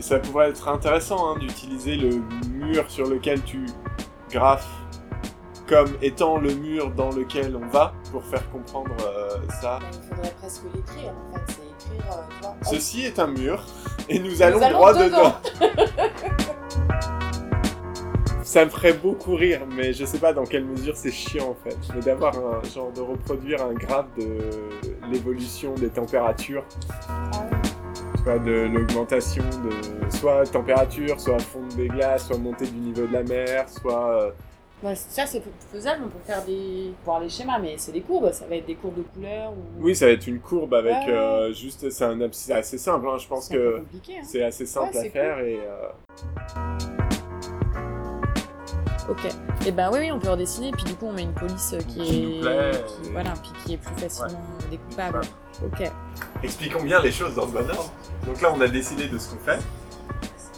Ça 0.00 0.18
pourrait 0.18 0.50
être 0.50 0.68
intéressant 0.68 1.30
hein, 1.34 1.38
d'utiliser 1.38 1.96
le 1.96 2.22
mur 2.50 2.90
sur 2.90 3.08
lequel 3.08 3.42
tu 3.42 3.66
graphes 4.30 4.68
comme 5.66 5.96
étant 6.02 6.38
le 6.38 6.54
mur 6.54 6.90
dans 6.90 7.10
lequel 7.10 7.56
on 7.56 7.66
va 7.68 7.94
pour 8.12 8.22
faire 8.24 8.48
comprendre 8.50 8.94
ça. 9.60 9.78
Mais 9.80 9.88
il 9.96 10.08
faudrait 10.08 10.34
presque 10.38 10.62
l'écrire, 10.74 11.12
en 11.32 11.36
fait. 11.50 11.73
Euh. 11.90 12.48
Ceci 12.70 13.02
est 13.02 13.18
un 13.18 13.26
mur 13.26 13.64
et 14.08 14.18
nous 14.18 14.42
allons, 14.42 14.60
allons 14.60 14.78
droit 14.78 14.94
dedans. 14.94 15.06
dedans. 15.06 15.34
Ça 18.42 18.64
me 18.64 18.70
ferait 18.70 18.92
beaucoup 18.92 19.34
rire, 19.34 19.62
mais 19.74 19.92
je 19.92 20.04
sais 20.04 20.18
pas 20.18 20.32
dans 20.32 20.44
quelle 20.44 20.64
mesure 20.64 20.96
c'est 20.96 21.10
chiant 21.10 21.48
en 21.50 21.68
fait. 21.68 21.76
Mais 21.92 22.00
d'avoir 22.00 22.36
un 22.36 22.62
genre 22.62 22.92
de 22.92 23.00
reproduire 23.00 23.64
un 23.64 23.72
graphe 23.74 24.06
de 24.16 24.38
l'évolution 25.10 25.74
des 25.74 25.88
températures, 25.88 26.64
Ah 27.08 27.30
vois, 28.24 28.38
de 28.38 28.68
l'augmentation 28.72 29.42
de 29.64 30.08
soit 30.16 30.44
température, 30.46 31.20
soit 31.20 31.40
fonte 31.40 31.74
des 31.74 31.88
glaces, 31.88 32.28
soit 32.28 32.38
montée 32.38 32.66
du 32.66 32.78
niveau 32.78 33.06
de 33.06 33.12
la 33.12 33.22
mer, 33.24 33.68
soit 33.68 34.34
Ouais, 34.84 34.94
ça, 34.94 35.24
c'est 35.24 35.42
faisable. 35.72 36.02
On 36.04 36.08
peut 36.08 36.18
faire 36.26 36.44
des. 36.44 36.92
voir 37.04 37.18
les 37.20 37.28
schémas, 37.30 37.58
mais 37.58 37.76
c'est 37.78 37.92
des 37.92 38.02
courbes. 38.02 38.30
Ça 38.32 38.46
va 38.46 38.56
être 38.56 38.66
des 38.66 38.74
courbes 38.74 38.98
de 38.98 39.02
couleurs 39.02 39.52
ou. 39.52 39.56
oui, 39.84 39.96
ça 39.96 40.04
va 40.06 40.12
être 40.12 40.26
une 40.26 40.40
courbe 40.40 40.74
avec 40.74 40.92
Ouais, 40.92 41.06
ouais. 41.06 41.12
euh, 41.16 41.52
juste 41.54 41.88
c'est 41.90 42.04
un 42.04 42.18
c'est 42.32 42.52
assez 42.52 42.76
simple. 42.78 43.06
hein. 43.08 43.16
Je 43.18 43.26
pense 43.26 43.48
que 43.48 43.78
compliqué, 43.78 44.18
hein. 44.18 44.22
c'est 44.24 44.42
assez 44.44 44.66
simple 44.66 44.92
Ouais, 44.92 44.98
à 44.98 45.02
c'est 45.02 45.10
faire 45.10 45.38
et 45.38 45.58
euh, 45.58 45.88
Ok. 49.08 49.20
Et 49.66 49.72
ben 49.72 49.90
oui, 49.92 49.98
oui, 50.00 50.12
on 50.12 50.18
peut 50.18 50.30
redessiner, 50.30 50.70
puis 50.72 50.84
du 50.84 50.94
coup 50.94 51.06
on 51.06 51.12
met 51.12 51.22
une 51.22 51.34
police 51.34 51.74
euh, 51.74 51.78
qui, 51.78 52.00
Qui 52.00 52.22
est. 52.22 52.36
nous 52.36 52.40
plaît, 52.42 52.70
qui- 52.86 53.08
et- 53.08 53.12
Voilà, 53.12 53.32
puis 53.42 53.50
qui 53.64 53.74
est 53.74 53.76
plus 53.76 53.94
facilement 53.96 54.40
découpable. 54.70 55.20
Ok. 55.64 55.90
Expliquons 56.42 56.82
bien 56.82 57.00
les 57.02 57.12
choses 57.12 57.34
dans 57.34 57.44
le 57.46 57.52
bon 57.52 57.68
ordre. 57.70 57.92
Donc 58.26 58.40
là, 58.40 58.52
on 58.54 58.60
a 58.60 58.68
décidé 58.68 59.06
de 59.08 59.18
ce 59.18 59.30
qu'on 59.30 59.38
fait. 59.44 59.58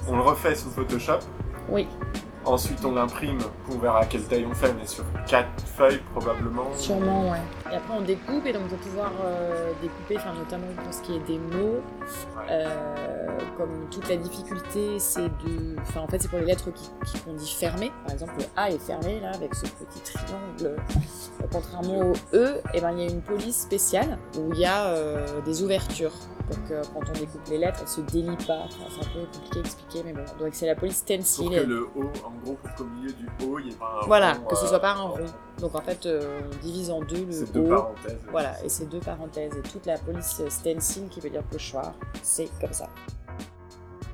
On 0.09 0.17
le 0.17 0.23
refait 0.23 0.55
sous 0.55 0.71
Photoshop. 0.71 1.19
Oui. 1.69 1.89
Ensuite, 2.47 2.85
on 2.85 2.95
l'imprime, 2.95 3.41
on 3.69 3.79
verra 3.79 4.03
à 4.03 4.05
quelle 4.07 4.23
taille 4.23 4.47
on 4.49 4.55
fait, 4.55 4.73
mais 4.79 4.87
sur 4.87 5.05
quatre 5.27 5.49
feuilles 5.65 6.01
probablement. 6.15 6.73
Sûrement, 6.77 7.33
ouais. 7.33 7.41
Et 7.73 7.75
après, 7.75 7.93
on 7.93 8.03
découpe, 8.03 8.47
et 8.47 8.53
donc 8.53 8.69
pour 8.69 8.79
pouvoir 8.79 9.11
euh, 9.25 9.73
découper, 9.83 10.17
enfin, 10.17 10.33
notamment 10.33 10.69
pour 10.81 10.95
ce 10.95 11.03
qui 11.03 11.17
est 11.17 11.27
des 11.27 11.39
mots, 11.39 11.81
euh, 12.49 12.69
comme 13.57 13.89
toute 13.91 14.09
la 14.09 14.17
difficulté, 14.17 15.01
c'est 15.01 15.29
de. 15.29 15.77
Enfin, 15.81 16.03
en 16.03 16.07
fait, 16.07 16.23
c'est 16.23 16.29
pour 16.29 16.39
les 16.39 16.45
lettres 16.45 16.71
qui, 16.73 16.89
qui 17.05 17.19
qu'on 17.19 17.35
dit 17.35 17.51
fermées. 17.51 17.91
Par 18.05 18.15
exemple, 18.15 18.35
le 18.39 18.45
A 18.57 18.71
est 18.71 18.79
fermé, 18.79 19.19
là, 19.19 19.33
avec 19.35 19.53
ce 19.53 19.63
petit 19.63 20.01
triangle. 20.01 20.77
Contrairement 21.51 21.99
au 21.99 22.13
E, 22.33 22.61
et 22.75 22.81
ben, 22.81 22.93
il 22.93 23.03
y 23.03 23.07
a 23.09 23.11
une 23.11 23.23
police 23.23 23.61
spéciale 23.61 24.19
où 24.39 24.53
il 24.53 24.61
y 24.61 24.67
a 24.67 24.87
euh, 24.87 25.41
des 25.41 25.65
ouvertures. 25.65 26.13
Donc, 26.51 26.71
euh, 26.71 26.83
quand 26.95 27.01
on 27.09 27.13
découpe 27.13 27.41
les 27.51 27.59
lettres, 27.59 27.81
elles 27.83 27.89
se 27.89 28.01
délient 28.03 28.47
pas. 28.47 28.61
Enfin, 28.67 28.85
c'est 28.91 29.05
un 29.07 29.13
peu 29.13 29.21
compliqué 29.33 29.57
à 29.59 29.61
expliquer, 29.61 30.03
mais 30.05 30.13
bon. 30.13 30.23
Donc, 30.39 30.55
c'est 30.55 30.67
la 30.67 30.77
police 30.77 30.99
stencil. 30.99 31.47
Pour 31.47 31.55
que 31.57 31.61
le 31.61 31.83
O, 31.97 32.03
en 32.25 32.31
gros, 32.45 32.55
pour 32.55 32.75
qu'au 32.77 32.85
milieu 32.85 33.13
du 33.13 33.27
O, 33.45 33.59
il 33.59 33.67
n'y 33.67 33.73
ait 33.73 33.77
pas 33.77 34.01
un 34.03 34.07
Voilà, 34.07 34.35
rond, 34.35 34.45
que 34.47 34.55
ce 34.57 34.65
euh, 34.65 34.69
soit 34.69 34.79
pas 34.81 34.93
un 34.93 35.03
rond. 35.03 35.19
Donc 35.59 35.75
en 35.75 35.81
fait, 35.81 36.05
euh, 36.07 36.41
on 36.45 36.57
divise 36.65 36.91
en 36.91 37.01
deux 37.01 37.25
le 37.25 37.33
C'est 37.33 37.53
deux 37.53 37.61
haut. 37.61 37.69
parenthèses. 37.69 38.19
Voilà, 38.31 38.63
et 38.65 38.69
c'est 38.69 38.87
deux 38.89 39.01
parenthèses. 39.01 39.53
Et 39.57 39.63
toute 39.69 39.87
la 39.87 39.99
police 39.99 40.41
stencil, 40.49 41.09
qui 41.09 41.19
veut 41.21 41.31
dire 41.31 41.43
pochoir, 41.45 41.95
c'est 42.23 42.49
comme 42.61 42.73
ça. 42.75 42.89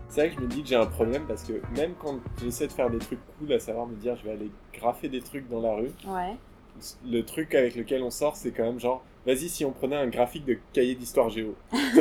C'est 0.08 0.20
vrai 0.20 0.30
que 0.30 0.36
je 0.36 0.40
me 0.40 0.46
dis 0.48 0.62
que 0.62 0.68
j'ai 0.68 0.76
un 0.76 0.86
problème 0.86 1.24
parce 1.26 1.42
que 1.42 1.54
même 1.76 1.94
quand 2.00 2.16
j'essaie 2.42 2.66
de 2.66 2.72
faire 2.72 2.90
des 2.90 2.98
trucs 2.98 3.18
cool, 3.38 3.52
à 3.52 3.58
savoir 3.58 3.86
me 3.86 3.94
dire 3.96 4.14
je 4.16 4.24
vais 4.24 4.32
aller 4.32 4.50
graffer 4.74 5.08
des 5.08 5.20
trucs 5.22 5.48
dans 5.48 5.60
la 5.62 5.74
rue, 5.74 5.90
Ouais. 6.06 6.36
le 7.04 7.22
truc 7.22 7.54
avec 7.54 7.74
lequel 7.74 8.02
on 8.02 8.10
sort, 8.10 8.36
c'est 8.36 8.50
quand 8.52 8.62
même 8.64 8.78
genre, 8.78 9.02
vas-y, 9.26 9.48
si 9.48 9.64
on 9.64 9.70
prenait 9.72 9.96
un 9.96 10.06
graphique 10.08 10.44
de 10.44 10.58
cahier 10.72 10.94
d'histoire 10.94 11.30
géo. 11.30 11.54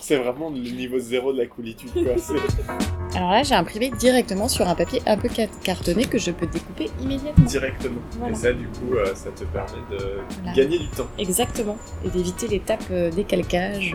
C'est- 0.00 0.16
vraiment 0.16 0.48
le 0.48 0.58
niveau 0.70 0.98
zéro 0.98 1.34
de 1.34 1.38
la 1.38 1.46
coolitude, 1.46 1.90
quoi. 1.92 2.14
Alors 3.14 3.30
là, 3.30 3.42
j'ai 3.42 3.54
imprimé 3.54 3.90
directement 3.90 4.48
sur 4.48 4.66
un 4.66 4.74
papier 4.74 5.02
un 5.06 5.18
peu 5.18 5.28
ca- 5.28 5.48
cartonné 5.62 6.06
que 6.06 6.16
je 6.18 6.30
peux 6.30 6.46
découper 6.46 6.88
immédiatement. 7.02 7.44
directement. 7.44 8.00
Voilà. 8.18 8.32
Et 8.32 8.36
ça, 8.36 8.52
du 8.54 8.66
coup, 8.68 8.94
euh, 8.94 9.14
ça 9.14 9.30
te 9.32 9.44
permet 9.44 9.82
de 9.90 10.20
Voilà. 10.42 10.56
gagner 10.56 10.78
du 10.78 10.88
temps. 10.88 11.06
Exactement. 11.18 11.76
Et 12.04 12.08
d'éviter 12.08 12.48
l'étape 12.48 12.84
euh, 12.90 13.10
décalcage. 13.10 13.94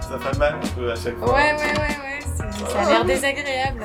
Ça 0.00 0.18
fait 0.18 0.38
mal 0.38 0.54
un 0.62 0.66
peu 0.76 0.90
à 0.90 0.96
chaque 0.96 1.16
fois. 1.18 1.34
Ouais, 1.34 1.52
ouais, 1.54 1.58
ouais, 1.58 1.78
ouais. 1.78 1.99
Ça 2.72 2.80
a 2.80 2.88
l'air 2.88 3.04
désagréable. 3.04 3.84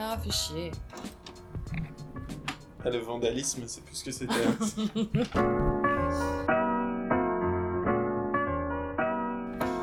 Ah, 0.00 0.16
fait 0.22 0.30
chier. 0.32 0.70
Ah, 2.84 2.88
le 2.90 2.98
vandalisme, 2.98 3.62
c'est 3.66 3.84
plus 3.84 3.96
ce 3.96 4.04
que 4.04 4.10
c'était. 4.10 4.34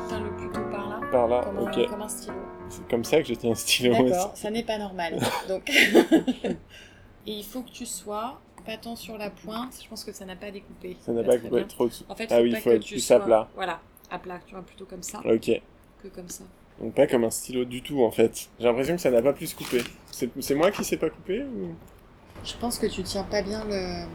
Tiens 0.08 0.20
le 0.20 0.30
plutôt 0.36 0.60
par 0.70 0.88
là. 0.88 1.00
Par 1.10 1.28
là, 1.28 1.42
comme, 1.44 1.58
un, 1.58 1.62
ok. 1.62 1.88
comme 1.90 2.02
un 2.02 2.08
stylo. 2.08 2.34
C'est 2.68 2.88
comme 2.88 3.04
ça 3.04 3.22
que 3.22 3.28
je 3.28 3.34
tiens 3.34 3.52
un 3.52 3.54
stylo. 3.54 3.92
D'accord, 4.08 4.32
ça 4.34 4.50
n'est 4.50 4.62
pas 4.64 4.78
normal. 4.78 5.18
Donc, 5.48 5.68
et 5.70 6.56
il 7.26 7.44
faut 7.44 7.62
que 7.62 7.70
tu 7.70 7.86
sois 7.86 8.40
pas 8.66 8.76
tant 8.76 8.96
sur 8.96 9.16
la 9.18 9.30
pointe. 9.30 9.74
Je 9.82 9.88
pense 9.88 10.04
que 10.04 10.12
ça 10.12 10.24
n'a 10.24 10.36
pas 10.36 10.50
découpé. 10.50 10.96
Ça 11.04 11.12
n'a 11.12 11.22
Pas 11.22 11.32
pas 11.32 11.38
très 11.38 11.48
coupé 11.48 11.56
bien. 11.60 11.66
trop. 11.66 11.88
En 12.08 12.14
fait, 12.14 12.26
Ah 12.30 12.40
oui, 12.42 12.50
il 12.50 12.56
faut 12.60 12.70
être 12.70 12.84
plus 12.86 13.10
à 13.10 13.20
plat. 13.20 13.48
Voilà, 13.54 13.80
à 14.10 14.18
plat, 14.18 14.40
tu 14.46 14.54
vois, 14.54 14.62
plutôt 14.62 14.84
comme 14.86 15.02
ça 15.02 15.20
Ok. 15.24 15.50
que 16.02 16.08
comme 16.08 16.28
ça. 16.28 16.44
Donc 16.80 16.94
pas 16.94 17.06
comme 17.06 17.24
un 17.24 17.30
stylo 17.30 17.64
du 17.64 17.82
tout 17.82 18.02
en 18.04 18.10
fait. 18.10 18.48
J'ai 18.58 18.66
l'impression 18.66 18.94
que 18.94 19.00
ça 19.00 19.10
n'a 19.10 19.20
pas 19.22 19.32
plus 19.32 19.52
coupé. 19.54 19.82
C'est 20.12 20.30
c'est 20.40 20.54
moi 20.54 20.70
qui 20.70 20.84
sais 20.84 20.96
pas 20.96 21.10
couper 21.10 21.42
ou... 21.42 21.74
Je 22.44 22.54
pense 22.54 22.78
que 22.78 22.86
tu 22.86 23.02
tiens 23.02 23.24
pas 23.24 23.42
bien 23.42 23.64
le. 23.64 24.06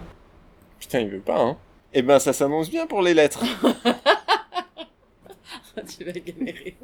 Putain, 0.79 1.01
il 1.01 1.09
veut 1.09 1.19
pas, 1.19 1.39
hein. 1.41 1.57
Eh 1.93 2.01
ben, 2.01 2.19
ça 2.19 2.31
s'annonce 2.33 2.69
bien 2.69 2.87
pour 2.87 3.01
les 3.01 3.13
lettres. 3.13 3.43
tu 5.97 6.03
vas 6.05 6.11
galérer. 6.11 6.77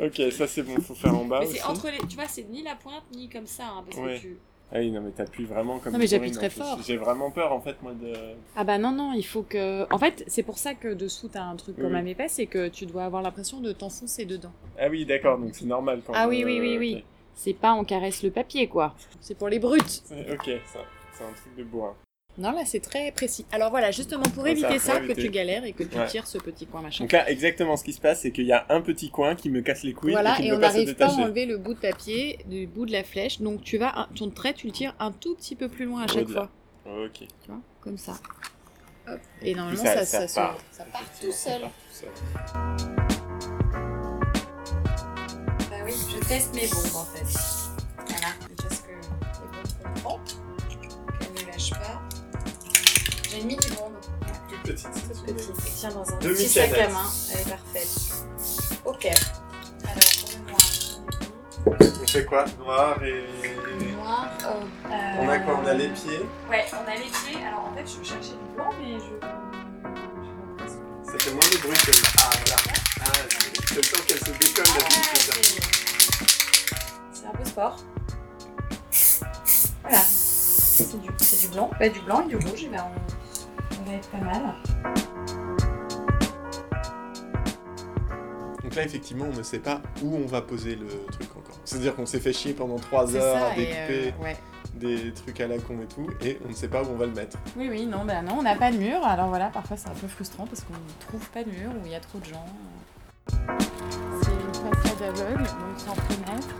ok, 0.00 0.22
ça 0.32 0.46
c'est 0.46 0.62
bon, 0.62 0.80
faut 0.80 0.94
faire 0.94 1.16
en 1.16 1.24
bas 1.24 1.40
mais 1.40 1.46
aussi. 1.46 1.56
c'est 1.56 1.64
entre 1.64 1.88
les. 1.90 1.98
Tu 2.06 2.16
vois, 2.16 2.26
c'est 2.28 2.42
ni 2.44 2.62
la 2.62 2.74
pointe 2.74 3.04
ni 3.14 3.28
comme 3.28 3.46
ça. 3.46 3.64
hein, 3.68 3.84
parce 3.86 3.96
Ouais. 3.98 4.16
que 4.16 4.20
tu... 4.20 4.36
Ah 4.72 4.78
oui, 4.78 4.90
non 4.90 5.00
mais 5.00 5.10
t'appuies 5.12 5.44
vraiment 5.44 5.78
comme 5.78 5.92
Non, 5.92 5.98
mais 5.98 6.08
j'appuie 6.08 6.32
très 6.32 6.50
fort. 6.50 6.80
J'ai 6.84 6.96
vraiment 6.96 7.30
peur 7.30 7.52
en 7.52 7.60
fait 7.60 7.80
moi 7.82 7.92
de... 7.92 8.12
Ah 8.56 8.64
bah 8.64 8.78
non, 8.78 8.90
non, 8.90 9.12
il 9.12 9.22
faut 9.24 9.42
que. 9.42 9.86
En 9.92 9.98
fait, 9.98 10.24
c'est 10.26 10.42
pour 10.42 10.58
ça 10.58 10.74
que 10.74 10.92
dessous 10.92 11.28
t'as 11.28 11.44
un 11.44 11.54
truc 11.56 11.76
comme 11.76 11.92
Oui. 11.92 11.98
un 11.98 12.06
épais, 12.06 12.28
c'est 12.28 12.46
que 12.46 12.68
tu 12.68 12.84
dois 12.84 13.04
avoir 13.04 13.22
l'impression 13.22 13.60
de 13.60 13.70
t'enfoncer 13.72 14.24
dedans. 14.24 14.52
Ah 14.78 14.88
oui, 14.90 15.06
d'accord, 15.06 15.38
donc 15.38 15.50
c'est 15.54 15.66
normal 15.66 16.02
quand 16.04 16.12
Ah 16.16 16.26
oui, 16.28 16.42
euh, 16.42 16.46
oui, 16.46 16.58
oui, 16.60 16.74
ok. 16.74 16.80
oui. 16.80 17.04
C'est 17.34 17.52
pas 17.54 17.74
on 17.74 17.84
caresse 17.84 18.22
le 18.22 18.30
papier, 18.30 18.66
quoi. 18.66 18.94
C'est 19.20 19.36
pour 19.36 19.48
les 19.48 19.58
brutes. 19.58 20.02
Ok, 20.32 20.50
ça, 20.72 20.80
c'est 21.12 21.24
un 21.24 21.32
truc 21.32 21.56
de 21.56 21.64
bourrin. 21.64 21.94
Non, 22.38 22.50
là, 22.52 22.62
c'est 22.66 22.80
très 22.80 23.12
précis. 23.12 23.46
Alors 23.50 23.70
voilà, 23.70 23.90
justement, 23.90 24.22
pour 24.24 24.46
éviter 24.46 24.78
ça, 24.78 24.86
ça, 24.86 24.92
pour 24.98 25.00
que 25.06 25.12
éviter. 25.12 25.22
tu 25.22 25.30
galères 25.30 25.64
et 25.64 25.72
que 25.72 25.82
tu 25.84 25.96
Ouais. 25.98 26.06
tires 26.06 26.26
ce 26.26 26.36
petit 26.36 26.66
coin 26.66 26.82
machin. 26.82 27.04
Donc 27.04 27.12
là, 27.12 27.28
exactement 27.30 27.76
ce 27.78 27.84
qui 27.84 27.94
se 27.94 28.00
passe, 28.00 28.20
c'est 28.20 28.30
qu'il 28.30 28.44
y 28.44 28.52
a 28.52 28.66
un 28.68 28.82
petit 28.82 29.08
coin 29.10 29.34
qui 29.34 29.48
me 29.48 29.62
casse 29.62 29.82
les 29.84 29.94
couilles 29.94 30.12
voilà, 30.12 30.34
et 30.34 30.42
qui 30.42 30.46
et 30.48 30.50
ne 30.50 30.56
on 30.56 30.58
n'arrive 30.58 30.94
pas 30.96 31.06
à 31.06 31.12
enlever 31.14 31.46
le 31.46 31.56
bout 31.56 31.72
de 31.72 31.78
papier 31.80 32.38
du 32.46 32.66
bout 32.66 32.84
de 32.84 32.92
la 32.92 33.04
flèche. 33.04 33.40
Donc 33.40 33.62
tu 33.62 33.78
vas, 33.78 34.08
ton 34.14 34.28
trait, 34.30 34.52
tu 34.52 34.66
le 34.66 34.72
tires 34.72 34.94
un 35.00 35.12
tout 35.12 35.34
petit 35.34 35.56
peu 35.56 35.68
plus 35.68 35.86
loin 35.86 36.02
à 36.02 36.06
chaque 36.08 36.28
fois. 36.28 36.50
Ok. 36.84 37.20
Tu 37.20 37.26
vois, 37.48 37.60
comme 37.80 37.96
ça. 37.96 38.12
Hop. 39.08 39.18
Et 39.40 39.54
normalement, 39.54 39.82
ça- 39.82 40.04
ça, 40.04 40.04
ça 40.04 40.20
ça, 40.20 40.28
se- 40.28 40.34
part. 40.34 40.58
ça 40.72 40.84
part 40.84 41.04
tout 41.20 41.32
seul. 41.32 41.52
Ça 41.52 41.58
part 41.60 41.70
tout 41.70 41.94
seul. 41.94 42.08
Bah 45.70 45.76
oui, 45.84 45.92
je 46.12 46.18
teste 46.28 46.54
mes 46.54 46.66
bombes 46.68 46.96
en 46.96 47.04
fait. 47.04 47.24
Voilà, 48.08 48.28
déjà 48.50 48.68
ce 48.74 48.82
que 48.82 48.88
les 48.88 48.96
bombes 49.08 49.94
comprend. 49.94 50.20
Qu'elles 51.18 51.46
ne 51.46 51.50
lâchent 51.52 51.70
pas. 51.70 51.95
J'ai 53.36 53.44
mis 53.44 53.56
des 53.56 53.68
bombes. 53.68 53.92
Toute 54.48 54.62
petite. 54.62 54.88
Toute 54.92 55.26
petite. 55.26 55.50
Elle 55.66 55.72
tient 55.74 55.90
dans 55.90 56.10
un 56.10 56.18
Demi 56.20 56.34
petit 56.36 56.48
sac 56.48 56.72
à 56.72 56.88
main. 56.88 57.04
Elle 57.34 57.40
est 57.40 57.50
parfaite. 57.50 57.88
Ok. 58.86 59.06
Alors. 59.84 60.00
On 62.02 62.06
fait 62.06 62.24
quoi? 62.24 62.44
Noir 62.58 63.02
et... 63.02 63.26
Noir. 63.92 64.28
euh, 64.42 65.20
On 65.20 65.28
a 65.28 65.38
quoi? 65.40 65.52
Euh, 65.52 65.56
On 65.62 65.66
a 65.66 65.74
les 65.74 65.88
pieds? 65.88 66.24
Ouais, 66.48 66.64
on 66.72 66.90
a 66.90 66.94
les 66.94 67.02
pieds. 67.02 67.44
Alors 67.46 67.68
en 67.70 67.74
fait, 67.76 67.84
je 67.84 68.08
cherchais 68.08 68.30
du 68.30 68.54
blanc, 68.54 68.70
mais 68.80 68.94
je. 68.94 69.20
Ça 71.12 71.18
fait 71.18 71.32
moins 71.32 71.44
de 71.52 71.58
bruit 71.58 71.76
que... 71.76 71.92
Ah 72.18 72.30
voilà. 72.46 72.56
Ah, 73.02 73.12
c'est 73.68 73.74
le 73.76 73.82
temps 73.82 74.02
qu'elle 74.06 74.18
se 74.18 74.30
décolle 74.30 74.64
la 74.64 74.72
bouche, 74.82 75.10
c'est 75.12 75.20
ça. 75.20 75.34
C'est 77.12 77.26
un 77.26 77.32
peu 77.32 77.44
sport. 77.44 77.76
Voilà. 79.82 80.00
C'est 80.08 81.00
du, 81.00 81.08
c'est 81.18 81.40
du 81.40 81.48
blanc. 81.48 81.70
Bah, 81.78 81.88
du 81.90 82.00
blanc 82.00 82.22
et 82.24 82.28
du 82.28 82.36
rouge, 82.36 82.64
et 82.64 82.68
ben 82.68 82.84
on 82.86 83.15
va 83.86 83.92
être 83.94 84.08
pas 84.08 84.18
mal. 84.18 84.54
Donc 88.62 88.74
là, 88.74 88.82
effectivement, 88.84 89.26
on 89.32 89.36
ne 89.36 89.42
sait 89.42 89.60
pas 89.60 89.80
où 90.02 90.16
on 90.16 90.26
va 90.26 90.42
poser 90.42 90.74
le 90.74 90.86
truc 91.12 91.28
encore. 91.36 91.58
C'est-à-dire 91.64 91.94
qu'on 91.94 92.06
s'est 92.06 92.20
fait 92.20 92.32
chier 92.32 92.52
pendant 92.52 92.76
3 92.76 93.06
C'est 93.06 93.16
heures 93.18 93.38
ça, 93.38 93.46
à 93.48 93.54
découper 93.54 94.12
euh, 94.18 94.22
ouais. 94.22 94.36
des 94.74 95.12
trucs 95.12 95.40
à 95.40 95.46
la 95.46 95.58
con 95.58 95.78
et 95.82 95.86
tout, 95.86 96.06
et 96.20 96.38
on 96.44 96.48
ne 96.48 96.54
sait 96.54 96.68
pas 96.68 96.82
où 96.82 96.86
on 96.90 96.96
va 96.96 97.06
le 97.06 97.12
mettre. 97.12 97.38
Oui, 97.56 97.68
oui, 97.70 97.86
non, 97.86 98.04
bah 98.04 98.22
non, 98.22 98.36
on 98.38 98.42
n'a 98.42 98.56
pas 98.56 98.72
de 98.72 98.76
mur. 98.76 99.04
Alors 99.04 99.28
voilà, 99.28 99.46
parfois 99.46 99.76
c'est 99.76 99.88
un 99.88 99.94
peu 99.94 100.08
frustrant 100.08 100.46
parce 100.46 100.62
qu'on 100.62 100.74
ne 100.74 101.06
trouve 101.08 101.28
pas 101.30 101.44
de 101.44 101.50
mur 101.50 101.70
ou 101.70 101.86
il 101.86 101.92
y 101.92 101.94
a 101.94 102.00
trop 102.00 102.18
de 102.18 102.24
gens. 102.24 102.46
C'est 103.28 104.32
une 104.32 104.54
façade 104.54 105.02
aveugle, 105.02 105.42
donc 105.44 105.78
100 105.78 105.94
fenêtres. 105.94 106.56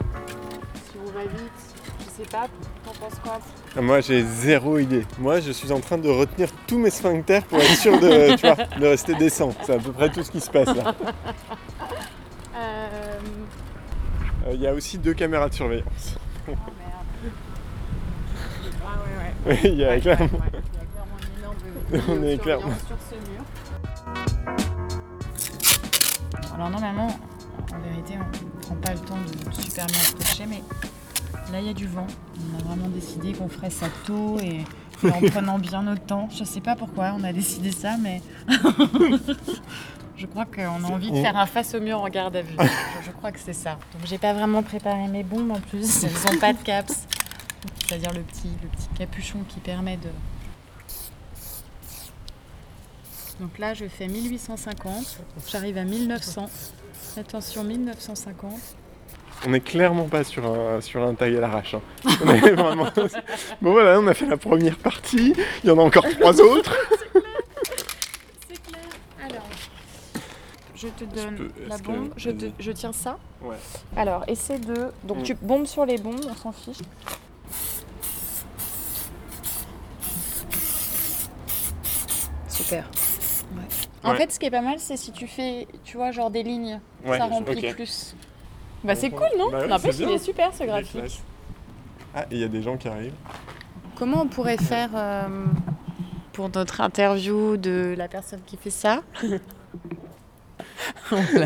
Si 0.74 0.96
on 1.04 1.10
va 1.10 1.22
vite, 1.22 1.85
sais 2.22 2.28
pas, 2.30 2.46
t'en 2.84 2.92
penses 2.92 3.18
quoi 3.22 3.38
Moi, 3.82 4.00
j'ai 4.00 4.22
zéro 4.24 4.78
idée. 4.78 5.04
Moi, 5.18 5.40
je 5.40 5.50
suis 5.52 5.70
en 5.72 5.80
train 5.80 5.98
de 5.98 6.08
retenir 6.08 6.48
tous 6.66 6.78
mes 6.78 6.90
sphincters 6.90 7.44
pour 7.44 7.58
être 7.58 7.76
sûr 7.76 7.98
de, 8.00 8.34
tu 8.36 8.46
vois, 8.46 8.56
de 8.78 8.86
rester 8.86 9.14
décent. 9.14 9.52
C'est 9.64 9.74
à 9.74 9.78
peu 9.78 9.92
près 9.92 10.08
tout 10.10 10.22
ce 10.22 10.30
qui 10.30 10.40
se 10.40 10.50
passe 10.50 10.74
là. 10.74 10.94
Euh... 12.58 12.88
Euh, 14.48 14.52
Il 14.54 14.60
y 14.62 14.66
a 14.66 14.72
aussi 14.72 14.96
deux 14.96 15.12
caméras 15.12 15.50
de 15.50 15.54
surveillance. 15.54 16.14
Oh 16.48 16.52
merde. 16.52 16.62
Ah 18.82 18.98
ouais, 19.46 19.52
ouais. 19.52 19.60
Oui, 19.62 19.70
il 19.72 19.78
y 19.78 19.84
a 19.84 19.90
Ouais, 19.90 20.00
clairement. 20.00 20.24
ouais, 20.24 20.30
ouais. 20.54 20.62
Il 20.72 20.78
y 20.78 20.78
a 20.80 20.86
clairement 20.86 21.18
une 21.20 21.92
énorme 21.98 22.18
On 22.20 22.22
est 22.26 22.38
clairement- 22.38 22.72
sur 22.86 22.96
ce 23.10 23.14
mur. 23.30 23.42
Alors 26.54 26.70
normalement, 26.70 27.08
en 27.08 27.78
vérité, 27.90 28.14
on 28.14 28.24
ne 28.24 28.62
prend 28.62 28.74
pas 28.76 28.92
le 28.92 29.00
temps 29.00 29.18
de 29.18 29.52
super 29.52 29.86
bien 29.86 30.00
accrocher, 30.00 30.46
mais 30.48 30.62
là 31.52 31.60
il 31.60 31.66
y 31.66 31.70
a 31.70 31.74
du 31.74 31.86
vent. 31.86 32.06
On 32.38 32.58
a 32.58 32.62
vraiment 32.62 32.88
décidé 32.88 33.32
qu'on 33.32 33.48
ferait 33.48 33.70
ça 33.70 33.86
tôt 34.06 34.38
et, 34.40 34.64
et 35.06 35.10
en 35.10 35.20
prenant 35.30 35.58
bien 35.58 35.82
notre 35.82 36.04
temps. 36.04 36.28
Je 36.36 36.44
sais 36.44 36.60
pas 36.60 36.76
pourquoi 36.76 37.14
on 37.18 37.24
a 37.24 37.32
décidé 37.32 37.72
ça, 37.72 37.96
mais 37.98 38.22
je 40.16 40.26
crois 40.26 40.44
qu'on 40.44 40.84
a 40.84 40.88
envie 40.88 41.10
de 41.10 41.16
faire 41.16 41.36
un 41.36 41.46
face 41.46 41.74
au 41.74 41.80
mur 41.80 42.00
en 42.00 42.08
garde 42.08 42.36
à 42.36 42.42
vue. 42.42 42.56
Je, 42.58 43.06
je 43.06 43.10
crois 43.12 43.32
que 43.32 43.40
c'est 43.40 43.52
ça. 43.52 43.78
Donc 43.92 44.06
j'ai 44.06 44.18
pas 44.18 44.32
vraiment 44.32 44.62
préparé 44.62 45.06
mes 45.08 45.22
bombes 45.22 45.50
en 45.50 45.60
plus. 45.60 46.04
Elles 46.04 46.34
ont 46.34 46.38
pas 46.38 46.52
de 46.52 46.62
caps. 46.62 47.06
C'est-à-dire 47.86 48.12
le 48.12 48.22
petit, 48.22 48.50
le 48.62 48.68
petit 48.68 48.88
capuchon 48.98 49.38
qui 49.48 49.60
permet 49.60 49.96
de. 49.96 50.08
Donc 53.40 53.58
là, 53.58 53.74
je 53.74 53.86
fais 53.86 54.08
1850. 54.08 55.20
J'arrive 55.48 55.76
à 55.76 55.84
1900. 55.84 56.48
Attention, 57.18 57.64
1950. 57.64 58.52
On 59.44 59.50
n'est 59.50 59.60
clairement 59.60 60.04
pas 60.08 60.24
sur 60.24 60.44
un, 60.46 60.80
sur 60.80 61.02
un 61.02 61.14
tag 61.14 61.34
à 61.36 61.40
l'arrache. 61.40 61.74
hein. 61.74 61.80
On 62.24 62.30
est 62.30 62.52
vraiment- 62.52 62.86
Bon 63.62 63.72
voilà, 63.72 63.98
on 64.00 64.06
a 64.06 64.14
fait 64.14 64.26
la 64.26 64.36
première 64.36 64.76
partie. 64.76 65.34
Il 65.62 65.68
y 65.68 65.70
en 65.70 65.78
a 65.78 65.82
encore 65.82 66.04
trois 66.18 66.40
autres. 66.40 66.74
C'est 68.48 68.62
clair. 68.62 68.82
Alors, 69.24 69.46
je 70.74 70.88
te 70.88 71.04
donne 71.04 71.36
peux- 71.36 71.50
la 71.68 71.78
que- 71.78 71.82
bombe. 71.82 72.10
Je, 72.16 72.30
te- 72.30 72.44
vas-y. 72.46 72.52
je 72.58 72.72
tiens 72.72 72.92
ça. 72.92 73.18
Ouais. 73.42 73.56
Alors, 73.96 74.24
essaie 74.26 74.58
de. 74.58 74.88
Donc, 75.04 75.18
Mm. 75.18 75.22
tu 75.22 75.34
bombes 75.34 75.66
sur 75.66 75.86
les 75.86 75.98
bombes, 75.98 76.20
on 76.28 76.34
s'en 76.34 76.52
fiche. 76.52 76.78
Super. 82.48 82.88
En 84.02 84.10
Ouais. 84.12 84.16
fait, 84.18 84.32
ce 84.32 84.38
qui 84.38 84.46
est 84.46 84.50
pas 84.50 84.60
mal, 84.60 84.78
c'est 84.78 84.96
si 84.96 85.12
tu 85.12 85.26
fais, 85.26 85.66
tu 85.84 85.96
vois, 85.96 86.10
genre 86.12 86.30
des 86.30 86.42
lignes, 86.42 86.80
Ouais, 87.04 87.18
ça 87.18 87.26
remplit 87.26 87.72
plus. 87.72 88.14
Bah, 88.84 88.94
c'est 88.94 89.10
Bon, 89.10 89.16
cool, 89.16 89.28
non 89.38 89.50
bah 89.50 89.60
ouais, 89.60 89.68
N'empêche, 89.68 89.96
c'est 89.96 90.02
il 90.04 90.10
est 90.10 90.18
super 90.18 90.54
ce 90.54 90.64
graphique. 90.64 91.22
Ah, 92.14 92.22
et 92.30 92.36
il 92.36 92.38
y 92.38 92.44
a 92.44 92.48
des 92.48 92.62
gens 92.62 92.76
qui 92.76 92.88
arrivent. 92.88 93.14
Comment 93.96 94.22
on 94.22 94.26
pourrait 94.26 94.58
faire 94.58 94.90
euh, 94.94 95.44
pour 96.32 96.50
notre 96.50 96.80
interview 96.80 97.56
de 97.56 97.94
la 97.96 98.08
personne 98.08 98.40
qui 98.46 98.56
fait 98.56 98.70
ça 98.70 99.02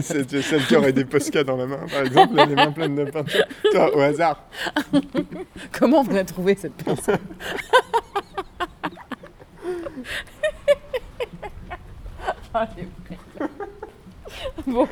C'est 0.03 0.43
celle 0.43 0.67
qui 0.67 0.77
aurait 0.77 0.93
des 0.93 1.05
poscas 1.05 1.45
dans 1.45 1.57
la 1.57 1.67
main, 1.67 1.87
par 1.91 2.01
exemple, 2.01 2.35
les 2.37 2.55
mains 2.55 2.73
pleines 2.73 2.97
de 2.97 3.05
peinture. 3.05 3.45
Toi, 3.71 3.97
au 3.97 4.01
hasard. 4.01 4.43
Comment 5.73 6.05
on 6.09 6.15
a 6.17 6.25
trouvé 6.25 6.57
cette 6.57 6.75
personne 6.75 7.19
belle. 12.53 12.90
Bon, 14.67 14.87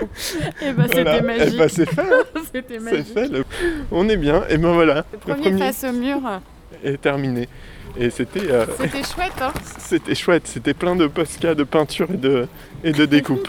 et 0.62 0.72
bah 0.72 0.84
Voilà. 0.90 1.12
c'était 1.12 1.18
Eh 1.18 1.22
magique. 1.22 1.58
ben, 1.58 1.68
c'est 1.68 1.86
fait. 1.86 2.00
hein. 2.00 2.24
c'était 2.52 2.78
C'est 2.78 2.80
magique. 2.80 3.14
fait. 3.14 3.28
le- 3.28 3.44
On 3.90 4.08
est 4.08 4.16
bien. 4.16 4.42
Et 4.48 4.58
ben 4.58 4.72
voilà. 4.72 5.04
Le 5.12 5.18
premier, 5.34 5.58
face 5.58 5.84
au 5.88 5.92
mur, 5.92 6.18
est 6.84 7.00
terminé. 7.00 7.48
Et 7.98 8.10
c'était 8.10 8.50
euh, 8.50 8.64
c'était 8.78 9.02
chouette, 9.14 9.32
hein 9.40 9.52
c'était 9.78 10.14
chouette. 10.14 10.46
C'était 10.46 10.74
plein 10.74 10.94
de 10.94 11.06
poscas, 11.06 11.54
de 11.54 11.64
peinture 11.64 12.06
et 12.12 12.16
de, 12.16 12.46
et 12.84 12.92
de 12.92 13.06
découpe. 13.06 13.48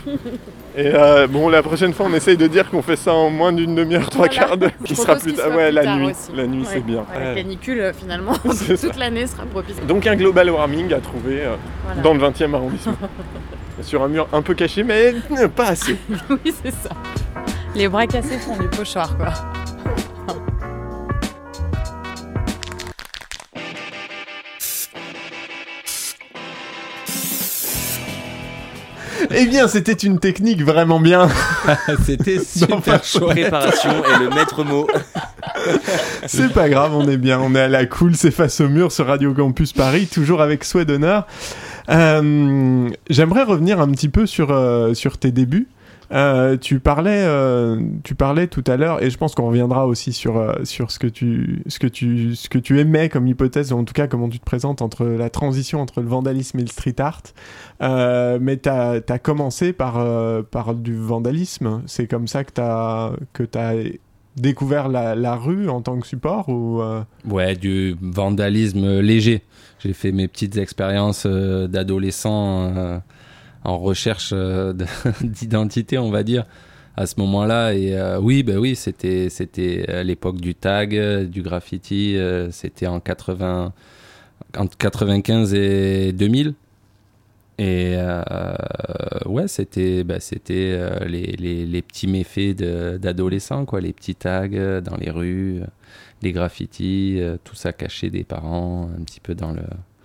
et 0.76 0.88
euh, 0.88 1.28
bon, 1.28 1.50
la 1.50 1.62
prochaine 1.62 1.94
fois, 1.94 2.08
on 2.10 2.14
essaye 2.16 2.38
de 2.38 2.48
dire 2.48 2.70
qu'on 2.70 2.82
fait 2.82 2.96
ça 2.96 3.14
en 3.14 3.30
moins 3.30 3.52
d'une 3.52 3.76
demi-heure, 3.76 4.10
trois 4.10 4.28
Voilà. 4.28 4.42
quarts 4.48 4.58
d'heure. 4.58 4.72
Qui 4.86 4.96
sera 4.96 5.18
plus 5.18 5.34
tard. 5.34 5.50
Ouais, 5.56 5.68
plus 5.68 5.76
la 5.76 5.84
tard 5.84 5.98
nuit. 5.98 6.14
La 6.34 6.48
nuit, 6.48 6.64
c'est 6.66 6.80
bien. 6.84 7.00
Ouais, 7.14 7.24
La 7.24 7.36
canicule, 7.36 7.80
euh, 7.82 7.94
finalement, 7.94 8.34
toute 8.34 8.98
l'année 8.98 9.28
sera 9.28 9.44
propice. 9.46 9.76
Donc 9.88 10.08
un 10.08 10.16
global 10.16 10.50
warming 10.50 10.94
à 10.94 11.00
trouver 11.00 11.42
euh, 11.42 11.56
Voilà. 11.86 12.02
dans 12.02 12.14
le 12.14 12.20
20e 12.20 12.54
arrondissement. 12.56 12.96
Sur 13.82 14.04
un 14.04 14.08
mur 14.08 14.28
un 14.34 14.42
peu 14.42 14.54
caché, 14.54 14.84
mais 14.84 15.14
pas 15.56 15.68
assez. 15.68 15.98
oui, 16.30 16.54
c'est 16.64 16.72
ça. 16.72 16.90
Les 17.76 17.88
bras 17.88 18.08
cassés 18.08 18.38
font 18.38 18.58
du 18.58 18.68
pochoir, 18.68 19.16
quoi. 19.18 19.34
Eh 29.32 29.46
bien, 29.46 29.68
c'était 29.68 29.94
une 29.94 30.20
technique 30.20 30.64
vraiment 30.64 31.00
bien. 31.00 31.30
C'était 32.06 32.40
super 32.40 33.04
chouette. 33.04 33.30
Préparation 33.30 34.04
est 34.04 34.20
le 34.20 34.30
maître 34.30 34.64
mot. 34.64 34.88
C'est 36.26 36.52
pas 36.52 36.68
grave, 36.70 36.96
on 36.96 37.08
est 37.08 37.18
bien, 37.18 37.40
on 37.40 37.54
est 37.54 37.62
à 37.62 37.68
la 37.68 37.86
cool, 37.86 38.16
c'est 38.16 38.32
face 38.32 38.60
au 38.60 38.70
mur 38.70 38.92
sur 38.92 39.08
Radio 39.08 39.34
Campus 39.34 39.74
Paris, 39.74 40.08
toujours 40.08 40.42
avec 40.42 40.64
Souhait 40.64 40.86
d'honneur. 40.86 41.28
Euh, 41.90 42.90
J'aimerais 43.10 43.44
revenir 43.44 43.80
un 43.82 43.90
petit 43.92 44.10
peu 44.10 44.26
sur, 44.26 44.52
euh, 44.52 44.94
sur 44.94 45.18
tes 45.18 45.32
débuts. 45.32 45.68
Euh, 46.12 46.58
tu 46.58 46.80
parlais, 46.80 47.24
tu 48.04 48.16
parlais 48.16 48.48
tout 48.48 48.64
à 48.66 48.78
l'heure, 48.78 49.04
et 49.04 49.12
je 49.12 49.18
pense 49.18 49.36
qu'on 49.36 49.46
reviendra 49.48 49.86
aussi 49.86 50.12
sur, 50.12 50.56
sur 50.64 50.90
ce, 50.90 50.98
que 50.98 51.06
tu, 51.06 51.62
ce, 51.68 51.78
que 51.78 51.86
tu, 51.86 52.36
ce 52.36 52.50
que 52.50 52.58
tu 52.58 52.80
aimais 52.80 53.10
comme 53.10 53.28
hypothèse, 53.28 53.72
ou 53.72 53.78
en 53.78 53.84
tout 53.84 53.94
cas 53.94 54.08
comment 54.08 54.28
tu 54.28 54.40
te 54.40 54.46
présentes 54.46 54.82
entre 54.82 55.06
la 55.06 55.30
transition 55.30 55.82
entre 55.82 56.02
le 56.02 56.08
vandalisme 56.08 56.58
et 56.58 56.64
le 56.64 56.68
street 56.68 56.96
art. 57.00 57.22
Mais 57.80 58.58
tu 58.58 58.70
as, 58.70 59.20
commencé 59.22 59.72
par, 59.72 60.04
par 60.46 60.74
du 60.74 60.96
vandalisme. 60.98 61.84
C'est 61.86 62.08
comme 62.08 62.28
ça 62.28 62.44
que 62.44 62.54
tu 62.54 62.62
as, 62.62 63.12
que 63.34 63.44
as 63.56 63.74
découvert 64.40 64.88
la, 64.90 65.36
rue 65.36 65.70
en 65.70 65.82
tant 65.82 66.00
que 66.00 66.08
support 66.08 66.50
ou 66.50 66.82
euh, 66.82 67.02
Ouais, 67.28 67.56
du 67.56 67.96
vandalisme 68.02 69.00
léger. 69.00 69.42
J'ai 69.80 69.94
fait 69.94 70.12
mes 70.12 70.28
petites 70.28 70.58
expériences 70.58 71.24
euh, 71.26 71.68
d'adolescent 71.68 72.74
euh, 72.76 72.98
en 73.64 73.78
recherche 73.78 74.32
de- 74.34 74.76
d'identité, 75.24 75.98
on 75.98 76.10
va 76.12 76.24
dire, 76.24 76.46
à 76.98 77.06
ce 77.06 77.16
moment-là. 77.20 77.74
Et 77.74 77.96
oui, 78.22 78.44
bah 78.44 78.56
oui, 78.58 78.76
c'était 78.76 79.30
c'était 79.30 79.86
à 79.90 80.04
l'époque 80.04 80.42
du 80.42 80.56
tag, 80.56 80.98
du 81.30 81.42
graffiti. 81.42 82.18
c'était 82.52 82.88
en 82.88 83.00
80, 83.00 83.74
entre 84.58 84.78
95 84.78 85.54
et 85.54 86.12
2000. 86.14 86.54
Et 87.60 87.94
euh, 87.98 88.24
ouais, 89.26 89.48
c'était 89.50 90.04
bah, 90.06 90.20
c'était 90.22 90.72
euh, 90.80 91.06
les, 91.06 91.34
les, 91.34 91.66
les 91.66 91.82
petits 91.82 92.08
méfaits 92.08 92.56
de- 92.58 92.98
d'adolescents, 92.98 93.66
quoi, 93.66 93.82
les 93.82 93.92
petits 93.92 94.16
tags 94.16 94.48
euh, 94.54 94.80
dans 94.80 94.96
les 94.96 95.10
rues, 95.12 95.60
les 96.22 96.32
graffitis, 96.32 97.18
euh, 97.20 97.36
tout 97.44 97.56
ça 97.56 97.74
caché 97.74 98.10
des 98.10 98.24
parents, 98.24 98.90
un 98.98 99.04
petit 99.04 99.20
peu 99.20 99.36
dans 99.36 99.52
le. 99.52 99.62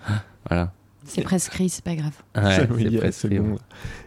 Voilà. 0.51 0.73
C'est 1.07 1.23
prescrit, 1.23 1.69
c'est 1.69 1.85
pas 1.85 1.95
grave. 1.95 2.13
Ouais, 2.37 2.43
C'est- 2.57 2.71
oui, 2.73 2.85
bon. 3.39 3.57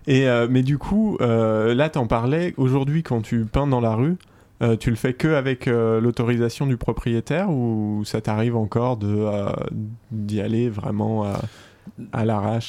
Et 0.08 0.28
euh, 0.28 0.48
mais 0.50 0.62
du 0.64 0.78
coup, 0.78 1.18
euh, 1.22 1.74
là, 1.74 1.89
t'en 1.89 2.06
parlais. 2.08 2.54
Aujourd'hui, 2.58 3.02
quand 3.04 3.22
tu 3.22 3.45
peins 3.45 3.68
dans 3.68 3.80
la 3.82 3.93
rue, 3.95 4.18
euh, 4.64 4.76
tu 4.76 4.89
le 4.89 4.95
fais 4.95 5.14
que 5.14 5.28
avec 5.30 5.68
euh, 5.68 6.02
l'autorisation 6.02 6.66
du 6.68 6.76
propriétaire 6.76 7.50
ou 7.52 8.02
ça 8.04 8.20
t'arrive 8.22 8.56
encore 8.56 8.98
de 8.98 9.08
euh, 9.16 9.45
d'y 10.12 10.41
aller 10.41 10.70
vraiment 10.70 11.26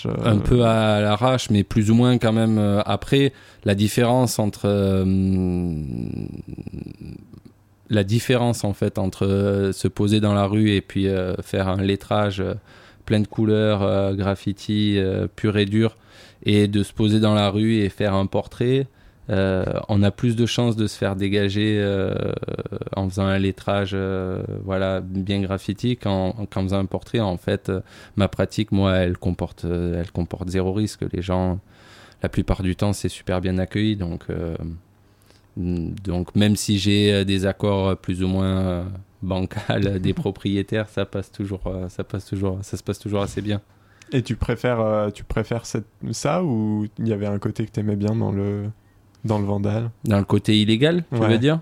euh, 0.07 0.14
Un 0.24 0.39
peu 0.39 0.64
à 0.64 1.01
l'arrache, 1.01 1.51
mais 1.51 1.64
plus 1.64 1.91
ou 1.91 1.95
moins 1.95 2.18
quand 2.18 2.33
même 2.33 2.59
euh, 2.59 2.81
après. 2.85 3.33
La 3.64 3.74
différence 3.74 4.39
entre. 4.39 4.62
euh, 4.66 5.05
la 7.91 8.05
différence 8.05 8.64
en 8.64 8.74
fait 8.74 8.99
entre 8.99 9.70
se 9.72 9.89
poser 9.89 10.20
dans 10.20 10.35
la 10.35 10.45
rue 10.45 10.72
et 10.72 10.83
puis 10.83 11.07
faire 11.41 11.68
un 11.68 11.81
lettrage 11.81 12.45
plein 13.07 13.20
de 13.20 13.26
couleurs, 13.26 14.14
graffiti 14.14 15.01
pur 15.37 15.57
et 15.57 15.64
dur, 15.64 15.97
et 16.43 16.68
de 16.68 16.83
se 16.83 16.93
poser 16.93 17.18
dans 17.18 17.33
la 17.33 17.49
rue 17.49 17.76
et 17.76 17.89
faire 17.89 18.12
un 18.12 18.26
portrait. 18.26 18.89
Euh, 19.31 19.64
on 19.89 20.03
a 20.03 20.11
plus 20.11 20.37
de 20.37 20.47
chances 20.47 20.74
de 20.76 20.87
se 20.87 20.97
faire 20.97 21.14
dégager 21.16 21.79
euh, 21.81 22.14
en 22.97 23.09
faisant 23.09 23.26
un 23.26 23.39
lettrage 23.39 23.91
euh, 23.95 24.43
voilà, 24.64 25.01
bien 25.01 25.41
graffiti 25.43 25.97
qu'en 25.97 26.35
faisant 26.51 26.79
un 26.79 26.87
portrait. 26.87 27.20
En 27.20 27.37
fait, 27.37 27.70
ma 28.16 28.29
pratique, 28.29 28.72
moi, 28.72 28.95
elle 28.97 29.18
comporte, 29.18 29.64
elle 29.64 30.11
comporte 30.12 30.49
zéro 30.49 30.72
risque. 30.72 31.05
Les 31.12 31.20
gens, 31.22 31.59
la 32.22 32.29
plupart 32.29 32.62
du 32.62 32.74
temps, 32.74 32.93
c'est 32.93 33.09
super 33.11 33.41
bien 33.41 33.59
accueilli. 33.59 33.97
Donc, 33.97 34.26
donc 35.57 36.35
même 36.37 36.57
si 36.57 36.79
j'ai 36.79 37.24
des 37.24 37.47
accords 37.47 37.97
plus 37.97 38.22
ou 38.22 38.29
moins 38.29 38.87
bancals 39.22 40.01
des 40.01 40.14
propriétaires, 40.14 40.89
ça 40.89 41.05
passe 41.05 41.33
toujours, 41.33 41.61
ça 41.89 42.05
passe 42.05 42.24
toujours, 42.26 42.59
ça 42.62 42.76
se 42.76 42.83
passe 42.83 42.99
toujours 42.99 43.22
assez 43.22 43.43
bien. 43.43 43.61
Et 44.12 44.22
tu 44.22 44.37
préfères, 44.37 45.11
tu 45.12 45.24
préfères 45.24 45.66
cette- 45.66 45.85
ça 46.12 46.43
ou 46.43 46.87
il 46.99 47.09
y 47.09 47.12
avait 47.12 47.26
un 47.26 47.39
côté 47.39 47.66
que 47.66 47.70
t'aimais 47.70 47.97
bien 47.97 48.14
dans 48.14 48.33
le 48.33 48.70
dans 49.25 49.39
le 49.39 49.45
vandal 49.45 49.91
Dans 50.05 50.19
le 50.19 50.25
côté 50.25 50.61
illégal, 50.61 51.05
tu 51.12 51.19
Ouais. 51.21 51.29
veux 51.29 51.39
dire? 51.39 51.61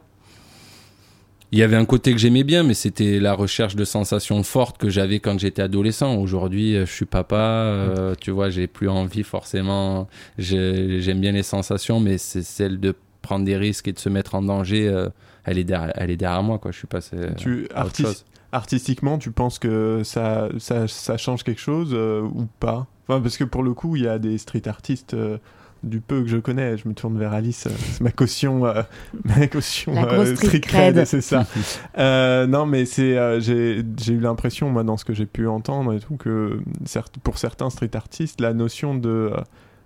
Il 1.52 1.58
y 1.60 1.62
avait 1.62 1.76
un 1.76 1.84
côté 1.84 2.12
que 2.12 2.18
j'aimais 2.18 2.42
bien, 2.42 2.64
mais 2.64 2.74
c'était 2.74 3.20
la 3.20 3.32
recherche 3.32 3.76
de 3.76 3.84
sensations 3.84 4.42
fortes 4.42 4.78
que 4.78 4.90
j'avais 4.90 5.20
quand 5.20 5.38
j'étais 5.38 5.62
adolescent. 5.62 6.16
Aujourd'hui, 6.16 6.74
euh, 6.76 6.84
je 6.86 6.92
suis 6.92 7.04
papa, 7.06 7.36
euh, 7.36 8.14
tu 8.20 8.32
vois, 8.32 8.50
j'ai 8.50 8.66
plus 8.66 8.88
envie 8.88 9.22
forcément. 9.22 10.08
J'ai- 10.38 11.00
J'aime 11.00 11.20
bien 11.20 11.32
les 11.32 11.44
sensations, 11.44 12.00
mais 12.00 12.18
c'est 12.18 12.42
celle 12.42 12.80
de 12.80 12.94
prendre 13.22 13.44
des 13.44 13.56
risques 13.56 13.86
et 13.88 13.92
de 13.92 13.98
se 13.98 14.08
mettre 14.08 14.34
en 14.34 14.42
danger. 14.42 14.88
euh, 14.88 15.08
elle 15.44 15.58
est 15.58 15.64
derrière, 15.64 15.92
elle 15.94 16.10
est 16.10 16.16
derrière 16.16 16.42
moi, 16.42 16.58
quoi. 16.58 16.72
Je 16.72 16.78
suis 16.78 16.88
passé 16.88 17.16
Tu 17.36 17.68
à 17.72 17.84
autre 17.86 17.90
artis- 17.92 18.02
chose. 18.02 18.24
artistiquement, 18.50 19.16
tu 19.16 19.30
penses 19.30 19.60
que 19.60 20.02
ça, 20.04 20.48
ça, 20.58 20.88
ça 20.88 21.16
change 21.16 21.44
quelque 21.44 21.60
chose 21.60 21.90
euh, 21.92 22.22
ou 22.22 22.48
pas? 22.58 22.88
Enfin, 23.06 23.20
parce 23.20 23.36
que 23.36 23.44
pour 23.44 23.62
le 23.62 23.72
coup, 23.72 23.94
il 23.94 24.02
y 24.02 24.08
a 24.08 24.18
des 24.18 24.36
street 24.38 24.66
artistes 24.66 25.14
euh, 25.14 25.38
du 25.82 26.00
peu 26.00 26.22
que 26.22 26.28
je 26.28 26.36
connais. 26.38 26.76
Je 26.76 26.88
me 26.88 26.94
tourne 26.94 27.18
vers 27.18 27.32
Alice, 27.32 27.66
euh, 27.66 27.70
c'est 27.76 28.00
ma 28.00 28.10
caution, 28.10 28.66
euh, 28.66 28.82
ma 29.24 29.46
caution 29.46 29.94
euh, 29.96 30.34
street 30.34 30.60
cred. 30.60 31.04
c'est 31.04 31.20
ça. 31.20 31.46
Euh, 31.98 32.46
non, 32.46 32.66
mais 32.66 32.84
c'est, 32.84 33.16
euh, 33.16 33.40
j'ai, 33.40 33.82
eu 34.12 34.20
l'impression, 34.20 34.68
moi, 34.68 34.84
dans 34.84 34.96
ce 34.96 35.04
que 35.04 35.14
j'ai 35.14 35.24
pu 35.24 35.46
entendre 35.46 35.94
et 35.94 36.00
tout, 36.00 36.16
que 36.16 36.60
certes, 36.84 37.14
pour 37.22 37.38
certains 37.38 37.70
street 37.70 37.90
artistes, 37.94 38.40
la 38.40 38.52
notion 38.52 38.94
de 38.94 39.32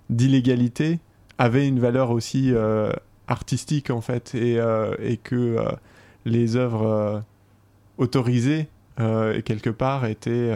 d'illégalité 0.08 0.98
avait 1.38 1.68
une 1.68 1.78
valeur 1.78 2.10
aussi 2.10 2.52
artistique 3.28 3.90
en 3.90 4.00
fait, 4.00 4.34
et, 4.34 4.58
et 5.00 5.16
que 5.18 5.56
les 6.24 6.56
œuvres 6.56 7.22
autorisées 7.96 8.68
quelque 8.96 9.70
part 9.70 10.04
étaient 10.06 10.52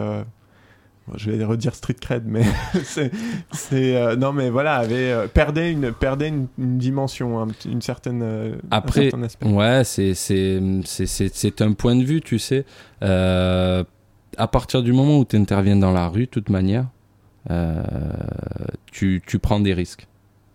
je 1.15 1.29
vais 1.31 1.43
redire 1.45 1.75
street 1.75 1.95
cred, 2.01 2.23
mais 2.25 2.43
c'est, 2.83 3.11
c'est 3.51 3.95
euh, 3.95 4.15
non, 4.15 4.33
mais 4.33 4.49
voilà, 4.49 4.77
avait 4.77 5.11
euh, 5.11 5.27
perdait 5.27 5.71
une 5.71 5.91
perdait 5.91 6.29
une, 6.29 6.47
une 6.57 6.77
dimension, 6.79 7.39
un 7.39 7.47
une 7.65 7.81
certaine 7.81 8.21
euh, 8.23 8.55
un 8.71 8.77
Après, 8.77 9.03
certain 9.03 9.23
aspect. 9.23 9.45
ouais, 9.47 9.83
c'est 9.83 10.13
c'est 10.15 10.59
c'est 10.83 11.05
c'est 11.05 11.33
c'est 11.33 11.61
un 11.61 11.73
point 11.73 11.95
de 11.95 12.03
vue, 12.03 12.21
tu 12.21 12.39
sais. 12.39 12.65
Euh, 13.03 13.83
à 14.37 14.47
partir 14.47 14.81
du 14.83 14.93
moment 14.93 15.19
où 15.19 15.25
tu 15.25 15.35
interviens 15.37 15.75
dans 15.75 15.91
la 15.91 16.07
rue, 16.07 16.25
de 16.25 16.31
toute 16.31 16.49
manière, 16.49 16.87
euh, 17.51 17.83
tu 18.91 19.21
tu 19.25 19.39
prends 19.39 19.59
des 19.59 19.73
risques. 19.73 20.07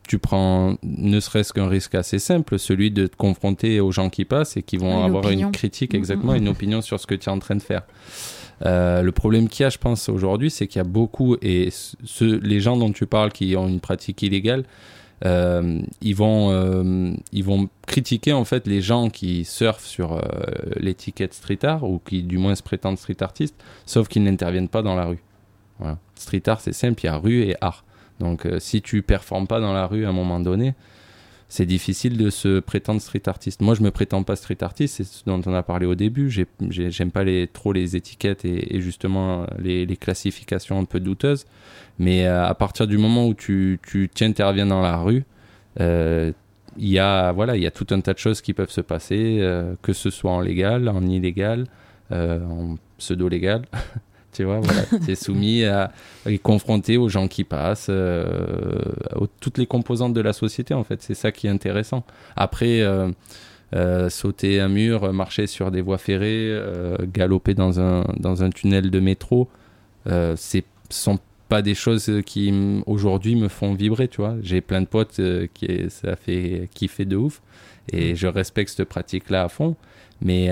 Tu 0.08 0.18
prends 0.18 0.74
ne 0.82 1.20
serait-ce 1.20 1.52
qu'un 1.52 1.68
risque 1.68 1.94
assez 1.94 2.18
simple, 2.18 2.58
celui 2.58 2.90
de 2.90 3.06
te 3.06 3.14
confronter 3.16 3.78
aux 3.78 3.92
gens 3.92 4.10
qui 4.10 4.24
passent 4.24 4.56
et 4.56 4.62
qui 4.62 4.76
vont 4.76 4.98
Une 4.98 5.04
avoir 5.06 5.24
opinion. 5.24 5.46
une 5.48 5.52
critique, 5.52 5.92
Mhm. 5.92 5.98
exactement, 5.98 6.34
une 6.34 6.48
opinion 6.48 6.80
sur 6.82 6.98
ce 6.98 7.06
que 7.06 7.14
tu 7.14 7.28
es 7.28 7.32
en 7.32 7.38
train 7.38 7.54
de 7.54 7.62
faire. 7.62 7.82
Euh, 8.66 9.02
le 9.02 9.12
problème 9.12 9.48
qu'il 9.48 9.64
y 9.64 9.66
a, 9.66 9.70
je 9.70 9.78
pense, 9.78 10.08
aujourd'hui, 10.08 10.50
c'est 10.50 10.66
qu'il 10.66 10.78
y 10.78 10.80
a 10.80 10.88
beaucoup, 10.88 11.36
et 11.42 11.70
les 12.20 12.60
gens 12.60 12.76
dont 12.76 12.92
tu 12.92 13.06
parles 13.06 13.32
qui 13.32 13.56
ont 13.56 13.68
une 13.68 13.80
pratique 13.80 14.22
illégale, 14.22 14.64
euh, 15.24 15.80
ils, 16.00 16.14
vont, 16.14 16.50
euh, 16.50 17.12
ils 17.32 17.44
vont 17.44 17.68
critiquer 17.86 18.32
en 18.32 18.44
fait 18.44 18.66
les 18.66 18.80
gens 18.80 19.10
qui 19.10 19.44
surfent 19.44 19.84
sur 19.84 20.22
l'étiquette 20.76 21.34
street 21.34 21.58
art 21.62 21.84
ou 21.84 22.00
qui 22.02 22.22
du 22.22 22.38
moins 22.38 22.54
se 22.54 22.62
prétendent 22.62 22.98
street 22.98 23.22
artistes, 23.22 23.56
sauf 23.86 24.08
qu'ils 24.08 24.24
n'interviennent 24.24 24.68
pas 24.68 24.82
dans 24.82 24.94
la 24.94 25.06
rue. 25.06 25.22
Street 26.14 26.42
art, 26.46 26.60
c'est 26.60 26.74
simple, 26.74 27.00
il 27.02 27.06
y 27.06 27.08
a 27.10 27.16
rue 27.16 27.42
et 27.42 27.56
art. 27.60 27.84
Donc 28.18 28.46
si 28.58 28.82
tu 28.82 29.02
performes 29.02 29.46
pas 29.46 29.60
dans 29.60 29.72
la 29.72 29.86
rue 29.86 30.04
à 30.04 30.10
un 30.10 30.12
moment 30.12 30.40
donné, 30.40 30.74
c'est 31.50 31.66
difficile 31.66 32.16
de 32.16 32.30
se 32.30 32.60
prétendre 32.60 33.02
street 33.02 33.24
artiste. 33.26 33.60
Moi, 33.60 33.74
je 33.74 33.82
me 33.82 33.90
prétends 33.90 34.22
pas 34.22 34.36
street 34.36 34.62
artiste, 34.62 34.94
c'est 34.96 35.04
ce 35.04 35.24
dont 35.26 35.42
on 35.44 35.52
a 35.52 35.62
parlé 35.64 35.84
au 35.84 35.96
début. 35.96 36.30
J'ai- 36.30 36.46
j'ai- 36.70 36.90
J'aime 36.92 37.10
pas 37.10 37.24
les, 37.24 37.48
trop 37.48 37.72
les 37.72 37.96
étiquettes 37.96 38.44
et, 38.44 38.80
justement 38.80 39.44
les, 39.58 39.84
classifications 39.96 40.78
un 40.78 40.84
peu 40.84 41.00
douteuses. 41.00 41.44
Mais 41.98 42.24
euh, 42.26 42.46
à 42.46 42.54
partir 42.54 42.86
du 42.86 42.98
moment 42.98 43.26
où 43.26 43.34
tu, 43.34 43.80
tu 43.82 44.08
t'interviens 44.08 44.66
dans 44.66 44.80
la 44.80 44.96
rue, 44.98 45.24
euh, 45.80 46.32
il 46.78 46.88
y 46.88 47.00
a 47.00 47.32
voilà, 47.32 47.56
il 47.56 47.62
y 47.62 47.66
a 47.66 47.70
tout 47.72 47.86
un 47.90 48.00
tas 48.00 48.14
de 48.14 48.18
choses 48.18 48.40
qui 48.40 48.54
peuvent 48.54 48.70
se 48.70 48.80
passer, 48.80 49.38
euh, 49.40 49.74
que 49.82 49.92
ce 49.92 50.08
soit 50.10 50.30
en 50.30 50.40
légal, 50.40 50.88
en 50.88 51.02
illégal, 51.02 51.66
en 52.12 52.76
pseudo 52.98 53.28
légal. 53.28 53.62
tu 54.32 54.44
vois, 54.44 54.60
voilà, 54.60 54.82
tu 55.04 55.10
es 55.12 55.14
soumis 55.14 55.64
à 55.64 55.92
et 56.26 56.38
confronté 56.38 56.96
aux 56.96 57.08
gens 57.08 57.28
qui 57.28 57.44
passent, 57.44 57.88
euh, 57.90 58.24
aux- 59.16 59.28
toutes 59.40 59.58
les 59.58 59.66
composantes 59.66 60.14
de 60.14 60.20
la 60.20 60.32
société 60.32 60.74
en 60.74 60.84
fait. 60.84 61.02
C'est 61.02 61.14
ça 61.14 61.32
qui 61.32 61.46
est 61.46 61.50
intéressant. 61.50 62.04
Après, 62.36 62.80
euh, 62.80 63.10
euh, 63.74 64.08
sauter 64.10 64.60
un 64.60 64.68
mur, 64.68 65.12
marcher 65.12 65.46
sur 65.46 65.70
des 65.70 65.80
voies 65.80 65.98
ferrées, 65.98 66.48
euh, 66.50 66.96
galoper 67.12 67.54
dans 67.54 67.80
un 67.80 68.04
dans 68.18 68.42
un 68.42 68.50
tunnel 68.50 68.90
de 68.90 69.00
métro, 69.00 69.48
euh, 70.08 70.34
c'est 70.36 70.64
sont 70.90 71.18
pas 71.48 71.62
des 71.62 71.74
choses 71.74 72.10
qui 72.26 72.52
aujourd'hui 72.86 73.34
me 73.36 73.48
font 73.48 73.74
vibrer, 73.74 74.08
tu 74.08 74.18
vois. 74.20 74.36
J'ai 74.42 74.60
plein 74.60 74.80
de 74.82 74.86
potes 74.86 75.20
qui 75.54 75.66
ça 75.90 76.14
fait 76.16 76.68
kiffer 76.74 77.04
de 77.04 77.16
ouf 77.16 77.42
et 77.92 78.14
je 78.14 78.26
respecte 78.28 78.70
cette 78.70 78.88
pratique-là 78.88 79.44
à 79.44 79.48
fond. 79.48 79.74
Mais 80.22 80.50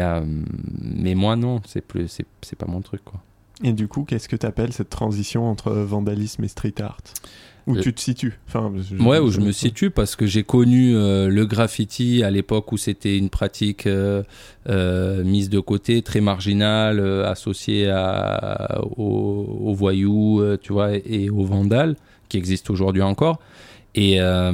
mais 0.81 1.15
moi 1.15 1.37
non, 1.37 1.61
c'est 1.67 1.83
plus 1.83 2.09
c'est 2.43 2.57
pas 2.59 2.67
mon 2.67 2.81
truc 2.81 3.03
quoi. 3.05 3.21
Et 3.65 3.73
du 3.73 3.89
coup, 3.89 4.05
qu'est-ce 4.05 4.29
que 4.29 4.37
tu 4.37 4.47
appelles 4.47 4.73
cette 4.73 4.91
transition 4.91 5.47
entre 5.51 5.73
vandalisme 5.73 6.45
et 6.45 6.49
street 6.49 6.75
art? 6.81 6.99
Où 7.67 7.77
Euh, 7.77 7.81
tu 7.83 7.93
te 7.93 8.01
situes? 8.01 8.39
Enfin, 8.47 8.73
je- 8.77 9.03
Ouais, 9.03 9.19
où 9.19 9.31
je 9.31 9.41
me 9.41 9.53
situe 9.53 9.91
parce 9.91 10.17
que 10.17 10.25
j'ai 10.27 10.43
connu 10.43 10.95
euh, 10.97 11.29
le 11.29 11.45
graffiti 11.45 12.23
à 12.23 12.31
l'époque 12.31 12.73
où 12.73 12.77
c'était 12.79 13.19
une 13.19 13.29
pratique 13.29 13.87
euh, 13.87 14.23
euh, 14.71 15.23
mise 15.25 15.51
de 15.51 15.61
côté, 15.61 16.01
très 16.03 16.21
marginale, 16.23 16.99
euh, 17.01 17.29
associée 17.31 17.91
à, 17.91 18.81
aux, 18.97 19.59
aux 19.67 19.75
voyous, 19.75 20.41
euh, 20.41 20.57
tu 20.61 20.73
vois, 20.73 20.93
et 20.95 21.29
aux 21.29 21.45
vandales, 21.45 21.97
qui 22.31 22.39
existent 22.39 22.73
aujourd'hui 22.73 23.03
encore. 23.03 23.39
Et 23.95 24.21
euh, 24.21 24.53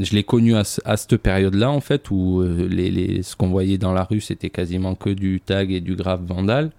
je 0.00 0.14
l'ai 0.14 0.24
connu 0.24 0.56
à, 0.56 0.64
ce- 0.64 0.80
à 0.84 0.96
cette 0.96 1.18
période-là, 1.18 1.70
en 1.70 1.80
fait, 1.80 2.10
où 2.10 2.40
euh, 2.40 2.66
les, 2.68 2.90
les- 2.90 3.22
ce 3.22 3.36
qu'on 3.36 3.48
voyait 3.50 3.78
dans 3.78 3.92
la 3.92 4.04
rue, 4.04 4.20
c'était 4.20 4.50
quasiment 4.50 4.94
que 4.96 5.10
du 5.10 5.40
tag 5.44 5.70
et 5.70 5.80
du 5.80 5.94
grave 5.94 6.22
vandal. 6.26 6.70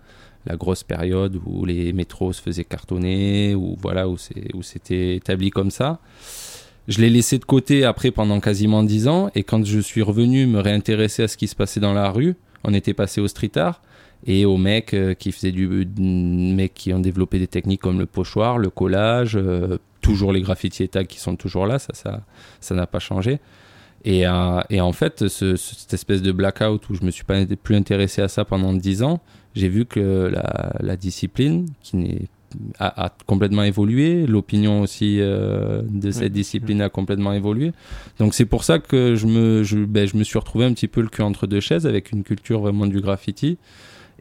La 0.45 0.55
grosse 0.57 0.83
période 0.83 1.39
où 1.45 1.65
les 1.65 1.93
métros 1.93 2.33
se 2.33 2.41
faisaient 2.41 2.65
cartonner, 2.65 3.55
où 3.55 3.77
voilà, 3.81 4.07
où 4.09 4.17
c'était 4.17 5.15
établi 5.15 5.49
comme 5.51 5.71
ça. 5.71 5.99
Je 6.89 6.99
l'ai 6.99 7.09
laissé 7.09 7.37
de 7.39 7.45
côté 7.45 7.85
après 7.85 8.11
pendant 8.11 8.39
quasiment 8.41 8.83
dix 8.83 9.07
ans, 9.07 9.29
et 9.35 9.43
quand 9.43 9.65
je 9.65 9.79
suis 9.79 10.01
revenu 10.01 10.45
me 10.47 10.59
réintéresser 10.59 11.23
à 11.23 11.27
ce 11.29 11.37
qui 11.37 11.47
se 11.47 11.55
passait 11.55 11.79
dans 11.79 11.93
la 11.93 12.09
rue, 12.11 12.35
on 12.65 12.73
était 12.73 12.93
passé 12.93 13.21
au 13.21 13.27
street 13.29 13.57
art 13.57 13.81
et 14.25 14.43
aux 14.45 14.57
mecs 14.57 14.93
euh, 14.93 15.13
qui 15.13 15.31
faisaient 15.31 15.51
du 15.53 15.67
mecs 15.97 16.73
qui 16.73 16.93
ont 16.93 16.99
développé 16.99 17.39
des 17.39 17.47
techniques 17.47 17.81
comme 17.81 17.99
le 17.99 18.05
pochoir, 18.05 18.57
le 18.57 18.69
collage, 18.69 19.35
euh, 19.37 19.77
toujours 20.01 20.33
les 20.33 20.41
graffitis 20.41 20.83
et 20.83 20.87
tags 20.89 21.05
qui 21.05 21.19
sont 21.19 21.37
toujours 21.37 21.65
là, 21.67 21.79
ça 21.79 21.93
ça 21.93 22.21
ça 22.59 22.75
n'a 22.75 22.85
pas 22.87 22.99
changé. 22.99 23.39
Et, 24.05 24.27
euh, 24.27 24.59
et 24.69 24.81
en 24.81 24.91
fait, 24.91 25.29
ce- 25.29 25.55
ce- 25.55 25.75
cette 25.75 25.93
espèce 25.93 26.21
de 26.21 26.33
blackout 26.33 26.89
où 26.89 26.95
je 26.95 27.05
me 27.05 27.11
suis 27.11 27.23
pas 27.23 27.45
plus 27.61 27.75
intéressé 27.77 28.21
à 28.21 28.27
ça 28.27 28.43
pendant 28.43 28.73
dix 28.73 29.01
ans, 29.03 29.21
j'ai 29.56 29.70
vu 29.70 29.86
que 29.86 30.30
la, 30.32 30.74
la 30.80 30.95
discipline, 30.97 31.68
qui 31.82 31.97
n'est 31.97 32.22
a, 32.78 33.06
a 33.06 33.10
complètement 33.26 33.64
évolué, 33.64 34.28
l'opinion 34.28 34.82
aussi 34.82 35.18
euh, 35.20 35.82
de 35.89 36.12
cette 36.12 36.26
Oui. 36.26 36.30
discipline 36.30 36.82
a 36.82 36.89
complètement 36.89 37.34
évolué. 37.34 37.72
Donc 38.20 38.36
c'est 38.36 38.45
pour 38.45 38.64
ça 38.64 38.78
que 38.78 39.16
je 39.16 39.26
me, 39.26 39.64
je, 39.64 39.80
ben, 39.80 40.08
je 40.08 40.16
me 40.18 40.24
suis 40.24 40.38
retrouvé 40.38 40.66
un 40.66 40.74
petit 40.74 40.88
peu 40.88 41.01
le 41.01 41.08
cul 41.08 41.24
entre 41.24 41.47
deux 41.47 41.60
chaises 41.62 41.88
avec 41.88 42.12
une 42.12 42.24
culture 42.24 42.60
vraiment 42.60 42.86
du 42.86 43.01
graffiti 43.01 43.58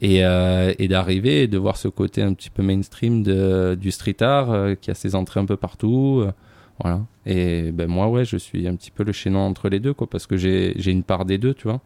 et, 0.01 0.25
euh, 0.25 0.73
et 0.79 0.89
d'arriver 0.89 1.43
et 1.43 1.47
de 1.47 1.59
voir 1.59 1.77
ce 1.77 1.89
côté 1.89 2.23
un 2.23 2.33
petit 2.33 2.49
peu 2.49 2.63
mainstream 2.63 3.23
de, 3.23 3.77
du 3.79 3.91
street 3.91 4.23
art 4.23 4.51
euh, 4.51 4.75
qui 4.81 4.91
a 4.91 4.95
ses 4.95 5.15
entrées 5.15 5.41
un 5.41 5.45
peu 5.47 5.59
partout. 5.59 6.25
voilà. 6.83 7.03
Et 7.27 7.71
ben 7.71 7.87
moi, 7.87 8.09
ouais, 8.09 8.25
je 8.25 8.39
suis 8.39 8.67
un 8.67 8.75
petit 8.77 8.91
peu 8.91 9.05
le 9.05 9.13
chaînon 9.13 9.41
entre 9.41 9.69
les 9.69 9.79
deux, 9.79 9.93
quoi, 9.93 10.09
parce 10.09 10.27
que 10.27 10.39
j'ai 10.39 10.91
une 10.91 11.03
part 11.05 11.27
des 11.27 11.37
deux, 11.37 11.53
tu 11.53 11.69
vois. 11.69 11.81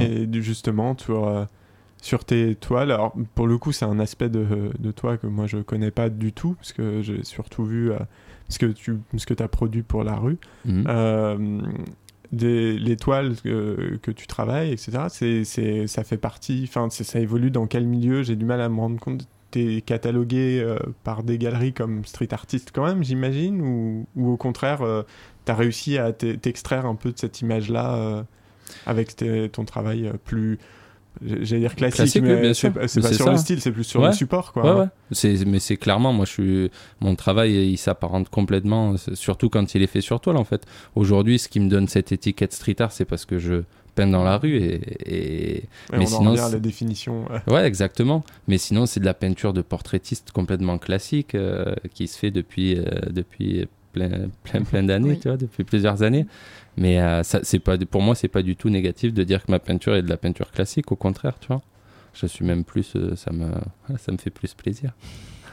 Et 0.00 0.26
justement, 0.32 0.96
sur, 0.96 1.28
euh, 1.28 1.44
sur 2.04 2.26
tes 2.26 2.54
toiles, 2.54 2.92
alors 2.92 3.14
pour 3.34 3.46
le 3.46 3.56
coup, 3.56 3.72
c'est 3.72 3.86
un 3.86 3.98
aspect 3.98 4.28
de, 4.28 4.70
de 4.78 4.90
toi 4.90 5.16
que 5.16 5.26
moi 5.26 5.46
je 5.46 5.56
connais 5.56 5.90
pas 5.90 6.10
du 6.10 6.32
tout, 6.34 6.52
parce 6.54 6.74
que 6.74 7.00
j'ai 7.00 7.24
surtout 7.24 7.64
vu 7.64 7.92
euh, 7.92 7.98
ce 8.50 8.58
que 8.58 8.66
tu 8.66 8.98
ce 9.16 9.24
que 9.24 9.42
as 9.42 9.48
produit 9.48 9.82
pour 9.82 10.04
la 10.04 10.16
rue. 10.16 10.36
Mhm. 10.66 10.84
Euh, 10.86 11.60
des, 12.30 12.78
les 12.78 12.96
toiles 12.96 13.36
que, 13.42 13.98
que 14.02 14.10
tu 14.10 14.26
travailles, 14.26 14.72
etc., 14.72 15.04
c'est, 15.08 15.44
c'est, 15.44 15.86
ça 15.86 16.04
fait 16.04 16.18
partie, 16.18 16.66
enfin, 16.68 16.90
ça 16.90 17.20
évolue 17.20 17.50
dans 17.50 17.66
quel 17.66 17.86
milieu? 17.86 18.22
J'ai 18.22 18.36
du 18.36 18.44
mal 18.44 18.60
à 18.60 18.68
me 18.68 18.78
rendre 18.80 19.00
compte. 19.00 19.26
T'es 19.50 19.82
catalogué 19.86 20.60
euh, 20.62 20.76
par 21.04 21.22
des 21.22 21.38
galeries 21.38 21.72
comme 21.72 22.04
street 22.04 22.32
artist 22.32 22.70
quand 22.74 22.84
même, 22.84 23.02
j'imagine, 23.02 23.62
ou, 23.62 24.06
ou 24.16 24.30
au 24.32 24.36
contraire, 24.36 24.82
euh, 24.82 25.04
t'as 25.46 25.54
réussi 25.54 25.96
à 25.96 26.12
t'e- 26.12 26.36
t'extraire 26.36 26.84
un 26.84 26.96
peu 26.96 27.12
de 27.12 27.18
cette 27.18 27.40
image-là 27.40 28.24
avec 28.84 29.16
tes- 29.16 29.48
ton 29.48 29.64
travail 29.64 30.12
plus, 30.24 30.58
j'allais 31.24 31.60
dire 31.60 31.74
classique, 31.76 31.96
Classique, 31.96 32.22
mais 32.22 32.40
bien 32.40 32.48
c'est, 32.54 32.60
sûr. 32.60 32.72
pas- 32.72 32.88
sur 32.88 33.02
ça. 33.02 33.30
le 33.32 33.36
style, 33.38 33.60
c'est 33.60 33.70
plus 33.72 33.84
sur 33.84 34.00
Ouais. 34.00 34.08
le 34.08 34.12
support, 34.12 34.52
quoi. 34.52 34.62
Ouais, 34.74 34.80
ouais. 34.82 34.86
C'est, 35.12 35.44
mais 35.46 35.60
c'est 35.60 35.76
clairement, 35.76 36.12
moi, 36.12 36.24
je 36.24 36.30
suis, 36.30 36.70
mon 37.00 37.14
travail, 37.14 37.70
il 37.72 37.76
s'apparente 37.78 38.28
complètement, 38.28 38.96
c'est- 38.96 39.14
surtout 39.14 39.48
quand 39.48 39.74
il 39.74 39.82
est 39.82 39.86
fait 39.86 40.00
sur 40.00 40.20
toile, 40.20 40.36
en 40.36 40.44
fait. 40.44 40.64
Aujourd'hui, 40.94 41.38
ce 41.38 41.48
qui 41.48 41.60
me 41.60 41.68
donne 41.68 41.88
cette 41.88 42.12
étiquette 42.12 42.52
street 42.52 42.76
art, 42.80 42.92
c'est 42.92 43.04
parce 43.04 43.24
que 43.24 43.38
je 43.38 43.62
peins 43.94 44.08
dans 44.08 44.24
la 44.24 44.38
rue 44.38 44.56
et, 44.56 44.74
et- 45.06 45.56
Et 45.58 45.64
mais 45.92 45.98
on 45.98 46.02
en 46.02 46.06
sinon, 46.06 46.30
revient 46.32 46.40
à 46.40 46.46
c'est- 46.48 46.52
la 46.54 46.58
définition. 46.58 47.24
euh. 47.30 47.38
Ouais, 47.54 47.64
exactement. 47.64 48.24
Mais 48.48 48.58
sinon, 48.58 48.86
c'est 48.86 48.98
de 48.98 49.04
la 49.04 49.14
peinture 49.14 49.52
de 49.52 49.62
portraitiste 49.62 50.32
complètement 50.32 50.78
classique 50.78 51.36
euh, 51.36 51.74
qui 51.94 52.08
se 52.08 52.18
fait 52.18 52.32
depuis, 52.32 52.76
euh, 52.76 52.82
depuis 53.10 53.66
plein, 53.92 54.10
plein, 54.42 54.62
plein 54.62 54.82
d'années, 54.82 55.10
Oui. 55.10 55.18
tu 55.20 55.28
vois, 55.28 55.36
depuis 55.36 55.62
plusieurs 55.62 56.02
années. 56.02 56.26
Mais 56.76 57.00
euh, 57.00 57.22
ça, 57.22 57.40
c'est 57.42 57.58
pas, 57.58 57.78
pour 57.78 58.02
moi, 58.02 58.14
c'est 58.14 58.28
pas 58.28 58.42
du 58.42 58.56
tout 58.56 58.70
négatif 58.70 59.12
de 59.12 59.22
dire 59.24 59.44
que 59.44 59.50
ma 59.50 59.58
peinture 59.58 59.94
est 59.94 60.02
de 60.02 60.08
la 60.08 60.16
peinture 60.16 60.50
classique. 60.50 60.90
Au 60.92 60.96
contraire, 60.96 61.38
tu 61.38 61.48
vois. 61.48 61.62
Je 62.14 62.26
suis 62.26 62.44
même 62.44 62.64
plus, 62.64 62.94
euh, 62.96 63.16
ça 63.16 63.32
me, 63.32 63.50
ça 63.98 64.12
me 64.12 64.18
fait 64.18 64.30
plus 64.30 64.54
plaisir. 64.54 64.92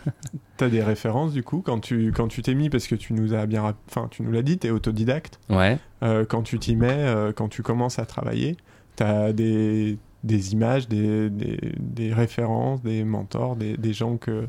T'as 0.57 0.69
des 0.69 0.81
références 0.81 1.31
du 1.31 1.43
coup 1.43 1.61
quand 1.63 1.79
tu 1.79 2.11
quand 2.11 2.27
tu 2.27 2.41
t'es 2.41 2.55
mis 2.55 2.71
parce 2.71 2.87
que 2.87 2.95
tu 2.95 3.13
nous 3.13 3.35
as 3.35 3.45
bien 3.45 3.75
enfin 3.87 4.07
tu 4.09 4.23
nous 4.23 4.31
l'as 4.31 4.41
dit 4.41 4.57
t'es 4.57 4.71
autodidacte 4.71 5.39
Ouais. 5.47 5.77
Euh, 6.01 6.25
quand 6.25 6.41
tu 6.41 6.57
t'y 6.57 6.75
mets 6.75 7.31
quand 7.35 7.49
tu 7.49 7.61
commences 7.61 7.99
à 7.99 8.07
travailler 8.07 8.57
t'as 8.95 9.31
des 9.31 9.99
des 10.23 10.53
images 10.53 10.87
des, 10.87 11.29
des, 11.29 11.59
des 11.77 12.13
références 12.13 12.81
des 12.81 13.03
mentors 13.03 13.55
des, 13.55 13.77
des 13.77 13.93
gens 13.93 14.17
que 14.17 14.47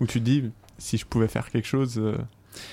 où 0.00 0.06
tu 0.06 0.20
te 0.20 0.24
dis 0.24 0.50
si 0.78 0.96
je 0.96 1.04
pouvais 1.04 1.28
faire 1.28 1.50
quelque 1.50 1.68
chose 1.68 2.00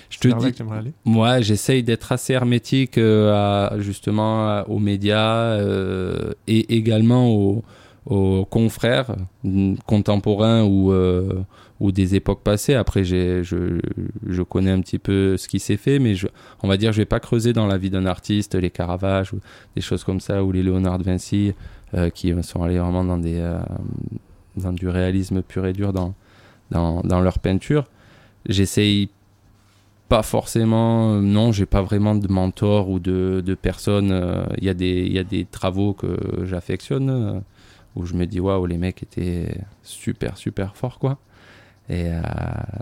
Je 0.10 0.20
te 0.20 0.28
dis, 0.28 0.52
que 0.52 0.58
j'aimerais 0.58 0.80
aller? 0.80 0.94
Moi, 1.06 1.42
j'essaye 1.42 1.84
d'être 1.84 2.12
assez 2.12 2.34
hermétique 2.34 2.98
euh, 2.98 3.34
à, 3.34 3.80
justement 3.80 4.62
aux 4.70 4.80
médias 4.80 5.36
euh, 5.58 6.34
et 6.48 6.76
également 6.76 7.30
aux, 7.30 7.64
aux 8.06 8.46
confrères 8.46 9.16
contemporains 9.86 10.64
ou, 10.64 10.92
euh, 10.92 11.44
ou 11.80 11.92
des 11.92 12.16
époques 12.16 12.44
passées. 12.44 12.74
Après, 12.76 13.04
je, 13.04 13.44
je 13.44 14.42
connais 14.44 14.72
un 14.72 14.82
petit 14.82 15.00
peu 15.00 15.38
ce 15.38 15.48
qui 15.48 15.60
s'est 15.60 15.78
fait, 15.78 16.00
mais 16.00 16.16
je, 16.16 16.28
on 16.64 16.68
va 16.68 16.78
dire, 16.78 16.92
je 16.92 16.98
vais 16.98 17.06
pas 17.06 17.20
creuser 17.20 17.54
dans 17.54 17.68
la 17.68 17.78
vie 17.78 17.90
d'un 17.90 18.06
artiste, 18.06 18.56
les 18.56 18.70
Caravages 18.70 19.34
ou 19.34 19.40
des 19.76 19.82
choses 19.82 20.04
comme 20.04 20.20
ça, 20.20 20.44
ou 20.44 20.52
les 20.52 20.64
Léonard 20.64 20.98
de 21.00 21.04
Vinci, 21.04 21.54
euh, 21.94 22.10
qui 22.10 22.34
sont 22.44 22.64
allés 22.64 22.80
vraiment 22.80 23.04
dans 23.04 23.18
des 23.18 23.38
euh, 23.38 23.60
dans 24.56 24.74
du 24.74 24.90
réalisme 24.90 25.42
pur 25.42 25.66
et 25.66 25.74
dur 25.74 25.94
dans 25.94 26.14
dans, 26.72 27.02
dans 27.02 27.22
leur 27.22 27.40
peinture. 27.40 27.86
J'essaye 28.48 29.10
pas 30.12 30.24
forcément, 30.24 31.14
euh, 31.16 31.22
non, 31.22 31.54
j'ai 31.54 31.66
pas 31.66 31.82
vraiment 31.82 32.16
de 32.16 32.28
mentor 32.28 32.90
ou 32.90 33.00
de, 33.00 33.42
de 33.46 33.56
personnes. 33.56 34.12
euh, 34.12 34.44
Il 34.58 34.66
y, 34.66 34.70
a 34.70 34.74
des- 34.74 35.04
il 35.06 35.14
y 35.14 35.20
a 35.20 35.24
des 35.24 35.46
travaux 35.46 35.94
que 35.94 36.44
j'affectionne 36.44 37.10
euh, 37.10 37.40
où 37.96 38.06
je 38.06 38.14
me 38.16 38.26
dis 38.26 38.42
waouh, 38.42 38.66
les 38.66 38.78
mecs 38.78 39.02
étaient 39.04 39.56
super, 39.84 40.38
super 40.38 40.76
forts 40.76 41.00
quoi. 41.00 41.18
Et, 41.90 42.10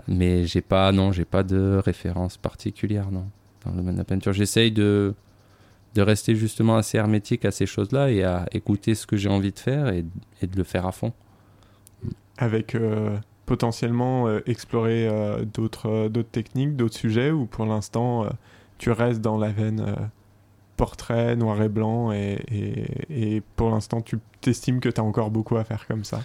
mais 0.08 0.44
j'ai 0.46 0.60
pas, 0.60 0.90
non, 0.92 1.12
j'ai 1.12 1.24
pas 1.24 1.42
de 1.44 1.80
référence 1.84 2.36
particulière, 2.36 3.10
non, 3.12 3.26
dans 3.64 3.70
le 3.72 3.76
domaine 3.78 3.94
de 3.94 3.98
la 3.98 4.04
peinture. 4.04 4.32
J'essaye 4.32 4.72
de, 4.72 5.14
de 5.94 6.02
rester 6.02 6.34
justement 6.34 6.76
assez 6.76 6.98
hermétique 6.98 7.44
à 7.44 7.52
ces 7.52 7.66
choses-là 7.66 8.10
et 8.10 8.24
à 8.24 8.46
écouter 8.52 8.94
ce 8.96 9.06
que 9.06 9.16
j'ai 9.16 9.28
envie 9.28 9.52
de 9.52 9.58
faire 9.58 9.88
et, 9.88 10.02
de 10.02 10.56
le 10.56 10.64
faire 10.64 10.86
à 10.86 10.92
fond. 10.92 11.12
Avec 12.38 12.76
potentiellement 13.50 14.28
euh, 14.28 14.38
explorer 14.46 15.08
euh, 15.08 15.44
d'autres 15.44 15.88
euh, 15.90 16.08
d'autres 16.08 16.30
techniques, 16.30 16.76
d'autres 16.76 16.94
sujets, 16.96 17.32
ou 17.32 17.46
pour 17.46 17.66
l'instant, 17.66 18.26
tu 18.78 18.92
restes 18.92 19.20
dans 19.20 19.36
la 19.38 19.48
veine 19.50 19.84
portrait, 20.76 21.34
noir 21.34 21.60
et 21.60 21.68
blanc, 21.68 22.12
et, 22.12 22.38
et- 22.48 23.36
et 23.36 23.42
pour 23.56 23.70
l'instant, 23.70 24.02
tu 24.02 24.18
t'estimes 24.40 24.78
que 24.78 24.88
tu 24.88 25.00
as 25.00 25.04
encore 25.04 25.30
beaucoup 25.32 25.56
à 25.56 25.64
faire 25.64 25.84
comme 25.88 26.04
ça? 26.04 26.20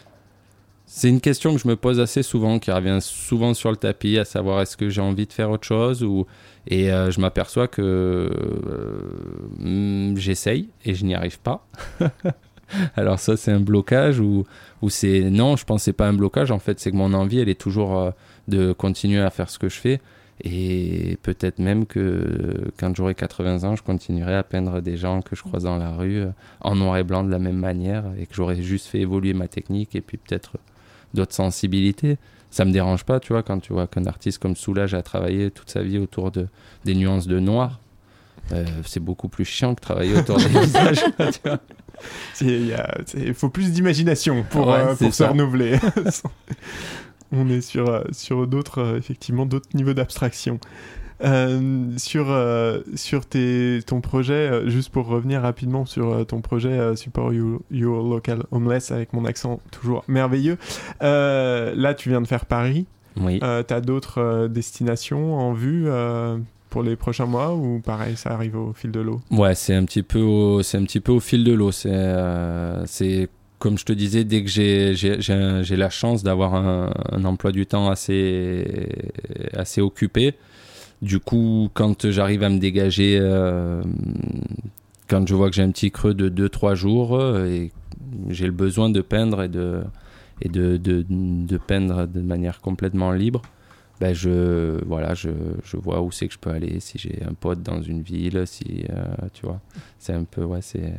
C'est 0.85 1.09
une 1.09 1.19
question 1.19 1.51
que 1.55 1.59
je 1.59 1.67
me 1.67 1.75
pose 1.75 1.99
assez 1.99 2.21
souvent, 2.21 2.59
qui 2.59 2.69
revient 2.71 2.99
souvent 3.01 3.55
sur 3.55 3.71
le 3.71 3.75
tapis, 3.77 4.19
à 4.19 4.23
savoir 4.23 4.61
est-ce 4.61 4.77
que 4.77 4.87
j'ai 4.87 5.01
envie 5.01 5.25
de 5.25 5.33
faire 5.33 5.49
autre 5.49 5.65
chose 5.65 6.03
ou 6.03 6.27
et 6.67 6.91
euh, 6.91 7.09
je 7.09 7.19
m'aperçois 7.19 7.67
que 7.67 7.81
euh, 7.81 9.49
hmm, 9.57 10.15
j'essaye 10.15 10.69
et 10.85 10.93
je 10.93 11.03
n'y 11.05 11.15
arrive 11.15 11.39
pas. 11.39 11.65
Alors 12.95 13.19
ça 13.19 13.37
c'est 13.37 13.51
un 13.51 13.59
blocage 13.59 14.19
ou 14.19 14.45
c'est 14.89 15.29
non, 15.31 15.55
je 15.55 15.65
pense 15.65 15.81
que 15.81 15.85
c'est 15.85 15.93
pas 15.93 16.07
un 16.07 16.13
blocage 16.13 16.51
en 16.51 16.59
fait, 16.59 16.79
c'est 16.79 16.91
que 16.91 16.95
mon 16.95 17.13
envie 17.13 17.39
elle 17.39 17.49
est 17.49 17.59
toujours 17.59 17.97
euh, 17.97 18.11
de 18.47 18.73
continuer 18.73 19.21
à 19.21 19.29
faire 19.29 19.49
ce 19.49 19.57
que 19.59 19.69
je 19.69 19.77
fais 19.79 20.01
et 20.43 21.17
peut-être 21.23 21.59
même 21.59 21.85
que 21.85 22.71
quand 22.77 22.93
j'aurai 22.95 23.15
80 23.15 23.63
ans, 23.63 23.75
je 23.75 23.83
continuerai 23.83 24.35
à 24.35 24.43
peindre 24.43 24.81
des 24.81 24.97
gens 24.97 25.21
que 25.21 25.35
je 25.35 25.41
croise 25.41 25.63
dans 25.63 25.77
la 25.77 25.91
rue 25.95 26.17
euh, 26.23 26.27
en 26.61 26.75
noir 26.75 26.97
et 26.97 27.03
blanc 27.03 27.23
de 27.23 27.31
la 27.31 27.39
même 27.39 27.57
manière 27.57 28.03
et 28.19 28.25
que 28.25 28.35
j'aurais 28.35 28.61
juste 28.61 28.87
fait 28.87 28.99
évoluer 28.99 29.33
ma 29.33 29.47
technique 29.47 29.95
et 29.95 30.01
puis 30.01 30.17
peut-être 30.17 30.57
d'autres 31.13 31.33
sensibilités. 31.33 32.17
Ça 32.51 32.65
me 32.65 32.71
dérange 32.71 33.05
pas, 33.05 33.19
tu 33.19 33.33
vois, 33.33 33.43
quand 33.43 33.59
tu 33.59 33.73
vois 33.73 33.87
qu'un 33.87 34.05
artiste 34.05 34.39
comme 34.39 34.55
Soulage 34.55 34.93
a 34.93 35.01
travaillé 35.01 35.51
toute 35.51 35.69
sa 35.69 35.81
vie 35.81 35.97
autour 35.99 36.31
de, 36.31 36.47
des 36.83 36.95
nuances 36.95 37.27
de 37.27 37.39
noir. 37.39 37.79
euh, 38.51 38.65
c'est 38.85 38.99
beaucoup 38.99 39.29
plus 39.29 39.45
chiant 39.45 39.73
que 39.73 39.81
travailler 39.81 40.17
autour 40.17 40.37
des 40.37 40.47
visages. 40.59 41.03
tu 41.17 41.39
vois. 41.45 41.59
Il 42.41 43.33
faut 43.33 43.49
plus 43.49 43.71
d'imagination 43.71 44.43
pour, 44.49 44.67
Ouais, 44.67 44.79
euh, 44.79 44.95
pour 44.95 45.13
se 45.13 45.23
renouveler. 45.23 45.79
On 47.31 47.49
est 47.49 47.61
sur, 47.61 47.89
euh, 47.89 48.03
sur 48.11 48.47
d'autres, 48.47 48.79
euh, 48.81 48.97
effectivement, 48.97 49.45
d'autres 49.45 49.69
niveaux 49.73 49.93
d'abstraction. 49.93 50.59
Euh, 51.23 51.91
sur 51.95 52.29
euh, 52.29 52.81
sur 52.95 53.25
tes, 53.25 53.79
ton 53.87 54.01
projet, 54.01 54.33
euh, 54.33 54.69
juste 54.69 54.89
pour 54.89 55.07
revenir 55.07 55.41
rapidement 55.41 55.85
sur 55.85 56.25
ton 56.27 56.41
projet 56.41 56.93
Support 56.97 57.31
Your, 57.33 57.61
Your 57.71 58.03
Local 58.03 58.43
Homeless 58.51 58.91
avec 58.91 59.13
mon 59.13 59.23
accent 59.23 59.61
toujours 59.71 60.03
merveilleux. 60.09 60.57
Là, 61.01 61.93
tu 61.93 62.09
viens 62.09 62.21
de 62.21 62.27
faire 62.27 62.45
Paris. 62.45 62.85
Oui. 63.17 63.39
Euh, 63.43 63.63
T'as 63.63 63.79
d'autres 63.79 64.47
destinations 64.47 65.39
en 65.39 65.53
vue 65.53 65.87
pour 66.75 66.83
les 66.83 66.97
prochains 66.97 67.25
mois 67.25 67.55
ou 67.55 67.79
pareil, 67.79 68.17
ça 68.17 68.31
arrive 68.31 68.57
au 68.57 68.73
fil 68.73 68.91
de 68.91 68.99
l'eau? 68.99 69.21
Ouais, 69.31 69.55
c'est 69.55 69.73
un 69.73 69.85
petit 69.85 70.03
peu 70.03 70.19
au, 70.19 70.59
un 70.59 70.83
petit 70.83 70.99
peu 70.99 71.13
au 71.13 71.21
fil 71.21 71.45
de 71.45 71.53
l'eau. 71.53 71.71
C'est, 71.71 71.89
euh, 71.89 72.85
comme 73.59 73.77
je 73.77 73.85
te 73.85 73.93
disais, 73.93 74.25
dès 74.25 74.43
que 74.43 74.49
j'ai, 74.49 74.93
la 75.77 75.89
chance 75.89 76.21
d'avoir 76.21 76.53
un, 76.53 76.91
un 77.13 77.23
emploi 77.23 77.53
du 77.53 77.65
temps 77.65 77.89
assez, 77.89 78.89
assez 79.53 79.79
occupé. 79.79 80.33
Du 81.01 81.21
coup, 81.21 81.69
quand 81.73 82.09
j'arrive 82.11 82.43
à 82.43 82.49
me 82.49 82.59
dégager, 82.59 83.19
euh, 83.21 83.81
quand 85.07 85.25
je 85.25 85.33
vois 85.33 85.49
que 85.49 85.55
j'ai 85.55 85.63
un 85.63 85.71
petit 85.71 85.91
creux 85.91 86.13
de 86.13 86.27
2-3 86.27 86.75
jours 86.75 87.15
euh, 87.17 87.45
et 87.45 87.71
j'ai 88.27 88.47
le 88.47 88.51
besoin 88.51 88.89
de 88.89 88.99
peindre 88.99 89.43
et 89.43 89.47
de, 89.47 89.79
et 90.41 90.49
de, 90.49 90.75
de, 90.75 91.05
de 91.09 91.57
peindre 91.57 92.05
de 92.05 92.19
manière 92.19 92.59
complètement 92.59 93.13
libre, 93.13 93.43
ben 93.99 94.13
je 94.13 94.83
voilà 94.85 95.13
je, 95.13 95.29
je 95.63 95.77
vois 95.77 96.01
où 96.01 96.11
c'est 96.11 96.27
que 96.27 96.33
je 96.33 96.39
peux 96.39 96.49
aller 96.51 96.79
si 96.79 96.97
j'ai 96.97 97.23
un 97.23 97.33
pote 97.33 97.61
dans 97.63 97.81
une 97.81 98.01
ville 98.01 98.43
si 98.45 98.85
euh, 98.89 99.05
tu 99.33 99.45
vois 99.45 99.61
c'est 99.99 100.13
un 100.13 100.23
peu 100.25 100.43
ouais 100.43 100.61
c'est 100.61 100.93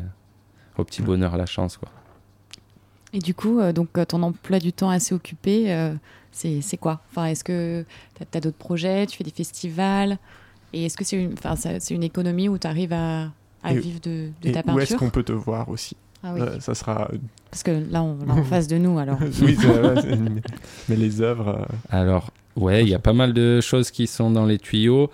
au 0.78 0.84
petit 0.84 1.02
bonheur 1.02 1.36
la 1.36 1.46
chance 1.46 1.76
quoi 1.76 1.90
Et 3.12 3.18
du 3.20 3.34
coup, 3.34 3.60
euh, 3.60 3.72
donc 3.72 3.96
euh, 3.98 4.04
ton 4.04 4.22
emploi 4.22 4.58
du 4.58 4.72
temps 4.72 4.90
assez 4.90 5.14
occupé, 5.14 5.72
euh, 5.72 5.94
c'est 6.32 6.60
c'est 6.60 6.76
quoi? 6.76 7.00
Enfin, 7.10 7.26
est-ce 7.26 7.44
que 7.44 7.84
tu 8.14 8.36
as, 8.36 8.40
d'autres 8.40 8.58
projets, 8.58 9.06
tu 9.06 9.16
fais 9.16 9.24
des 9.24 9.30
festivals? 9.30 10.18
Et 10.72 10.84
est-ce 10.86 10.96
que 10.96 11.04
c'est 11.04 11.22
une, 11.22 11.32
enfin, 11.32 11.54
c'est 11.56 11.94
une 11.94 12.02
économie 12.02 12.48
où 12.48 12.58
tu 12.58 12.66
arrives 12.66 12.92
à, 12.92 13.30
à 13.62 13.72
Et- 13.72 13.78
vivre 13.78 14.00
de, 14.00 14.32
de 14.42 14.48
Et 14.48 14.52
ta 14.52 14.60
où 14.60 14.78
est-ce 14.80 14.90
peinture? 14.90 14.98
qu'on 14.98 15.10
peut 15.10 15.22
te 15.22 15.32
voir 15.32 15.68
aussi? 15.68 15.96
Ah 16.22 16.32
oui. 16.34 16.40
Euh, 16.42 16.60
Ça 16.60 16.74
sera. 16.74 17.08
Parce 17.50 17.62
que 17.62 17.70
là, 17.70 18.02
on 18.02 18.18
l'a 18.26 18.34
en 18.34 18.44
face 18.52 18.66
de 18.68 18.76
nous, 18.76 18.98
alors. 18.98 19.18
oui, 19.20 19.56
c'est 19.58 19.66
vrai, 19.68 19.94
c'est- 20.02 20.18
mais 20.88 20.96
les 20.96 21.20
œuvres. 21.22 21.48
euh, 21.48 21.64
alors 21.88 22.30
ouais 22.56 22.82
il 22.82 22.88
y 22.88 22.94
a 22.94 22.98
pas 22.98 23.12
mal 23.12 23.32
de 23.32 23.60
choses 23.60 23.90
qui 23.90 24.06
sont 24.06 24.30
dans 24.30 24.46
les 24.46 24.58
tuyaux 24.58 25.10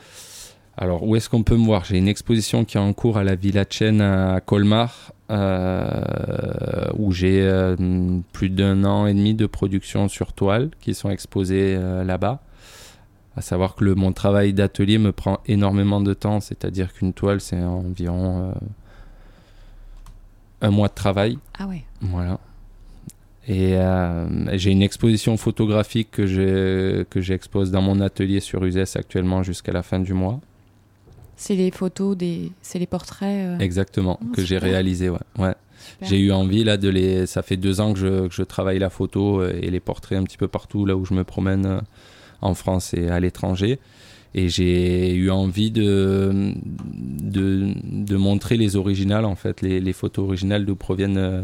alors 0.76 1.02
où 1.02 1.16
est-ce 1.16 1.28
qu'on 1.28 1.42
peut 1.42 1.56
me 1.56 1.64
voir? 1.64 1.84
J'ai 1.84 1.98
une 1.98 2.08
exposition 2.08 2.64
qui 2.64 2.76
est 2.78 2.80
en 2.80 2.92
cours 2.92 3.18
à 3.18 3.24
la 3.24 3.34
Villa 3.34 3.64
Chen 3.68 4.00
à 4.00 4.40
Colmar 4.40 5.12
euh, 5.30 6.86
où 6.96 7.12
j'ai 7.12 7.42
euh, 7.42 7.76
plus 8.32 8.48
d'un 8.48 8.84
an 8.84 9.06
et 9.06 9.14
demi 9.14 9.34
de 9.34 9.46
production 9.46 10.08
sur 10.08 10.32
toile 10.32 10.70
qui 10.80 10.94
sont 10.94 11.10
exposées 11.10 11.76
euh, 11.76 12.04
là-bas 12.04 12.42
à 13.36 13.42
savoir 13.42 13.74
que 13.74 13.84
le, 13.84 13.94
mon 13.94 14.12
travail 14.12 14.52
d'atelier 14.52 14.98
me 14.98 15.10
prend 15.10 15.40
énormément 15.46 16.02
de 16.02 16.12
temps, 16.12 16.40
c'est-à-dire 16.40 16.92
qu'une 16.92 17.14
toile, 17.14 17.40
c'est 17.40 17.62
environ 17.62 18.52
un 20.60 20.70
mois 20.70 20.88
de 20.88 20.92
travail. 20.92 21.38
Ah 21.58 21.66
ouais. 21.66 21.82
Voilà. 22.02 22.38
Et 23.48 23.76
euh, 23.76 24.56
j'ai 24.56 24.70
une 24.70 24.82
exposition 24.82 25.36
photographique 25.36 26.10
que 26.12 27.20
j'expose 27.20 27.70
dans 27.70 27.82
mon 27.82 28.00
atelier 28.00 28.40
sur 28.40 28.64
Uzès 28.64 28.96
actuellement 28.96 29.42
jusqu'à 29.42 29.72
la 29.72 29.82
fin 29.82 29.98
du 29.98 30.12
mois. 30.14 30.40
C'est 31.36 31.56
les 31.56 31.72
photos, 31.72 32.16
des... 32.16 32.52
c'est 32.62 32.78
les 32.78 32.86
portraits. 32.86 33.28
euh, 33.46 33.58
Exactement, 33.58 34.20
Oh, 34.22 34.26
que 34.32 34.44
j'ai 34.44 34.58
réalisé, 34.58 35.08
ouais. 35.10 35.54
J'ai 36.02 36.20
eu 36.20 36.30
envie 36.30 36.62
là 36.62 36.76
de 36.76 36.88
les. 36.88 37.26
Ça 37.26 37.42
fait 37.42 37.56
deux 37.56 37.80
ans 37.80 37.92
que 37.92 37.98
je, 37.98 38.28
que 38.28 38.32
je 38.34 38.42
travaille 38.44 38.78
la 38.78 38.90
photo 38.90 39.40
euh, 39.40 39.58
et 39.60 39.68
les 39.70 39.80
portraits 39.80 40.16
un 40.16 40.22
petit 40.22 40.36
peu 40.38 40.46
partout 40.46 40.86
là 40.86 40.94
où 40.96 41.04
je 41.04 41.12
me 41.12 41.24
promène 41.24 41.80
en 42.40 42.54
France 42.54 42.94
et 42.94 43.08
à 43.08 43.18
l'étranger. 43.18 43.80
Et 44.34 44.48
j'ai 44.48 45.12
eu 45.14 45.30
envie 45.30 45.72
de, 45.72 46.54
de, 46.64 47.74
de 47.84 48.16
montrer 48.16 48.56
les 48.56 48.76
originales, 48.76 49.24
en 49.24 49.34
fait, 49.34 49.60
les, 49.60 49.80
les 49.80 49.92
photos 49.92 50.24
originales 50.26 50.64
d'où 50.64 50.76
proviennent 50.76 51.18
euh, 51.18 51.42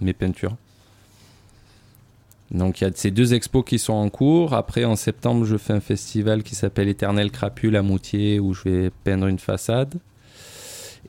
mes 0.00 0.12
peintures. 0.12 0.56
Donc 2.50 2.80
il 2.80 2.84
y 2.84 2.86
a 2.86 2.90
ces 2.94 3.10
deux 3.10 3.34
expos 3.34 3.64
qui 3.64 3.78
sont 3.78 3.92
en 3.92 4.08
cours. 4.08 4.54
Après, 4.54 4.84
en 4.84 4.96
septembre, 4.96 5.44
je 5.44 5.56
fais 5.56 5.72
un 5.72 5.80
festival 5.80 6.42
qui 6.42 6.54
s'appelle 6.54 6.88
Éternel 6.88 7.30
Crapule 7.30 7.76
à 7.76 7.82
Moutier 7.82 8.40
où 8.40 8.54
je 8.54 8.68
vais 8.68 8.90
peindre 9.04 9.26
une 9.26 9.38
façade. 9.38 9.94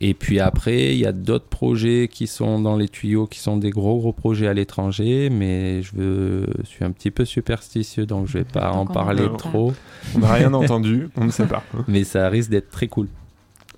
Et 0.03 0.15
puis 0.15 0.39
après, 0.39 0.95
il 0.95 0.97
y 0.97 1.05
a 1.05 1.11
d'autres 1.11 1.45
projets 1.45 2.07
qui 2.11 2.25
sont 2.25 2.59
dans 2.59 2.75
les 2.75 2.89
tuyaux, 2.89 3.27
qui 3.27 3.37
sont 3.37 3.57
des 3.57 3.69
gros 3.69 3.99
gros 3.99 4.13
projets 4.13 4.47
à 4.47 4.53
l'étranger, 4.53 5.29
mais 5.29 5.83
je, 5.83 5.91
veux, 5.95 6.47
je 6.63 6.67
suis 6.67 6.83
un 6.83 6.89
petit 6.89 7.11
peu 7.11 7.23
superstitieux, 7.23 8.07
donc 8.07 8.25
je 8.25 8.39
vais 8.39 8.43
pas 8.43 8.71
en 8.71 8.87
parler 8.87 9.27
trop. 9.37 9.73
On 10.15 10.19
n'a 10.19 10.33
rien 10.33 10.53
entendu, 10.55 11.09
on 11.17 11.25
ne 11.25 11.29
sait 11.29 11.45
pas. 11.45 11.63
Mais 11.87 12.03
ça 12.03 12.29
risque 12.29 12.49
d'être 12.49 12.71
très 12.71 12.87
cool. 12.87 13.09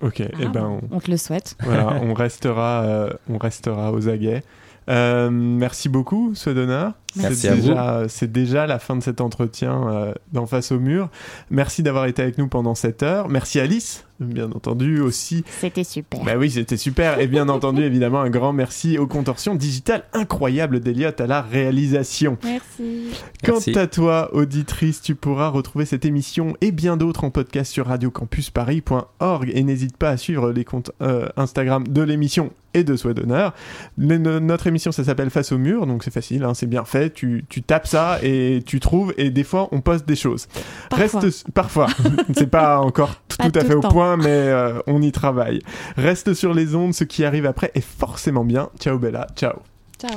Ok, 0.00 0.20
et 0.20 0.30
Ah, 0.42 0.48
ben 0.48 0.80
on, 0.90 0.96
On 0.96 1.00
te 1.00 1.10
le 1.10 1.18
souhaite. 1.18 1.56
voilà, 1.62 2.00
on 2.02 2.14
restera, 2.14 2.84
euh, 2.84 3.10
on 3.28 3.36
restera 3.36 3.92
aux 3.92 4.08
aguets. 4.08 4.42
Euh, 4.88 5.28
merci 5.30 5.90
beaucoup, 5.90 6.34
Swedona. 6.34 6.94
Merci 7.16 7.36
C'est 7.36 7.48
à 7.48 7.54
vous. 7.54 7.60
déjà, 7.60 8.02
c'est 8.08 8.32
déjà 8.32 8.66
la 8.66 8.78
fin 8.78 8.96
de 8.96 9.02
cet 9.02 9.20
entretien 9.20 9.88
euh, 9.88 10.12
d'en 10.32 10.46
face 10.46 10.72
au 10.72 10.78
mur. 10.80 11.08
Merci 11.50 11.82
d'avoir 11.82 12.06
été 12.06 12.22
avec 12.22 12.38
nous 12.38 12.48
pendant 12.48 12.74
cette 12.74 13.02
heure. 13.02 13.28
Merci 13.28 13.60
Alice, 13.60 14.04
bien 14.20 14.50
entendu 14.52 15.00
aussi. 15.00 15.44
C'était 15.60 15.84
super. 15.84 16.22
Bah 16.24 16.32
oui, 16.38 16.50
c'était 16.50 16.76
super. 16.76 17.20
Et 17.20 17.26
bien 17.26 17.48
entendu, 17.48 17.82
évidemment, 17.84 18.20
un 18.20 18.30
grand 18.30 18.52
merci 18.52 18.98
aux 18.98 19.06
contorsions 19.06 19.54
digitales 19.54 20.04
incroyables 20.12 20.80
d'Eliott 20.80 21.20
à 21.20 21.26
la 21.26 21.42
réalisation. 21.42 22.36
Merci. 22.42 23.10
Quant 23.44 23.52
Merci. 23.54 23.78
à 23.78 23.86
toi, 23.86 24.34
auditrice, 24.34 25.00
tu 25.02 25.14
pourras 25.14 25.48
retrouver 25.48 25.84
cette 25.84 26.04
émission 26.04 26.54
et 26.60 26.72
bien 26.72 26.96
d'autres 26.96 27.24
en 27.24 27.30
podcast 27.30 27.72
sur 27.72 27.86
radiocampusparis.org 27.86 29.50
et 29.54 29.62
n'hésite 29.62 29.96
pas 29.96 30.10
à 30.10 30.16
suivre 30.16 30.52
les 30.52 30.64
comptes 30.64 30.90
euh, 31.02 31.28
Instagram 31.36 31.86
de 31.86 32.02
l'émission 32.02 32.50
et 32.72 32.82
de 32.82 32.96
Souhait 32.96 33.14
d'honneur. 33.14 33.54
Notre 33.98 34.66
émission, 34.66 34.90
ça 34.90 35.04
s'appelle 35.04 35.30
Face 35.30 35.52
au 35.52 35.58
mur, 35.58 35.86
donc 35.86 36.02
c'est 36.02 36.10
facile, 36.12 36.42
hein, 36.42 36.54
c'est 36.54 36.66
bien 36.66 36.84
fait 36.84 37.03
tu, 37.10 37.44
tu 37.48 37.62
tapes 37.62 37.86
ça 37.86 38.18
et 38.22 38.62
tu 38.64 38.80
trouves, 38.80 39.14
et 39.16 39.30
des 39.30 39.44
fois, 39.44 39.68
on 39.72 39.80
poste 39.80 40.06
des 40.06 40.16
choses. 40.16 40.46
Parfois. 40.90 41.20
Reste, 41.20 41.50
parfois. 41.52 41.86
c'est 42.36 42.50
pas 42.50 42.80
encore 42.80 43.16
tout, 43.28 43.52
à 43.54 43.64
fait 43.64 43.74
au 43.74 43.80
point, 43.80 44.16
mais 44.16 44.26
euh, 44.28 44.78
on 44.86 45.02
y 45.02 45.12
travaille. 45.12 45.60
Reste 45.96 46.34
sur 46.34 46.54
les 46.54 46.74
ondes, 46.74 46.94
ce 46.94 47.04
qui 47.04 47.24
arrive 47.24 47.46
après 47.46 47.70
est 47.74 47.84
forcément 47.84 48.44
bien. 48.44 48.68
Ciao 48.78 48.98
Bella, 48.98 49.26
ciao. 49.36 49.54
Ciao. 50.00 50.16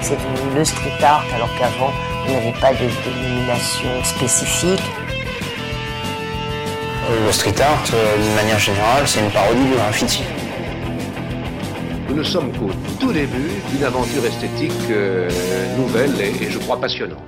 C'est 0.00 0.16
devenu 0.16 0.58
le 0.58 0.64
street 0.64 1.02
art 1.02 1.24
alors 1.34 1.48
qu'avant 1.58 1.92
on 2.26 2.32
n'avait 2.32 2.60
pas 2.60 2.72
de 2.72 2.88
dénomination 3.04 4.04
spécifique. 4.04 4.82
Euh, 7.10 7.26
Le 7.26 7.32
street 7.32 7.60
art, 7.60 7.82
euh, 7.94 8.16
d'une 8.22 8.34
manière 8.34 8.58
générale, 8.58 9.02
c'est 9.06 9.20
une 9.20 9.30
parodie 9.30 9.64
du 9.64 9.74
graffiti. 9.74 10.22
Nous 12.08 12.14
ne 12.14 12.22
sommes 12.22 12.52
qu'au 12.52 12.70
tout 13.00 13.12
début 13.12 13.50
d'une 13.70 13.84
aventure 13.84 14.24
esthétique 14.24 14.72
euh, 14.90 15.28
nouvelle 15.76 16.12
et 16.20 16.50
je 16.50 16.58
crois 16.58 16.80
passionnante. 16.80 17.18